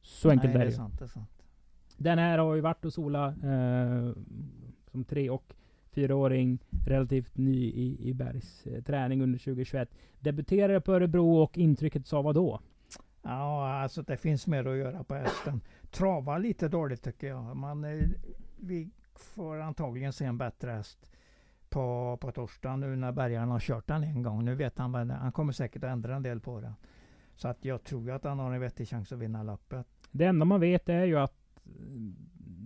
Så 0.00 0.30
enkelt 0.30 0.54
Nej, 0.54 0.54
är 0.54 0.58
det 0.58 0.64
det 0.64 0.68
är 0.68 0.70
ju. 0.70 0.76
sant. 0.76 0.98
Det 0.98 1.04
är 1.04 1.08
sant. 1.08 1.44
Den 1.96 2.18
här 2.18 2.38
har 2.38 2.54
ju 2.54 2.60
varit 2.60 2.84
hos 2.84 2.98
Ola 2.98 3.26
eh, 3.28 4.12
som 4.90 5.04
tre 5.04 5.30
och 5.30 5.54
fyraåring. 5.90 6.58
Relativt 6.86 7.36
ny 7.36 7.64
i, 7.64 8.08
i 8.08 8.14
Bergs 8.14 8.66
eh, 8.66 8.82
träning 8.82 9.22
under 9.22 9.38
2021. 9.38 9.90
Debuterade 10.20 10.80
på 10.80 10.92
Örebro 10.92 11.36
och 11.36 11.58
intrycket 11.58 12.06
sa 12.06 12.22
vad 12.22 12.34
då? 12.34 12.60
Ja, 13.22 13.68
alltså 13.74 14.02
det 14.02 14.16
finns 14.16 14.46
mer 14.46 14.64
att 14.66 14.76
göra 14.76 15.04
på 15.04 15.14
hästen. 15.14 15.60
Trava 15.90 16.38
lite 16.38 16.68
dåligt 16.68 17.02
tycker 17.02 17.26
jag. 17.26 17.56
Man, 17.56 17.84
eh, 17.84 18.08
vi 18.60 18.90
får 19.14 19.60
antagligen 19.60 20.12
se 20.12 20.24
en 20.24 20.38
bättre 20.38 20.70
häst 20.70 21.11
på, 21.72 22.18
på 22.20 22.32
torsdag 22.32 22.76
nu 22.76 22.96
när 22.96 23.12
Bergaren 23.12 23.48
har 23.48 23.60
kört 23.60 23.86
den 23.86 24.04
en 24.04 24.22
gång. 24.22 24.44
Nu 24.44 24.54
vet 24.54 24.78
han 24.78 24.92
väl, 24.92 25.10
han 25.10 25.32
kommer 25.32 25.52
säkert 25.52 25.84
att 25.84 25.90
ändra 25.90 26.16
en 26.16 26.22
del 26.22 26.40
på 26.40 26.60
den. 26.60 26.74
Så 27.36 27.48
att 27.48 27.64
jag 27.64 27.84
tror 27.84 28.10
att 28.10 28.24
han 28.24 28.38
har 28.38 28.52
en 28.52 28.60
vettig 28.60 28.88
chans 28.88 29.12
att 29.12 29.18
vinna 29.18 29.42
loppet. 29.42 29.86
Det 30.10 30.24
enda 30.24 30.44
man 30.44 30.60
vet 30.60 30.88
är 30.88 31.04
ju 31.04 31.18
att 31.18 31.66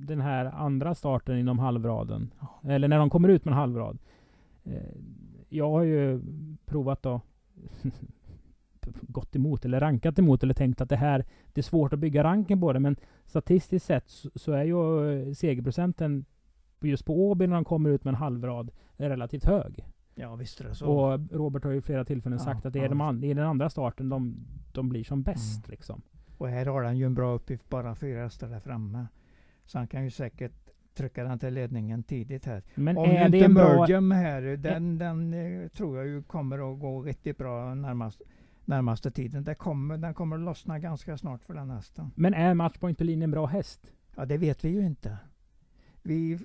den 0.06 0.20
här 0.20 0.44
andra 0.44 0.94
starten 0.94 1.38
inom 1.38 1.58
halvraden, 1.58 2.30
eller 2.62 2.88
när 2.88 2.98
de 2.98 3.10
kommer 3.10 3.28
ut 3.28 3.44
med 3.44 3.52
en 3.52 3.58
halvrad. 3.58 3.98
Eh, 4.64 4.96
jag 5.48 5.70
har 5.70 5.82
ju 5.82 6.20
provat 6.64 7.02
då 7.02 7.20
gått 9.00 9.36
emot 9.36 9.64
eller 9.64 9.80
rankat 9.80 10.18
emot 10.18 10.42
eller 10.42 10.54
tänkt 10.54 10.80
att 10.80 10.88
det 10.88 10.96
här 10.96 11.24
det 11.52 11.60
är 11.60 11.62
svårt 11.62 11.92
att 11.92 11.98
bygga 11.98 12.24
ranken 12.24 12.60
på 12.60 12.72
det 12.72 12.80
men 12.80 12.96
statistiskt 13.24 13.86
sett 13.86 14.08
så, 14.08 14.30
så 14.34 14.52
är 14.52 14.64
ju 14.64 15.34
segerprocenten 15.34 16.24
just 16.80 17.04
på 17.04 17.30
Åby 17.30 17.46
när 17.46 17.54
de 17.54 17.64
kommer 17.64 17.90
ut 17.90 18.04
med 18.04 18.12
en 18.12 18.18
halvrad 18.18 18.70
relativt 18.96 19.44
hög. 19.44 19.84
Ja 20.14 20.34
visst 20.36 20.60
är 20.60 20.64
det 20.64 20.74
så. 20.74 20.86
Och 20.86 21.20
Robert 21.30 21.64
har 21.64 21.70
ju 21.70 21.80
flera 21.80 22.04
tillfällen 22.04 22.38
Ja, 22.38 22.44
sagt 22.44 22.66
att 22.66 22.72
det 22.72 22.78
är, 22.78 22.82
ja, 22.82 22.88
de 22.88 23.00
an, 23.00 23.20
det 23.20 23.30
är 23.30 23.34
den 23.34 23.46
andra 23.46 23.70
starten 23.70 24.08
de, 24.08 24.36
de 24.72 24.88
blir 24.88 25.04
som 25.04 25.22
bäst. 25.22 25.66
Mm. 25.66 25.70
Liksom. 25.70 26.02
Och 26.38 26.48
här 26.48 26.66
har 26.66 26.82
han 26.82 26.96
ju 26.96 27.06
en 27.06 27.14
bra 27.14 27.34
uppgift, 27.34 27.68
bara 27.68 27.94
fyra 27.94 28.22
hästar 28.22 28.48
där 28.48 28.60
framme. 28.60 29.06
Så 29.64 29.78
han 29.78 29.88
kan 29.88 30.04
ju 30.04 30.10
säkert 30.10 30.52
trycka 30.94 31.24
den 31.24 31.38
till 31.38 31.54
ledningen 31.54 32.02
tidigt 32.02 32.46
här. 32.46 32.62
Men 32.74 32.96
Om 32.96 33.04
är 33.04 33.28
det 33.28 33.38
inte 33.38 33.44
en 33.44 33.54
bra... 33.54 33.78
Mergium 33.78 34.10
här, 34.10 34.42
den, 34.42 34.98
den 34.98 35.34
eh, 35.34 35.68
tror 35.68 35.96
jag 35.96 36.06
ju 36.06 36.22
kommer 36.22 36.72
att 36.72 36.80
gå 36.80 37.02
riktigt 37.02 37.38
bra 37.38 37.74
närmast, 37.74 38.22
närmaste 38.64 39.10
tiden. 39.10 39.44
Det 39.44 39.54
kommer, 39.54 39.96
den 39.96 40.14
kommer 40.14 40.36
att 40.36 40.42
lossna 40.42 40.78
ganska 40.78 41.18
snart 41.18 41.44
för 41.44 41.54
den 41.54 41.70
hästen. 41.70 42.10
Men 42.14 42.34
är 42.34 42.54
Matchpoint 42.54 42.98
Berlin 42.98 43.22
en 43.22 43.30
bra 43.30 43.46
häst? 43.46 43.86
Ja, 44.16 44.26
det 44.26 44.38
vet 44.38 44.64
vi 44.64 44.68
ju 44.68 44.86
inte. 44.86 45.18
Vi, 46.02 46.38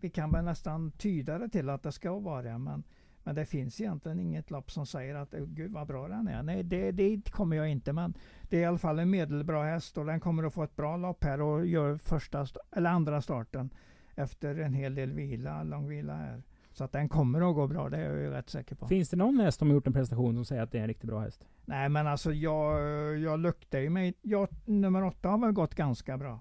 vi 0.00 0.10
kan 0.10 0.32
väl 0.32 0.44
nästan 0.44 0.90
tyda 0.90 1.38
det 1.38 1.48
till 1.48 1.68
att 1.68 1.82
det 1.82 1.92
ska 1.92 2.18
vara 2.18 2.42
det, 2.42 2.58
men, 2.58 2.82
men 3.24 3.34
det 3.34 3.44
finns 3.46 3.80
egentligen 3.80 4.20
inget 4.20 4.50
lopp 4.50 4.70
som 4.70 4.86
säger 4.86 5.14
att 5.14 5.30
gud 5.30 5.72
vad 5.72 5.86
bra 5.86 6.08
den 6.08 6.28
är. 6.28 6.42
Nej, 6.42 6.62
det, 6.62 6.90
det 6.92 7.30
kommer 7.30 7.56
jag 7.56 7.68
inte, 7.68 7.92
men 7.92 8.14
det 8.42 8.56
är 8.56 8.60
i 8.60 8.64
alla 8.64 8.78
fall 8.78 8.98
en 8.98 9.10
medelbra 9.10 9.64
häst 9.64 9.98
och 9.98 10.06
den 10.06 10.20
kommer 10.20 10.42
att 10.42 10.54
få 10.54 10.62
ett 10.62 10.76
bra 10.76 10.96
lopp 10.96 11.24
här 11.24 11.40
och 11.40 11.66
gör 11.66 11.96
första 11.96 12.40
st- 12.42 12.60
eller 12.72 12.90
andra 12.90 13.22
starten 13.22 13.70
efter 14.14 14.56
en 14.58 14.74
hel 14.74 14.94
del 14.94 15.12
vila, 15.12 15.62
lång 15.62 15.88
vila 15.88 16.16
här. 16.16 16.42
Så 16.72 16.84
att 16.84 16.92
den 16.92 17.08
kommer 17.08 17.50
att 17.50 17.54
gå 17.54 17.66
bra, 17.66 17.88
det 17.88 17.96
är 17.96 18.12
jag 18.12 18.22
ju 18.22 18.30
rätt 18.30 18.50
säker 18.50 18.74
på. 18.76 18.86
Finns 18.86 19.08
det 19.10 19.16
någon 19.16 19.40
häst 19.40 19.58
som 19.58 19.68
har 19.68 19.74
gjort 19.74 19.86
en 19.86 19.92
prestation 19.92 20.34
som 20.34 20.44
säger 20.44 20.62
att 20.62 20.72
det 20.72 20.78
är 20.78 20.82
en 20.82 20.88
riktigt 20.88 21.10
bra 21.10 21.20
häst? 21.20 21.44
Nej 21.64 21.88
men 21.88 22.06
alltså 22.06 22.32
jag, 22.32 22.78
jag 23.18 23.38
luktar 23.40 23.78
ju 23.78 23.90
mig. 23.90 24.14
Jag, 24.22 24.48
nummer 24.64 25.04
åtta 25.04 25.28
har 25.28 25.38
väl 25.38 25.52
gått 25.52 25.74
ganska 25.74 26.16
bra. 26.18 26.40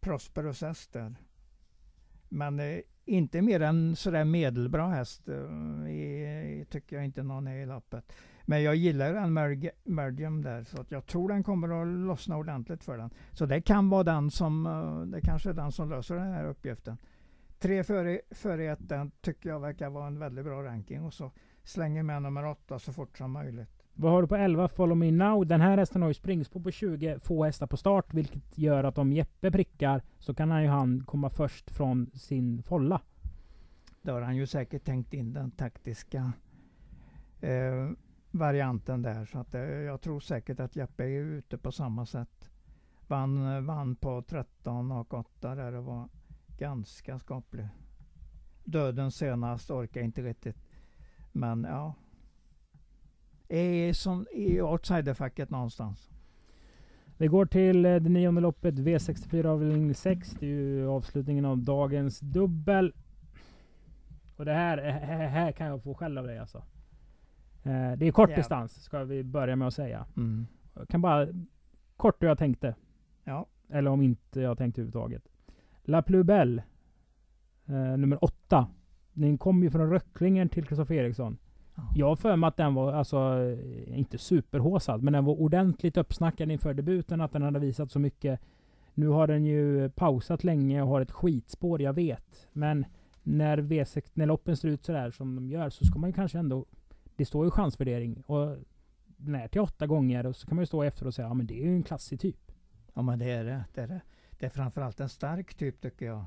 Prosperous 0.00 0.62
Ester. 0.62 1.14
Men 2.28 2.60
eh, 2.60 2.80
inte 3.04 3.42
mer 3.42 3.60
än 3.62 3.96
sådär 3.96 4.24
medelbra 4.24 4.88
häst 4.88 5.28
eh, 5.28 5.90
i, 5.90 6.66
tycker 6.70 6.96
jag 6.96 7.04
inte 7.04 7.22
någon 7.22 7.46
är 7.46 7.56
i 7.56 7.66
lappet. 7.66 8.12
Men 8.42 8.62
jag 8.62 8.76
gillar 8.76 9.14
den 9.14 9.38
Merg- 9.38 9.70
Mergium 9.84 10.42
där 10.42 10.64
så 10.64 10.80
att 10.80 10.90
jag 10.90 11.06
tror 11.06 11.28
den 11.28 11.42
kommer 11.42 11.82
att 11.82 11.88
lossna 11.88 12.36
ordentligt 12.36 12.84
för 12.84 12.98
den. 12.98 13.10
Så 13.32 13.46
det 13.46 13.60
kan 13.60 13.88
vara 13.90 14.04
den 14.04 14.30
som, 14.30 14.66
eh, 14.66 15.00
det 15.00 15.20
kanske 15.20 15.50
är 15.50 15.54
den 15.54 15.72
som 15.72 15.90
löser 15.90 16.14
den 16.14 16.32
här 16.32 16.44
uppgiften. 16.44 16.96
Tre 17.58 17.84
före, 17.84 18.20
före 18.30 18.64
ett, 18.64 18.88
den 18.88 19.10
tycker 19.20 19.48
jag 19.48 19.60
verkar 19.60 19.90
vara 19.90 20.06
en 20.06 20.18
väldigt 20.18 20.44
bra 20.44 20.62
ranking 20.62 21.02
och 21.04 21.14
så 21.14 21.30
slänger 21.64 22.02
med 22.02 22.22
nummer 22.22 22.46
åtta 22.46 22.78
så 22.78 22.92
fort 22.92 23.18
som 23.18 23.32
möjligt. 23.32 23.77
Vad 24.00 24.12
har 24.12 24.22
du 24.22 24.28
på 24.28 24.36
11? 24.36 24.68
Follow 24.68 24.96
Me 24.96 25.10
Now. 25.10 25.46
Den 25.46 25.60
här 25.60 25.78
hästen 25.78 26.02
har 26.02 26.08
ju 26.08 26.14
springspår 26.14 26.60
på 26.60 26.70
20, 26.70 27.18
få 27.20 27.44
hästar 27.44 27.66
på 27.66 27.76
start, 27.76 28.14
vilket 28.14 28.58
gör 28.58 28.84
att 28.84 28.98
om 28.98 29.12
Jeppe 29.12 29.50
prickar 29.50 30.02
så 30.18 30.34
kan 30.34 30.50
han 30.50 30.62
ju 30.62 30.68
han 30.68 31.04
komma 31.06 31.30
först 31.30 31.70
från 31.70 32.10
sin 32.14 32.62
folla. 32.62 33.00
Då 34.02 34.12
har 34.12 34.20
han 34.20 34.36
ju 34.36 34.46
säkert 34.46 34.84
tänkt 34.84 35.14
in 35.14 35.32
den 35.32 35.50
taktiska 35.50 36.32
eh, 37.40 37.90
varianten 38.30 39.02
där. 39.02 39.24
Så 39.24 39.38
att, 39.38 39.54
eh, 39.54 39.60
jag 39.62 40.00
tror 40.00 40.20
säkert 40.20 40.60
att 40.60 40.76
Jeppe 40.76 41.04
är 41.04 41.20
ute 41.20 41.58
på 41.58 41.72
samma 41.72 42.06
sätt. 42.06 42.50
Vann, 43.06 43.56
eh, 43.56 43.60
vann 43.60 43.96
på 43.96 44.22
13 44.22 44.92
och 44.92 45.14
8 45.14 45.54
där 45.54 45.72
och 45.72 45.84
var 45.84 46.08
ganska 46.58 47.18
skaplig. 47.18 47.68
Döden 48.64 49.10
senast 49.10 49.70
orkar 49.70 50.00
inte 50.00 50.22
riktigt. 50.22 50.56
Men 51.32 51.66
ja. 51.70 51.94
Är 53.48 53.92
som 53.92 54.26
i 54.32 54.60
outsiderfacket 54.60 55.50
någonstans. 55.50 56.10
Vi 57.16 57.26
går 57.26 57.46
till 57.46 57.86
eh, 57.86 57.96
det 57.96 58.08
nionde 58.10 58.40
loppet, 58.40 58.74
V64 58.74 59.46
avdelning 59.46 59.94
6. 59.94 60.30
Det 60.40 60.46
är 60.46 60.50
ju 60.50 60.88
avslutningen 60.88 61.44
av 61.44 61.58
dagens 61.58 62.20
dubbel. 62.20 62.92
Och 64.36 64.44
det 64.44 64.52
här, 64.52 64.78
eh, 64.78 65.28
här, 65.28 65.52
kan 65.52 65.66
jag 65.66 65.82
få 65.82 65.94
skäll 65.94 66.18
av 66.18 66.26
dig 66.26 66.38
alltså. 66.38 66.58
Eh, 67.62 67.92
Det 67.96 68.06
är 68.06 68.12
kort 68.12 68.30
Ja. 68.30 68.36
distans, 68.36 68.82
ska 68.82 69.04
vi 69.04 69.24
börja 69.24 69.56
med 69.56 69.68
att 69.68 69.74
säga. 69.74 70.06
Mm. 70.16 70.46
Jag 70.74 70.88
kan 70.88 71.00
bara 71.00 71.28
kort 71.96 72.22
hur 72.22 72.28
jag 72.28 72.38
tänkte. 72.38 72.74
Ja. 73.24 73.46
Eller 73.68 73.90
om 73.90 74.02
inte 74.02 74.40
jag 74.40 74.58
tänkte 74.58 74.80
överhuvudtaget. 74.80 75.28
La 75.82 76.02
eh, 77.66 77.96
nummer 77.98 78.24
åtta. 78.24 78.68
Den 79.12 79.38
kom 79.38 79.62
ju 79.62 79.70
från 79.70 79.90
Röcklingen 79.90 80.48
till 80.48 80.64
Kristoffer 80.64 80.94
Eriksson. 80.94 81.38
Jag 81.94 82.08
har 82.08 82.16
för 82.16 82.36
mig 82.36 82.48
att 82.48 82.56
den 82.56 82.74
var, 82.74 82.92
alltså, 82.92 83.16
eh, 83.16 83.98
inte 83.98 84.18
superhåsad, 84.18 85.02
men 85.02 85.12
den 85.12 85.24
var 85.24 85.40
ordentligt 85.40 85.96
uppsnackad 85.96 86.50
inför 86.50 86.74
debuten, 86.74 87.20
att 87.20 87.32
den 87.32 87.42
hade 87.42 87.58
visat 87.58 87.90
så 87.90 87.98
mycket. 87.98 88.40
Nu 88.94 89.08
har 89.08 89.26
den 89.26 89.44
ju 89.44 89.90
pausat 89.90 90.44
länge 90.44 90.82
och 90.82 90.88
har 90.88 91.00
ett 91.00 91.10
skitspår, 91.10 91.82
jag 91.82 91.92
vet. 91.92 92.48
Men 92.52 92.86
när, 93.22 93.58
V6, 93.58 94.10
när 94.14 94.26
loppen 94.26 94.56
ser 94.56 94.68
ut 94.68 94.84
sådär 94.84 95.10
som 95.10 95.34
de 95.34 95.50
gör, 95.50 95.70
så 95.70 95.84
ska 95.84 95.98
man 95.98 96.10
ju 96.10 96.14
kanske 96.14 96.38
ändå... 96.38 96.66
Det 97.16 97.24
står 97.24 97.44
ju 97.44 97.50
chansvärdering. 97.50 98.22
Och 98.26 98.56
den 99.16 99.34
är 99.34 99.48
till 99.48 99.60
åtta 99.60 99.86
gånger, 99.86 100.26
och 100.26 100.36
så 100.36 100.46
kan 100.46 100.56
man 100.56 100.62
ju 100.62 100.66
stå 100.66 100.82
efter 100.82 101.06
och 101.06 101.14
säga 101.14 101.28
ja 101.28 101.34
men 101.34 101.46
det 101.46 101.60
är 101.60 101.64
ju 101.64 101.76
en 101.76 101.82
klassig 101.82 102.20
typ. 102.20 102.52
Ja 102.94 103.02
men 103.02 103.18
det 103.18 103.30
är 103.30 103.44
det. 103.44 103.64
Det 103.74 103.80
är, 103.80 103.86
det. 103.86 104.00
Det 104.38 104.46
är 104.46 104.50
framförallt 104.50 105.00
en 105.00 105.08
stark 105.08 105.54
typ 105.54 105.80
tycker 105.80 106.06
jag. 106.06 106.24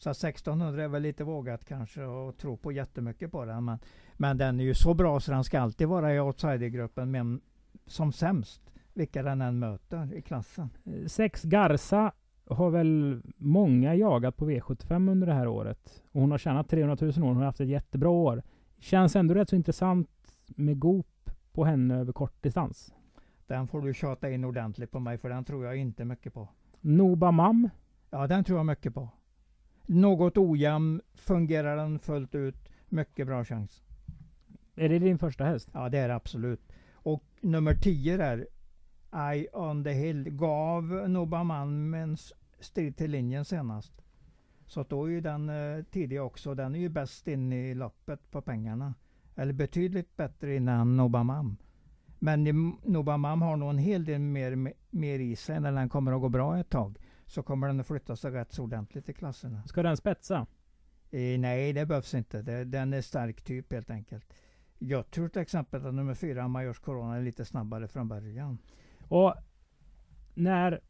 Så 0.00 0.10
att 0.10 0.16
1600 0.16 0.84
är 0.84 0.88
väl 0.88 1.02
lite 1.02 1.24
vågat 1.24 1.64
kanske 1.64 2.04
och 2.04 2.36
tro 2.36 2.56
på 2.56 2.72
jättemycket 2.72 3.32
på 3.32 3.44
den. 3.44 3.64
Men, 3.64 3.78
men 4.16 4.38
den 4.38 4.60
är 4.60 4.64
ju 4.64 4.74
så 4.74 4.94
bra 4.94 5.20
så 5.20 5.32
den 5.32 5.44
ska 5.44 5.60
alltid 5.60 5.88
vara 5.88 6.14
i 6.14 6.20
outsidergruppen 6.20 7.10
men 7.10 7.40
som 7.86 8.12
sämst. 8.12 8.62
Vilka 8.94 9.22
den 9.22 9.42
än 9.42 9.58
möter 9.58 10.14
i 10.14 10.22
klassen. 10.22 10.70
Eh, 10.84 11.06
Sex 11.06 11.42
Garza 11.42 12.12
har 12.46 12.70
väl 12.70 13.22
många 13.36 13.94
jagat 13.94 14.36
på 14.36 14.50
V75 14.50 15.10
under 15.10 15.26
det 15.26 15.34
här 15.34 15.48
året. 15.48 16.02
Och 16.12 16.20
hon 16.20 16.30
har 16.30 16.38
tjänat 16.38 16.68
300 16.68 16.96
000 17.00 17.10
år. 17.10 17.28
Hon 17.28 17.36
har 17.36 17.44
haft 17.44 17.60
ett 17.60 17.68
jättebra 17.68 18.08
år. 18.08 18.42
Känns 18.78 19.16
ändå 19.16 19.34
rätt 19.34 19.48
så 19.48 19.56
intressant 19.56 20.08
med 20.46 20.78
Goop 20.78 21.30
på 21.52 21.64
henne 21.64 21.96
över 21.96 22.12
kort 22.12 22.42
distans. 22.42 22.94
Den 23.46 23.68
får 23.68 23.80
du 23.80 23.94
tjata 23.94 24.30
in 24.30 24.44
ordentligt 24.44 24.90
på 24.90 25.00
mig 25.00 25.18
för 25.18 25.28
den 25.28 25.44
tror 25.44 25.64
jag 25.64 25.76
inte 25.76 26.04
mycket 26.04 26.34
på. 26.34 26.48
Noba 26.80 27.30
Mam. 27.30 27.68
Ja 28.10 28.26
den 28.26 28.44
tror 28.44 28.58
jag 28.58 28.66
mycket 28.66 28.94
på. 28.94 29.08
Något 29.92 30.38
ojämn, 30.38 31.00
fungerar 31.14 31.76
den 31.76 31.98
fullt 31.98 32.34
ut, 32.34 32.68
mycket 32.88 33.26
bra 33.26 33.44
chans. 33.44 33.82
Är 34.76 34.88
det 34.88 34.98
din 34.98 35.18
första 35.18 35.44
häst? 35.44 35.68
Ja 35.72 35.88
det 35.88 35.98
är 35.98 36.08
det 36.08 36.14
absolut. 36.14 36.72
Och 36.92 37.24
nummer 37.40 37.74
10 37.74 38.16
där, 38.16 38.46
Eye 39.12 39.46
on 39.52 39.84
the 39.84 39.90
Hill, 39.90 40.30
gav 40.30 40.84
Nobaman 41.08 41.94
en 41.94 42.14
s- 42.14 42.32
strid 42.60 42.96
till 42.96 43.10
linjen 43.10 43.44
senast. 43.44 43.92
Så 44.66 44.82
då 44.82 45.04
är 45.04 45.10
ju 45.10 45.20
den 45.20 45.48
eh, 45.48 45.84
tidig 45.90 46.22
också. 46.22 46.54
Den 46.54 46.74
är 46.74 46.78
ju 46.80 46.88
bäst 46.88 47.28
in 47.28 47.52
i 47.52 47.74
loppet 47.74 48.30
på 48.30 48.40
pengarna. 48.42 48.94
Eller 49.36 49.52
betydligt 49.52 50.16
bättre 50.16 50.56
innan 50.56 50.96
Nobamam. 50.96 51.56
Men 52.18 52.72
Nobamam 52.84 53.42
har 53.42 53.56
nog 53.56 53.70
en 53.70 53.78
hel 53.78 54.04
del 54.04 54.20
mer, 54.20 54.72
mer 54.90 55.18
i 55.18 55.36
sig 55.36 55.60
när 55.60 55.72
den 55.72 55.88
kommer 55.88 56.12
att 56.12 56.20
gå 56.20 56.28
bra 56.28 56.58
ett 56.58 56.70
tag. 56.70 56.96
Så 57.30 57.42
kommer 57.42 57.66
den 57.66 57.80
att 57.80 57.86
flytta 57.86 58.16
sig 58.16 58.30
rätt 58.30 58.52
så 58.52 58.62
ordentligt 58.62 59.08
i 59.08 59.12
klasserna. 59.12 59.62
Ska 59.66 59.82
den 59.82 59.96
spetsa? 59.96 60.46
Eh, 61.10 61.38
nej, 61.38 61.72
det 61.72 61.86
behövs 61.86 62.14
inte. 62.14 62.42
Det, 62.42 62.64
den 62.64 62.92
är 62.92 63.00
stark 63.00 63.42
typ 63.42 63.72
helt 63.72 63.90
enkelt. 63.90 64.32
Jag 64.78 65.10
tror 65.10 65.28
till 65.28 65.42
exempel 65.42 65.86
att 65.86 65.94
nummer 65.94 66.14
fyra, 66.14 66.48
Majors 66.48 66.78
Corona, 66.78 67.16
är 67.16 67.22
lite 67.22 67.44
snabbare 67.44 67.88
från 67.88 68.08
början. 68.08 68.58
Och 69.08 69.34
när 70.34 70.80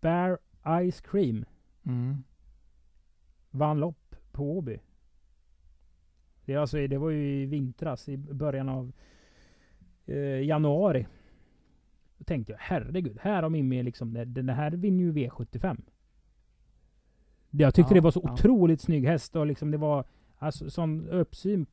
Bear 0.00 0.38
Ice 0.90 1.00
Cream 1.00 1.44
mm. 1.82 2.24
vann 3.50 3.80
lopp 3.80 4.16
på 4.32 4.58
Åby. 4.58 4.80
Det, 6.44 6.56
alltså, 6.56 6.86
det 6.86 6.98
var 6.98 7.10
ju 7.10 7.42
i 7.42 7.46
vintras, 7.46 8.08
i 8.08 8.16
början 8.16 8.68
av 8.68 8.92
eh, 10.06 10.44
januari. 10.44 11.06
Då 12.22 12.26
tänkte 12.26 12.52
jag, 12.52 12.58
herregud, 12.60 13.18
här 13.20 13.42
har 13.42 13.50
Mimmi 13.50 13.82
liksom, 13.82 14.24
den 14.26 14.48
här 14.48 14.70
vinner 14.70 15.04
ju 15.04 15.12
V75. 15.12 15.82
Jag 17.50 17.74
tyckte 17.74 17.90
ja, 17.90 17.94
det 17.94 18.00
var 18.00 18.10
så 18.10 18.20
ja. 18.24 18.32
otroligt 18.32 18.80
snygg 18.80 19.06
häst 19.06 19.36
och 19.36 19.46
liksom 19.46 19.70
det 19.70 19.76
var 19.76 20.04
alltså 20.38 20.70
sån 20.70 21.08
uppsyn 21.08 21.66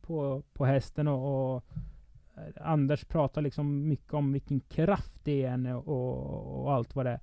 på, 0.00 0.42
på 0.52 0.64
hästen 0.64 1.08
och, 1.08 1.54
och 1.54 1.64
Anders 2.60 3.04
pratar 3.04 3.42
liksom 3.42 3.88
mycket 3.88 4.14
om 4.14 4.32
vilken 4.32 4.60
kraft 4.60 5.24
det 5.24 5.44
är 5.44 5.74
och, 5.74 6.62
och 6.62 6.72
allt 6.72 6.96
vad 6.96 7.06
det 7.06 7.10
är. 7.10 7.20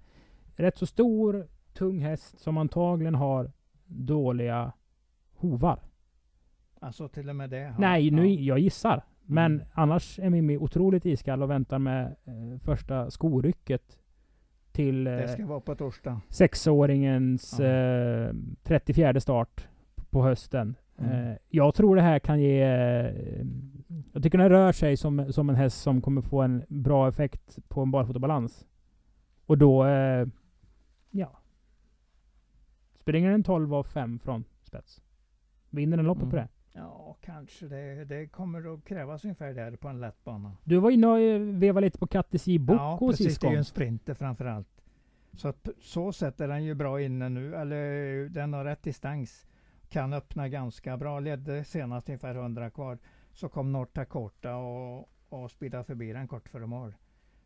Rätt 0.55 0.77
så 0.77 0.85
stor, 0.85 1.47
tung 1.73 1.99
häst 1.99 2.39
som 2.39 2.57
antagligen 2.57 3.15
har 3.15 3.51
dåliga 3.85 4.71
hovar. 5.35 5.79
Alltså 6.79 7.07
till 7.07 7.29
och 7.29 7.35
med 7.35 7.49
det? 7.49 7.65
Har, 7.65 7.79
Nej, 7.81 8.11
nu, 8.11 8.27
ja. 8.27 8.41
jag 8.41 8.59
gissar. 8.59 9.03
Men 9.29 9.53
mm. 9.55 9.67
annars 9.73 10.19
är 10.19 10.29
Mimmi 10.29 10.57
otroligt 10.57 11.05
iskall 11.05 11.43
och 11.43 11.49
väntar 11.49 11.79
med 11.79 12.05
eh, 12.05 12.59
första 12.59 13.11
skorycket 13.11 13.99
till 14.71 15.07
eh, 15.07 15.27
ska 15.27 15.45
vara 15.45 15.59
på 15.59 15.75
torsdag. 15.75 16.21
sexåringens 16.29 17.59
eh, 17.59 18.33
34 18.63 19.21
start 19.21 19.67
på 20.09 20.23
hösten. 20.23 20.75
Mm. 20.97 21.11
Eh, 21.11 21.37
jag 21.49 21.75
tror 21.75 21.95
det 21.95 22.01
här 22.01 22.19
kan 22.19 22.41
ge... 22.41 22.61
Eh, 22.61 23.45
jag 24.13 24.23
tycker 24.23 24.37
den 24.37 24.49
rör 24.49 24.71
sig 24.71 24.97
som, 24.97 25.33
som 25.33 25.49
en 25.49 25.55
häst 25.55 25.81
som 25.81 26.01
kommer 26.01 26.21
få 26.21 26.41
en 26.41 26.63
bra 26.67 27.07
effekt 27.07 27.59
på 27.67 27.81
en 27.81 27.91
barfotabalans. 27.91 28.65
Och 29.45 29.57
då... 29.57 29.85
Eh, 29.85 30.27
ja. 31.11 31.39
Springer 32.99 33.31
den 33.31 33.43
12 33.43 33.73
av 33.73 33.83
5 33.83 34.19
från 34.19 34.43
spets. 34.61 35.01
Vinner 35.69 35.97
den 35.97 36.05
loppet 36.05 36.23
mm. 36.23 36.31
på 36.31 36.35
det? 36.35 36.47
Ja, 36.77 37.15
kanske. 37.21 37.67
Det, 37.67 38.05
det 38.05 38.27
kommer 38.27 38.73
att 38.73 38.85
krävas 38.85 39.23
ungefär 39.23 39.53
där 39.53 39.75
på 39.75 39.87
en 39.87 39.99
lätt 39.99 40.23
bana. 40.23 40.57
Du 40.63 40.77
var 40.77 40.91
inne 40.91 41.07
och 41.07 41.19
eh, 41.19 41.39
vevade 41.39 41.87
lite 41.87 41.99
på 41.99 42.07
Kattis 42.07 42.45
Boko 42.59 42.73
ja, 42.73 42.97
precis, 42.99 43.27
sist 43.27 43.41
det 43.41 43.47
är 43.47 43.51
ju 43.51 43.57
en 43.57 43.65
sprinter 43.65 44.13
framförallt. 44.13 44.67
Så 45.33 45.47
att 45.47 45.67
så 45.81 46.13
sätt 46.13 46.41
är 46.41 46.47
den 46.47 46.63
ju 46.63 46.73
bra 46.73 47.01
inne 47.01 47.29
nu, 47.29 47.55
eller 47.55 47.81
den 48.29 48.53
har 48.53 48.65
rätt 48.65 48.83
distans. 48.83 49.47
Kan 49.89 50.13
öppna 50.13 50.49
ganska 50.49 50.97
bra, 50.97 51.19
ledde 51.19 51.63
senast 51.63 52.09
ungefär 52.09 52.35
100 52.35 52.69
kvar. 52.69 52.97
Så 53.33 53.49
kom 53.49 53.71
North 53.71 53.91
Dakota 53.93 54.55
och, 54.55 55.09
och 55.29 55.51
speedade 55.51 55.83
förbi 55.83 56.13
den 56.13 56.27
kort 56.27 56.49
före 56.49 56.67
mål. 56.67 56.93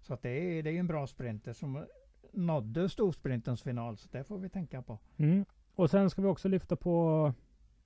Så 0.02 0.14
att 0.14 0.22
det 0.22 0.30
är, 0.30 0.64
det 0.64 0.72
är 0.72 0.80
en 0.80 0.88
bra 0.88 1.08
sprinter 1.08 1.54
som 1.54 1.86
nådde 2.32 2.90
storsprintens 2.90 3.62
final, 3.62 3.98
så 3.98 4.08
det 4.12 4.24
får 4.24 4.38
vi 4.38 4.50
tänka 4.50 4.82
på. 4.82 5.00
Mm. 5.18 5.46
Och 5.76 5.90
sen 5.90 6.10
ska 6.10 6.22
vi 6.22 6.28
också 6.28 6.48
lyfta 6.48 6.76
på 6.76 7.34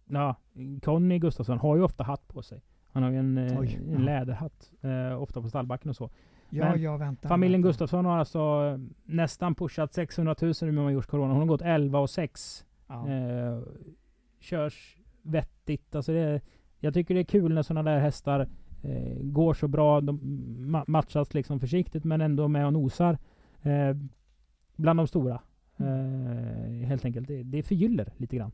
Ja, 0.09 0.35
Conny 0.81 1.19
Gustafsson 1.19 1.59
har 1.59 1.75
ju 1.75 1.81
ofta 1.81 2.03
hatt 2.03 2.27
på 2.27 2.41
sig. 2.41 2.61
Han 2.91 3.03
har 3.03 3.11
ju 3.11 3.17
en, 3.17 3.37
eh, 3.37 3.59
Oj, 3.59 3.79
en 3.87 3.91
ja. 3.91 3.99
läderhatt, 3.99 4.71
eh, 4.81 5.21
ofta 5.21 5.41
på 5.41 5.49
stallbacken 5.49 5.89
och 5.89 5.95
så. 5.95 6.09
Ja, 6.49 6.69
Men 6.69 6.81
jag 6.81 6.97
väntar. 6.97 7.29
Familjen 7.29 7.61
väntar. 7.61 7.69
Gustafsson 7.69 8.05
har 8.05 8.17
alltså 8.17 8.79
nästan 9.03 9.55
pushat 9.55 9.93
600 9.93 10.35
000 10.41 10.53
med 10.61 10.73
Majors 10.73 11.05
Corona. 11.05 11.33
Hon 11.33 11.41
har 11.41 11.47
gått 11.47 11.61
11 11.61 11.99
och 11.99 12.09
6. 12.09 12.65
Ja. 12.87 13.09
Eh, 13.09 13.59
körs 14.39 14.97
vettigt. 15.21 15.95
Alltså 15.95 16.11
det, 16.11 16.41
jag 16.79 16.93
tycker 16.93 17.13
det 17.13 17.21
är 17.21 17.25
kul 17.25 17.53
när 17.53 17.61
sådana 17.61 17.91
där 17.91 17.99
hästar 17.99 18.47
eh, 18.83 19.17
går 19.21 19.53
så 19.53 19.67
bra. 19.67 20.01
De 20.01 20.19
ma 20.69 20.83
matchas 20.87 21.33
liksom 21.33 21.59
försiktigt 21.59 22.03
men 22.03 22.21
ändå 22.21 22.47
med 22.47 22.65
och 22.65 22.73
nosar. 22.73 23.17
Eh, 23.61 23.95
bland 24.75 24.99
de 24.99 25.07
stora. 25.07 25.41
Mm. 25.77 26.27
Eh, 26.81 26.87
helt 26.87 27.05
enkelt. 27.05 27.27
Det, 27.27 27.43
det 27.43 27.63
förgyller 27.63 28.13
lite 28.17 28.35
grann. 28.35 28.51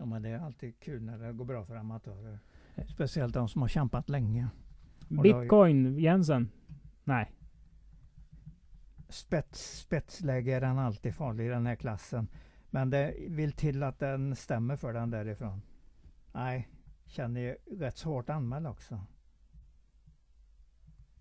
Ja, 0.00 0.06
men 0.06 0.22
det 0.22 0.28
är 0.28 0.38
alltid 0.38 0.80
kul 0.80 1.02
när 1.02 1.18
det 1.18 1.32
går 1.32 1.44
bra 1.44 1.64
för 1.64 1.76
amatörer. 1.76 2.38
Speciellt 2.86 3.34
de 3.34 3.48
som 3.48 3.62
har 3.62 3.68
kämpat 3.68 4.08
länge. 4.08 4.48
Bitcoin, 5.08 5.84
ju... 5.84 6.00
Jensen? 6.00 6.48
Nej. 7.04 7.32
Spets, 9.08 9.78
spetsläge 9.78 10.54
är 10.56 10.60
den 10.60 10.78
alltid 10.78 11.14
farlig 11.14 11.46
i 11.46 11.48
den 11.48 11.66
här 11.66 11.76
klassen. 11.76 12.28
Men 12.70 12.90
det 12.90 13.14
vill 13.28 13.52
till 13.52 13.82
att 13.82 13.98
den 13.98 14.36
stämmer 14.36 14.76
för 14.76 14.92
den 14.92 15.10
därifrån. 15.10 15.62
Nej, 16.32 16.68
känner 17.06 17.40
ju 17.40 17.56
rätt 17.78 17.96
så 17.96 18.08
hårt 18.08 18.30
anmäld 18.30 18.66
också. 18.66 19.00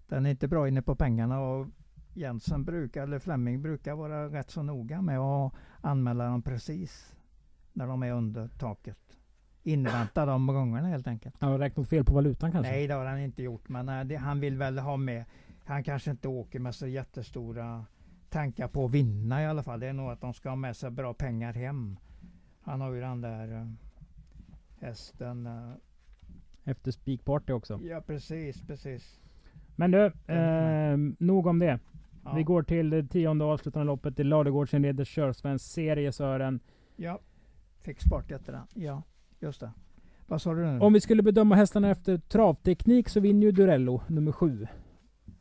Den 0.07 0.25
är 0.25 0.30
inte 0.30 0.47
bra 0.47 0.67
inne 0.67 0.82
på 0.82 0.95
pengarna 0.95 1.39
och 1.39 1.67
Jensen 2.13 2.63
brukar, 2.63 3.03
eller 3.03 3.19
Flemming 3.19 3.61
brukar 3.61 3.93
vara 3.93 4.30
rätt 4.30 4.49
så 4.49 4.63
noga 4.63 5.01
med 5.01 5.19
att 5.19 5.53
anmäla 5.82 6.25
dem 6.25 6.41
precis 6.41 7.15
när 7.80 7.88
de 7.88 8.03
är 8.03 8.11
under 8.11 8.47
taket. 8.47 8.97
Invänta 9.63 10.25
de 10.25 10.47
gångerna 10.47 10.88
helt 10.88 11.07
enkelt. 11.07 11.36
Han 11.39 11.51
har 11.51 11.59
räknat 11.59 11.89
fel 11.89 12.03
på 12.03 12.13
valutan 12.13 12.51
kanske? 12.51 12.71
Nej, 12.71 12.88
det 12.88 12.93
har 12.93 13.05
han 13.05 13.19
inte 13.19 13.43
gjort. 13.43 13.69
Men 13.69 13.89
äh, 13.89 14.03
det, 14.03 14.15
han 14.15 14.39
vill 14.39 14.57
väl 14.57 14.80
ha 14.80 14.97
med. 14.97 15.25
Han 15.65 15.84
kanske 15.84 16.11
inte 16.11 16.27
åker 16.27 16.59
med 16.59 16.75
så 16.75 16.88
jättestora 16.88 17.86
tankar 18.30 18.67
på 18.67 18.86
att 18.86 18.91
vinna 18.91 19.43
i 19.43 19.45
alla 19.45 19.63
fall. 19.63 19.80
Det 19.80 19.88
är 19.88 19.93
nog 19.93 20.11
att 20.11 20.21
de 20.21 20.34
ska 20.34 20.49
ha 20.49 20.55
med 20.55 20.75
sig 20.75 20.91
bra 20.91 21.13
pengar 21.13 21.53
hem. 21.53 21.99
Han 22.61 22.82
har 22.82 22.93
ju 22.93 23.01
den 23.01 23.21
där 23.21 23.61
äh, 23.61 23.67
hästen. 24.80 25.45
Äh, 25.45 26.71
Efter 26.71 26.91
Speak 26.91 27.49
också? 27.49 27.80
Ja, 27.84 28.01
precis, 28.01 28.61
precis. 28.61 29.19
Men 29.75 29.91
du, 29.91 30.05
eh, 30.34 30.97
nog 31.17 31.47
om 31.47 31.59
det. 31.59 31.80
Ja. 32.23 32.34
Vi 32.34 32.43
går 32.43 32.63
till 32.63 32.89
det 32.89 33.07
tionde 33.07 33.45
avslutande 33.45 33.86
loppet 33.86 34.19
i 34.19 34.23
Ladugårdsinredes 34.23 35.07
körsvensk 35.07 35.65
serie 35.65 36.11
Sören. 36.11 36.59
Ja. 36.95 37.19
Fick 37.80 38.01
Sport 38.01 38.32
heter 38.32 38.53
den. 38.53 38.67
Ja, 38.73 39.03
just 39.39 39.59
det. 39.59 39.71
Vad 40.27 40.41
sa 40.41 40.53
du 40.53 40.65
nu? 40.65 40.80
Om 40.80 40.93
vi 40.93 41.01
skulle 41.01 41.23
bedöma 41.23 41.55
hästarna 41.55 41.89
efter 41.89 42.17
travteknik 42.17 43.09
så 43.09 43.19
vinner 43.19 43.45
ju 43.45 43.51
Durello 43.51 44.01
nummer 44.07 44.32
sju. 44.32 44.67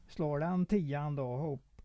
Slår 0.09 0.39
den 0.39 0.67
tian 0.67 1.17
då, 1.17 1.37
Hope, 1.37 1.83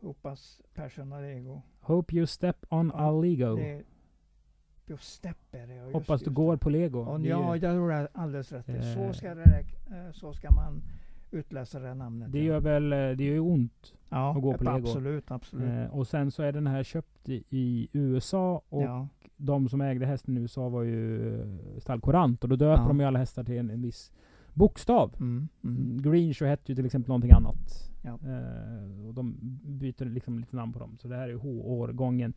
Hopas 0.00 0.60
Personalego? 0.74 1.62
Hope 1.80 2.16
you 2.16 2.26
step 2.26 2.66
on 2.68 2.92
ja, 2.94 3.00
a 3.00 3.20
Lego. 3.20 3.56
Det, 3.56 5.00
step 5.00 5.36
är 5.50 5.66
det. 5.66 5.74
Just, 5.74 5.92
Hoppas 5.92 6.22
du 6.22 6.30
går 6.30 6.56
på 6.56 6.70
Lego. 6.70 7.18
Ja, 7.24 7.56
jag 7.56 7.74
tror 7.74 7.90
det 7.90 8.08
alldeles 8.12 8.52
rätt. 8.52 8.68
Eh. 8.68 8.94
Så, 8.94 9.12
ska 9.12 9.34
det, 9.34 9.64
eh, 9.90 10.12
så 10.12 10.32
ska 10.32 10.50
man 10.50 10.82
utläsa 11.30 11.78
det 11.78 11.94
namnet. 11.94 12.32
Det 12.32 12.44
gör 12.44 12.60
väl, 12.60 12.92
eh, 12.92 12.98
det 12.98 13.24
gör 13.24 13.32
ju 13.32 13.40
ont 13.40 13.94
ja, 14.08 14.30
att 14.36 14.42
gå 14.42 14.54
på 14.54 14.64
Lego. 14.64 14.76
Absolut, 14.76 15.30
absolut. 15.30 15.68
Eh, 15.68 15.96
och 15.96 16.06
sen 16.06 16.30
så 16.30 16.42
är 16.42 16.52
den 16.52 16.66
här 16.66 16.82
köpt 16.82 17.28
i, 17.28 17.44
i 17.50 17.88
USA 17.92 18.62
och 18.68 18.82
ja. 18.82 19.08
de 19.36 19.68
som 19.68 19.80
ägde 19.80 20.06
hästen 20.06 20.36
i 20.36 20.40
USA 20.40 20.68
var 20.68 20.82
ju 20.82 21.34
eh, 21.40 21.78
Stall 21.78 22.00
Courant 22.00 22.42
och 22.42 22.48
då 22.48 22.56
döper 22.56 22.82
ja. 22.82 22.88
de 22.88 23.00
ju 23.00 23.06
alla 23.06 23.18
hästar 23.18 23.44
till 23.44 23.58
en, 23.58 23.70
en 23.70 23.82
viss 23.82 24.12
bokstav. 24.54 25.14
Mm, 25.20 25.48
mm. 25.64 26.02
Greenshow 26.02 26.48
hette 26.48 26.72
ju 26.72 26.76
till 26.76 26.86
exempel 26.86 27.08
någonting 27.08 27.32
annat. 27.32 27.90
Ja. 28.02 28.10
Eh, 28.10 29.06
och 29.06 29.14
de 29.14 29.36
byter 29.64 30.04
liksom 30.04 30.38
lite 30.38 30.56
namn 30.56 30.72
på 30.72 30.78
dem. 30.78 30.98
Så 31.00 31.08
det 31.08 31.16
här 31.16 31.28
är 31.28 31.34
H-årgången. 31.34 32.32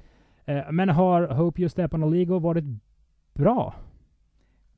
Eh, 0.46 0.72
men 0.72 0.90
har 0.90 1.28
Hope 1.28 1.62
You 1.62 1.70
Step 1.70 1.94
on 1.94 2.04
a 2.04 2.08
Lego 2.08 2.40
varit 2.40 2.66
bra? 3.34 3.76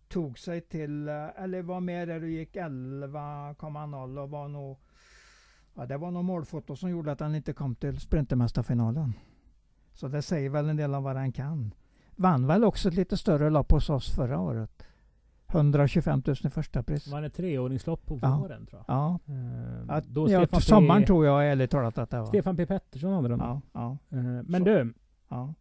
Tog 0.07 0.39
sig 0.39 0.61
till, 0.61 1.07
eh, 1.07 1.43
eller 1.43 1.61
var 1.61 1.79
med 1.79 2.07
där 2.07 2.19
du 2.19 2.31
gick 2.31 2.55
11,0 2.55 4.19
och 4.19 4.29
var 4.29 4.47
nog 4.47 4.77
Ja, 5.77 5.85
det 5.85 5.97
var 5.97 6.11
nog 6.11 6.25
målfoto 6.25 6.75
som 6.75 6.89
gjorde 6.89 7.11
att 7.11 7.19
han 7.19 7.35
inte 7.35 7.53
kom 7.53 7.75
till 7.75 7.99
Sprintermästarfinalen. 7.99 9.13
Så 9.93 10.07
det 10.07 10.21
säger 10.21 10.49
väl 10.49 10.69
en 10.69 10.77
del 10.77 10.95
om 10.95 11.03
vad 11.03 11.15
han 11.15 11.31
kan. 11.31 11.73
Vann 12.15 12.47
väl 12.47 12.63
också 12.63 12.89
ett 12.89 12.95
lite 12.95 13.17
större 13.17 13.49
lopp 13.49 13.71
hos 13.71 13.89
oss 13.89 14.15
förra 14.15 14.39
året. 14.39 14.83
125 15.47 16.23
000 16.25 16.35
i 16.43 16.49
första 16.49 16.83
pris. 16.83 17.07
Var 17.07 17.21
det 17.21 17.29
treåringslopp 17.29 18.05
på 18.05 18.15
våren 18.15 18.65
tror 18.65 18.83
jag? 18.87 18.95
Ja. 18.95 19.19
Uh, 19.29 20.03
då 20.07 20.31
ja, 20.31 20.45
till 20.45 20.61
sommaren 20.61 21.01
P... 21.01 21.07
tror 21.07 21.25
jag 21.25 21.51
ärligt 21.51 21.71
talat 21.71 21.97
att 21.97 22.09
det 22.09 22.19
var. 22.19 22.25
Stefan 22.25 22.57
P 22.57 22.65
Pettersson 22.65 23.13
hade 23.13 23.27
den. 23.27 23.39
Ja, 23.39 23.61
ja. 23.73 23.97
Uh, 24.13 24.41
men 24.43 24.61
Så. 24.61 24.65
du. 24.65 24.93
Ja 25.29 25.53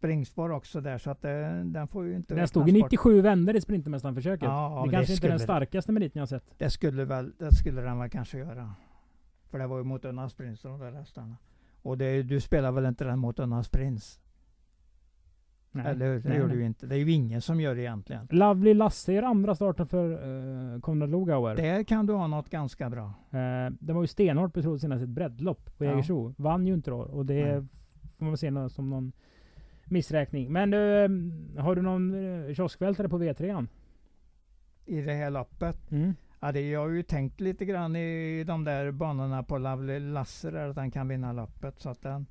springspår 0.00 0.50
också 0.50 0.80
där 0.80 0.98
så 0.98 1.10
att 1.10 1.22
det, 1.22 1.30
eh, 1.30 1.64
den 1.64 1.88
får 1.88 2.06
ju 2.06 2.16
inte 2.16 2.34
Den 2.34 2.48
stod 2.48 2.68
i 2.68 2.72
97 2.72 3.20
vändor 3.20 3.56
i 3.56 3.60
Sprintermästarförsöket. 3.60 4.48
Ja, 4.48 4.82
det 4.86 4.92
kanske 4.92 5.12
det 5.12 5.14
inte 5.14 5.26
är 5.26 5.30
den 5.30 5.40
starkaste 5.40 5.92
meriten 5.92 6.20
jag 6.20 6.28
sett. 6.28 6.44
Det 6.58 6.70
skulle 6.70 7.04
väl, 7.04 7.32
det 7.38 7.54
skulle 7.54 7.80
den 7.80 7.98
väl 7.98 8.10
kanske 8.10 8.38
göra. 8.38 8.74
För 9.50 9.58
det 9.58 9.66
var 9.66 9.78
ju 9.78 9.84
mot 9.84 10.04
Unnas 10.04 10.34
Prins 10.34 10.62
de 10.62 10.80
där 10.80 10.92
hästarna. 10.92 11.36
Och 11.82 11.98
det, 11.98 12.22
du 12.22 12.40
spelar 12.40 12.72
väl 12.72 12.86
inte 12.86 13.04
den 13.04 13.18
mot 13.18 13.38
Unnas 13.38 13.68
Prins? 13.68 14.20
Nej, 15.72 15.86
Eller 15.86 16.06
hur? 16.06 16.20
Det 16.20 16.28
nej, 16.28 16.38
gör 16.38 16.46
nej. 16.46 16.56
du 16.56 16.64
inte. 16.64 16.86
Det 16.86 16.94
är 16.94 16.98
ju 16.98 17.12
ingen 17.12 17.42
som 17.42 17.60
gör 17.60 17.74
det 17.74 17.80
egentligen. 17.80 18.26
Lovely 18.30 18.74
Lasse 18.74 19.12
är 19.12 19.22
andra 19.22 19.54
starten 19.54 19.86
för 19.86 20.28
uh, 20.28 20.80
Konrad 20.80 21.10
Lugauer. 21.10 21.56
Där 21.56 21.82
kan 21.82 22.06
du 22.06 22.12
ha 22.12 22.26
något 22.26 22.50
ganska 22.50 22.90
bra. 22.90 23.04
Uh, 23.04 23.74
det 23.80 23.92
var 23.92 24.00
ju 24.00 24.06
stenhårt 24.06 24.52
betrodd 24.52 24.80
senast 24.80 25.02
ett 25.02 25.08
breddlopp 25.08 25.78
på 25.78 25.84
ja. 25.84 25.90
Jägersro. 25.90 26.34
Vann 26.36 26.66
ju 26.66 26.74
inte 26.74 26.90
då. 26.90 26.98
Och 26.98 27.26
det 27.26 27.52
nej. 27.52 27.66
får 28.18 28.24
man 28.24 28.36
se 28.36 28.68
som 28.68 28.90
någon 28.90 29.12
missräkning. 29.90 30.52
Men 30.52 30.74
uh, 30.74 31.62
har 31.62 31.74
du 31.74 31.82
någon 31.82 32.14
uh, 32.14 32.54
kioskvältare 32.54 33.08
på 33.08 33.18
V3? 33.18 33.66
I 34.86 35.00
det 35.00 35.12
här 35.12 35.30
loppet? 35.30 35.90
Mm. 35.90 36.14
Ja, 36.40 36.52
det, 36.52 36.70
jag 36.70 36.80
har 36.80 36.88
ju 36.88 37.02
tänkt 37.02 37.40
lite 37.40 37.64
grann 37.64 37.96
i 37.96 38.44
de 38.44 38.64
där 38.64 38.90
banorna 38.90 39.42
på 39.42 39.58
Lovely 39.58 39.98
där 40.42 40.68
att 40.68 40.76
han 40.76 40.90
kan 40.90 41.08
vinna 41.08 41.32
loppet. 41.32 41.80
Så 41.80 41.90
att 41.90 42.02
den, 42.02 42.26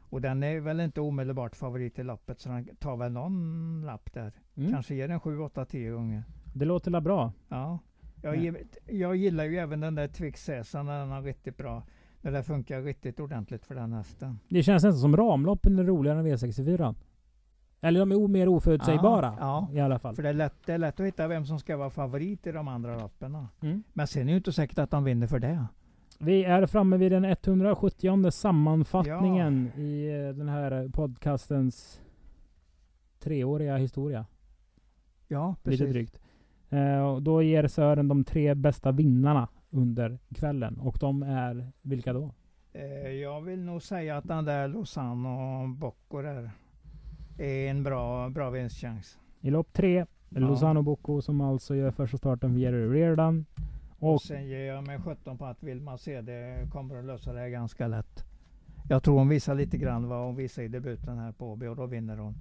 och 0.00 0.20
den 0.20 0.42
är 0.42 0.60
väl 0.60 0.80
inte 0.80 1.00
omedelbart 1.00 1.56
favorit 1.56 1.98
i 1.98 2.02
loppet 2.02 2.40
så 2.40 2.48
den 2.48 2.76
tar 2.76 2.96
väl 2.96 3.12
någon 3.12 3.82
lapp 3.86 4.12
där. 4.12 4.32
Mm. 4.54 4.72
Kanske 4.72 4.94
ger 4.94 5.08
den 5.08 5.20
7, 5.20 5.38
8, 5.38 5.64
10 5.64 5.90
gånger. 5.90 6.22
Det 6.54 6.64
låter 6.64 6.90
la 6.90 7.00
bra. 7.00 7.32
Ja. 7.48 7.78
Jag, 8.22 8.44
ja. 8.44 8.54
jag 8.86 9.16
gillar 9.16 9.44
ju 9.44 9.56
även 9.56 9.80
den 9.80 9.94
där 9.94 10.08
Twix 10.08 10.44
Cäsar 10.44 10.82
när 10.82 10.98
den 10.98 11.10
har 11.10 11.22
riktigt 11.22 11.56
bra. 11.56 11.82
Det 12.32 12.42
funkar 12.42 12.82
riktigt 12.82 13.20
ordentligt 13.20 13.66
för 13.66 13.74
den 13.74 13.92
hästen. 13.92 14.38
Det 14.48 14.62
känns 14.62 14.84
nästan 14.84 15.00
som 15.00 15.16
ramloppen 15.16 15.78
är 15.78 15.84
roligare 15.84 16.18
än 16.18 16.26
V64. 16.26 16.94
Eller 17.80 18.00
de 18.00 18.12
är 18.12 18.28
mer 18.28 18.48
oförutsägbara 18.48 19.36
ja, 19.40 19.68
ja, 19.70 19.78
i 19.78 19.80
alla 19.80 19.98
fall. 19.98 20.14
För 20.14 20.22
det 20.22 20.28
är, 20.28 20.32
lätt, 20.32 20.54
det 20.66 20.72
är 20.72 20.78
lätt 20.78 21.00
att 21.00 21.06
hitta 21.06 21.28
vem 21.28 21.46
som 21.46 21.58
ska 21.58 21.76
vara 21.76 21.90
favorit 21.90 22.46
i 22.46 22.52
de 22.52 22.68
andra 22.68 22.98
loppen. 22.98 23.46
Mm. 23.60 23.82
Men 23.92 24.06
sen 24.06 24.22
är 24.22 24.26
det 24.26 24.30
ju 24.30 24.36
inte 24.36 24.52
säkert 24.52 24.78
att 24.78 24.90
de 24.90 25.04
vinner 25.04 25.26
för 25.26 25.38
det. 25.38 25.66
Vi 26.18 26.44
är 26.44 26.66
framme 26.66 26.96
vid 26.96 27.12
den 27.12 27.24
170 27.24 28.30
sammanfattningen 28.30 29.70
ja. 29.74 29.82
i 29.82 30.26
eh, 30.26 30.34
den 30.34 30.48
här 30.48 30.88
podcastens 30.88 32.00
treåriga 33.18 33.76
historia. 33.76 34.26
Ja, 35.28 35.56
precis. 35.62 35.80
Lite 35.80 35.92
drygt. 35.92 36.18
Eh, 36.70 37.16
då 37.16 37.42
ger 37.42 37.66
Sören 37.66 38.08
de 38.08 38.24
tre 38.24 38.54
bästa 38.54 38.92
vinnarna 38.92 39.48
under 39.74 40.18
kvällen. 40.34 40.78
Och 40.78 40.96
de 41.00 41.22
är 41.22 41.72
vilka 41.82 42.12
då? 42.12 42.34
Eh, 42.72 43.08
jag 43.08 43.40
vill 43.40 43.64
nog 43.64 43.82
säga 43.82 44.16
att 44.16 44.28
den 44.28 44.44
där 44.44 44.68
Lausanne 44.68 45.28
och 45.28 45.68
Bocco 45.68 46.22
där 46.22 46.50
är 47.38 47.70
en 47.70 47.82
bra, 47.82 48.28
bra 48.28 48.50
vinstchans. 48.50 49.18
I 49.40 49.50
lopp 49.50 49.72
tre, 49.72 50.06
ja. 50.28 50.40
Lozano 50.40 50.82
Bocco 50.82 51.22
som 51.22 51.40
alltså 51.40 51.74
gör 51.74 51.90
första 51.90 52.16
starten 52.18 52.52
för 52.52 52.60
Jerry 52.60 52.86
Reardon. 52.86 53.46
Och, 53.98 54.14
och 54.14 54.22
sen 54.22 54.46
ger 54.46 54.66
jag 54.66 54.86
mig 54.86 54.98
17 54.98 55.38
på 55.38 55.46
att 55.46 56.00
se 56.00 56.20
det 56.20 56.70
kommer 56.72 56.98
att 56.98 57.04
lösa 57.04 57.32
det 57.32 57.50
ganska 57.50 57.88
lätt. 57.88 58.24
Jag 58.88 59.02
tror 59.02 59.18
hon 59.18 59.28
visar 59.28 59.54
lite 59.54 59.78
grann 59.78 60.08
vad 60.08 60.24
hon 60.26 60.36
visar 60.36 60.62
i 60.62 60.68
debuten 60.68 61.18
här 61.18 61.32
på 61.32 61.52
Åby 61.52 61.66
och 61.66 61.76
då 61.76 61.86
vinner 61.86 62.16
hon. 62.16 62.34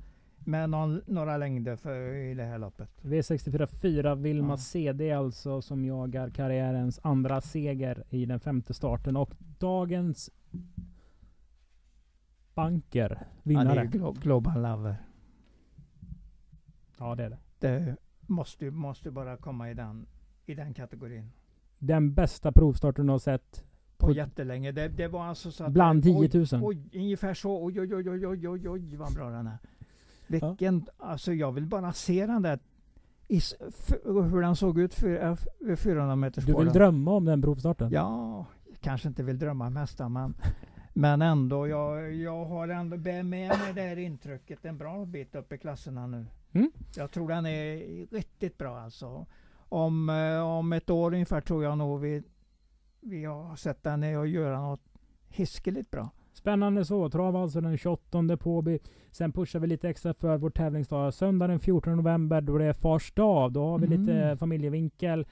Med 0.45 0.69
någon, 0.69 1.01
några 1.07 1.37
längder 1.37 1.75
för, 1.75 2.15
i 2.15 2.33
det 2.33 2.43
här 2.43 2.57
loppet. 2.57 2.89
V64 3.01 3.65
4 3.65 4.15
Vilma 4.15 4.53
ja. 4.53 4.57
CD 4.57 5.11
alltså 5.11 5.61
som 5.61 5.85
jagar 5.85 6.29
karriärens 6.29 6.99
andra 7.03 7.41
seger 7.41 8.03
i 8.09 8.25
den 8.25 8.39
femte 8.39 8.73
starten 8.73 9.17
och 9.17 9.33
dagens 9.59 10.29
banker 12.53 13.27
vinnare. 13.43 13.67
Ja, 13.67 13.75
det 13.75 13.81
är 13.81 13.85
Glo 13.85 14.11
Global 14.11 14.61
Lover. 14.61 14.95
Ja 16.97 17.15
det 17.15 17.23
är 17.23 17.29
det. 17.29 17.37
Det 17.59 17.95
måste, 18.27 18.71
måste 18.71 19.11
bara 19.11 19.37
komma 19.37 19.71
i 19.71 19.73
den, 19.73 20.05
i 20.45 20.55
den 20.55 20.73
kategorin 20.73 21.31
den 21.87 22.13
bästa 22.13 22.51
provstarten 22.51 23.05
du 23.05 23.11
har 23.11 23.19
sett? 23.19 23.63
På, 23.97 24.07
på 24.07 24.13
jättelänge. 24.13 24.71
Det, 24.71 24.87
det 24.87 25.07
var 25.07 25.25
alltså 25.25 25.51
så 25.51 25.63
att... 25.63 25.71
Bland 25.71 26.03
10 26.03 26.13
000? 26.13 26.27
Oj, 26.33 26.61
oj, 26.61 26.89
ungefär 26.93 27.33
så. 27.33 27.65
Oj, 27.65 27.81
oj, 27.81 27.95
oj, 27.95 28.09
oj, 28.09 28.27
oj, 28.27 28.47
oj, 28.47 28.69
oj, 28.69 28.95
vad 28.95 29.13
bra 29.13 29.29
den 29.29 29.47
är. 29.47 29.57
Vilken... 30.33 30.85
Ja. 30.97 31.05
Alltså 31.05 31.33
jag 31.33 31.51
vill 31.51 31.65
bara 31.65 31.93
se 31.93 32.25
den 32.25 32.41
där 32.41 32.59
i, 33.27 33.41
hur 34.03 34.41
den 34.41 34.55
såg 34.55 34.79
ut 34.79 34.93
för, 34.93 35.35
för 35.35 35.75
400 35.75 36.15
meters 36.15 36.45
Du 36.45 36.57
vill 36.57 36.73
drömma 36.73 37.11
om 37.11 37.25
den 37.25 37.41
provstarten? 37.41 37.91
Ja, 37.91 38.45
kanske 38.81 39.07
inte 39.07 39.23
vill 39.23 39.39
drömma 39.39 39.69
mest 39.69 39.99
men, 39.99 40.33
men 40.93 41.21
ändå. 41.21 41.67
Jag, 41.67 42.13
jag 42.13 42.45
har 42.45 42.67
ändå 42.67 42.97
med 42.97 43.25
mig 43.25 43.49
det 43.75 43.81
här 43.81 43.97
intrycket 43.97 44.65
en 44.65 44.77
bra 44.77 45.05
bit 45.05 45.35
upp 45.35 45.53
i 45.53 45.57
klasserna 45.57 46.07
nu. 46.07 46.25
Mm. 46.51 46.71
Jag 46.95 47.11
tror 47.11 47.29
den 47.29 47.45
är 47.45 47.77
riktigt 48.11 48.57
bra 48.57 48.79
alltså 48.79 49.25
om, 49.73 50.09
eh, 50.09 50.41
om 50.41 50.73
ett 50.73 50.89
år 50.89 51.13
ungefär 51.13 51.41
tror 51.41 51.63
jag 51.63 51.77
nog 51.77 51.99
vi, 51.99 52.23
vi 52.99 53.25
har 53.25 53.55
sett 53.55 53.85
och 54.17 54.27
göra 54.27 54.61
något 54.61 54.83
hiskeligt 55.29 55.91
bra. 55.91 56.09
Spännande 56.33 56.85
så. 56.85 57.09
Trav 57.09 57.35
alltså 57.35 57.61
den 57.61 57.77
28 57.77 58.37
på 58.37 58.77
Sen 59.11 59.31
pushar 59.31 59.59
vi 59.59 59.67
lite 59.67 59.89
extra 59.89 60.13
för 60.13 60.37
vår 60.37 60.49
tävlingsdag. 60.49 61.13
Söndag 61.13 61.47
den 61.47 61.59
14 61.59 61.95
november 61.95 62.41
då 62.41 62.57
det 62.57 62.65
är 62.65 62.73
fars 62.73 63.13
dag. 63.13 63.53
Då 63.53 63.65
har 63.65 63.79
vi 63.79 63.85
mm. 63.85 64.01
lite 64.01 64.37
familjevinkel. 64.39 65.25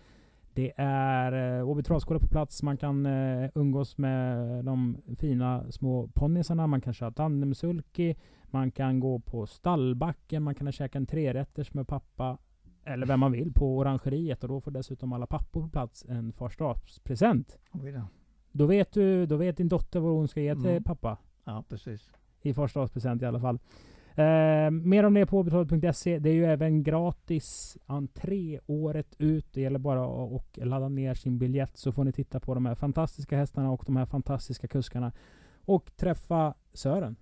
Det 0.53 0.73
är 0.77 1.59
eh, 1.59 1.69
Åby 1.69 1.83
travskola 1.83 2.19
på 2.19 2.27
plats. 2.27 2.63
Man 2.63 2.77
kan 2.77 3.05
uh, 3.05 3.49
umgås 3.55 3.97
med 3.97 4.65
de 4.65 4.97
fina 5.19 5.71
små 5.71 6.07
ponnysarna. 6.07 6.67
Man 6.67 6.81
kan 6.81 6.93
köra 6.93 7.11
tandemsulky. 7.11 8.15
Man 8.45 8.71
kan 8.71 8.99
gå 8.99 9.19
på 9.19 9.45
stallbacken. 9.45 10.43
Man 10.43 10.55
kan 10.55 10.71
käka 10.71 10.97
en 10.97 11.05
trerätters 11.05 11.73
med 11.73 11.87
pappa 11.87 12.37
eller 12.83 13.05
vem 13.05 13.19
man 13.19 13.31
vill, 13.31 13.53
på 13.53 13.77
orangeriet 13.77 14.43
och 14.43 14.49
då 14.49 14.61
får 14.61 14.71
dessutom 14.71 15.13
alla 15.13 15.27
pappor 15.27 15.61
på 15.61 15.69
plats 15.69 16.05
en 16.09 16.33
farsdagspresent. 16.33 17.57
Då 18.51 18.65
vet 18.65 18.91
du, 18.91 19.25
då 19.25 19.35
vet 19.35 19.57
din 19.57 19.69
dotter 19.69 19.99
vad 19.99 20.11
hon 20.11 20.27
ska 20.27 20.41
ge 20.41 20.55
till 20.55 20.65
mm. 20.65 20.83
pappa. 20.83 21.17
Ja, 21.43 21.63
precis. 21.69 22.09
I 22.41 22.53
farsdagspresent 22.53 23.21
i 23.21 23.25
alla 23.25 23.39
fall. 23.39 23.59
Eh, 24.15 24.71
mer 24.71 25.03
om 25.03 25.13
det 25.13 25.25
på 25.25 25.43
betalt.se. 25.43 26.19
Det 26.19 26.29
är 26.29 26.33
ju 26.33 26.45
även 26.45 26.83
gratis 26.83 27.77
entré 27.85 28.59
året 28.65 29.15
ut. 29.17 29.53
Det 29.53 29.61
gäller 29.61 29.79
bara 29.79 30.35
att 30.35 30.57
ladda 30.57 30.89
ner 30.89 31.13
sin 31.13 31.37
biljett 31.37 31.77
så 31.77 31.91
får 31.91 32.03
ni 32.03 32.11
titta 32.11 32.39
på 32.39 32.53
de 32.53 32.65
här 32.65 32.75
fantastiska 32.75 33.37
hästarna 33.37 33.71
och 33.71 33.83
de 33.85 33.95
här 33.95 34.05
fantastiska 34.05 34.67
kuskarna. 34.67 35.11
Och 35.65 35.91
träffa 35.95 36.53
Sören. 36.73 37.15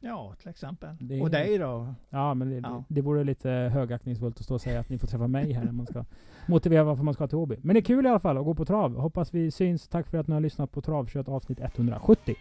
Ja, 0.00 0.34
till 0.38 0.48
exempel. 0.48 0.96
Det, 1.00 1.20
och 1.20 1.30
dig 1.30 1.58
då? 1.58 1.94
Ja, 2.10 2.34
men 2.34 2.50
det, 2.50 2.68
ja. 2.68 2.84
det 2.88 3.00
vore 3.00 3.24
lite 3.24 3.50
högaktningsfullt 3.50 4.38
att 4.38 4.44
stå 4.44 4.54
och 4.54 4.60
säga 4.60 4.80
att 4.80 4.88
ni 4.88 4.98
får 4.98 5.06
träffa 5.06 5.26
mig 5.26 5.52
här 5.52 5.64
när 5.64 5.72
man 5.72 5.86
ska 5.86 6.04
motivera 6.46 6.84
varför 6.84 7.02
man 7.04 7.14
ska 7.14 7.26
till 7.26 7.38
Åby. 7.38 7.56
Men 7.62 7.74
det 7.74 7.80
är 7.80 7.84
kul 7.84 8.06
i 8.06 8.08
alla 8.08 8.20
fall 8.20 8.38
att 8.38 8.44
gå 8.44 8.54
på 8.54 8.64
trav. 8.64 8.96
Hoppas 8.96 9.34
vi 9.34 9.50
syns. 9.50 9.88
Tack 9.88 10.06
för 10.10 10.18
att 10.18 10.26
ni 10.26 10.34
har 10.34 10.40
lyssnat 10.40 10.72
på 10.72 10.80
Travkött 10.80 11.28
avsnitt 11.28 11.60
170. 11.60 12.34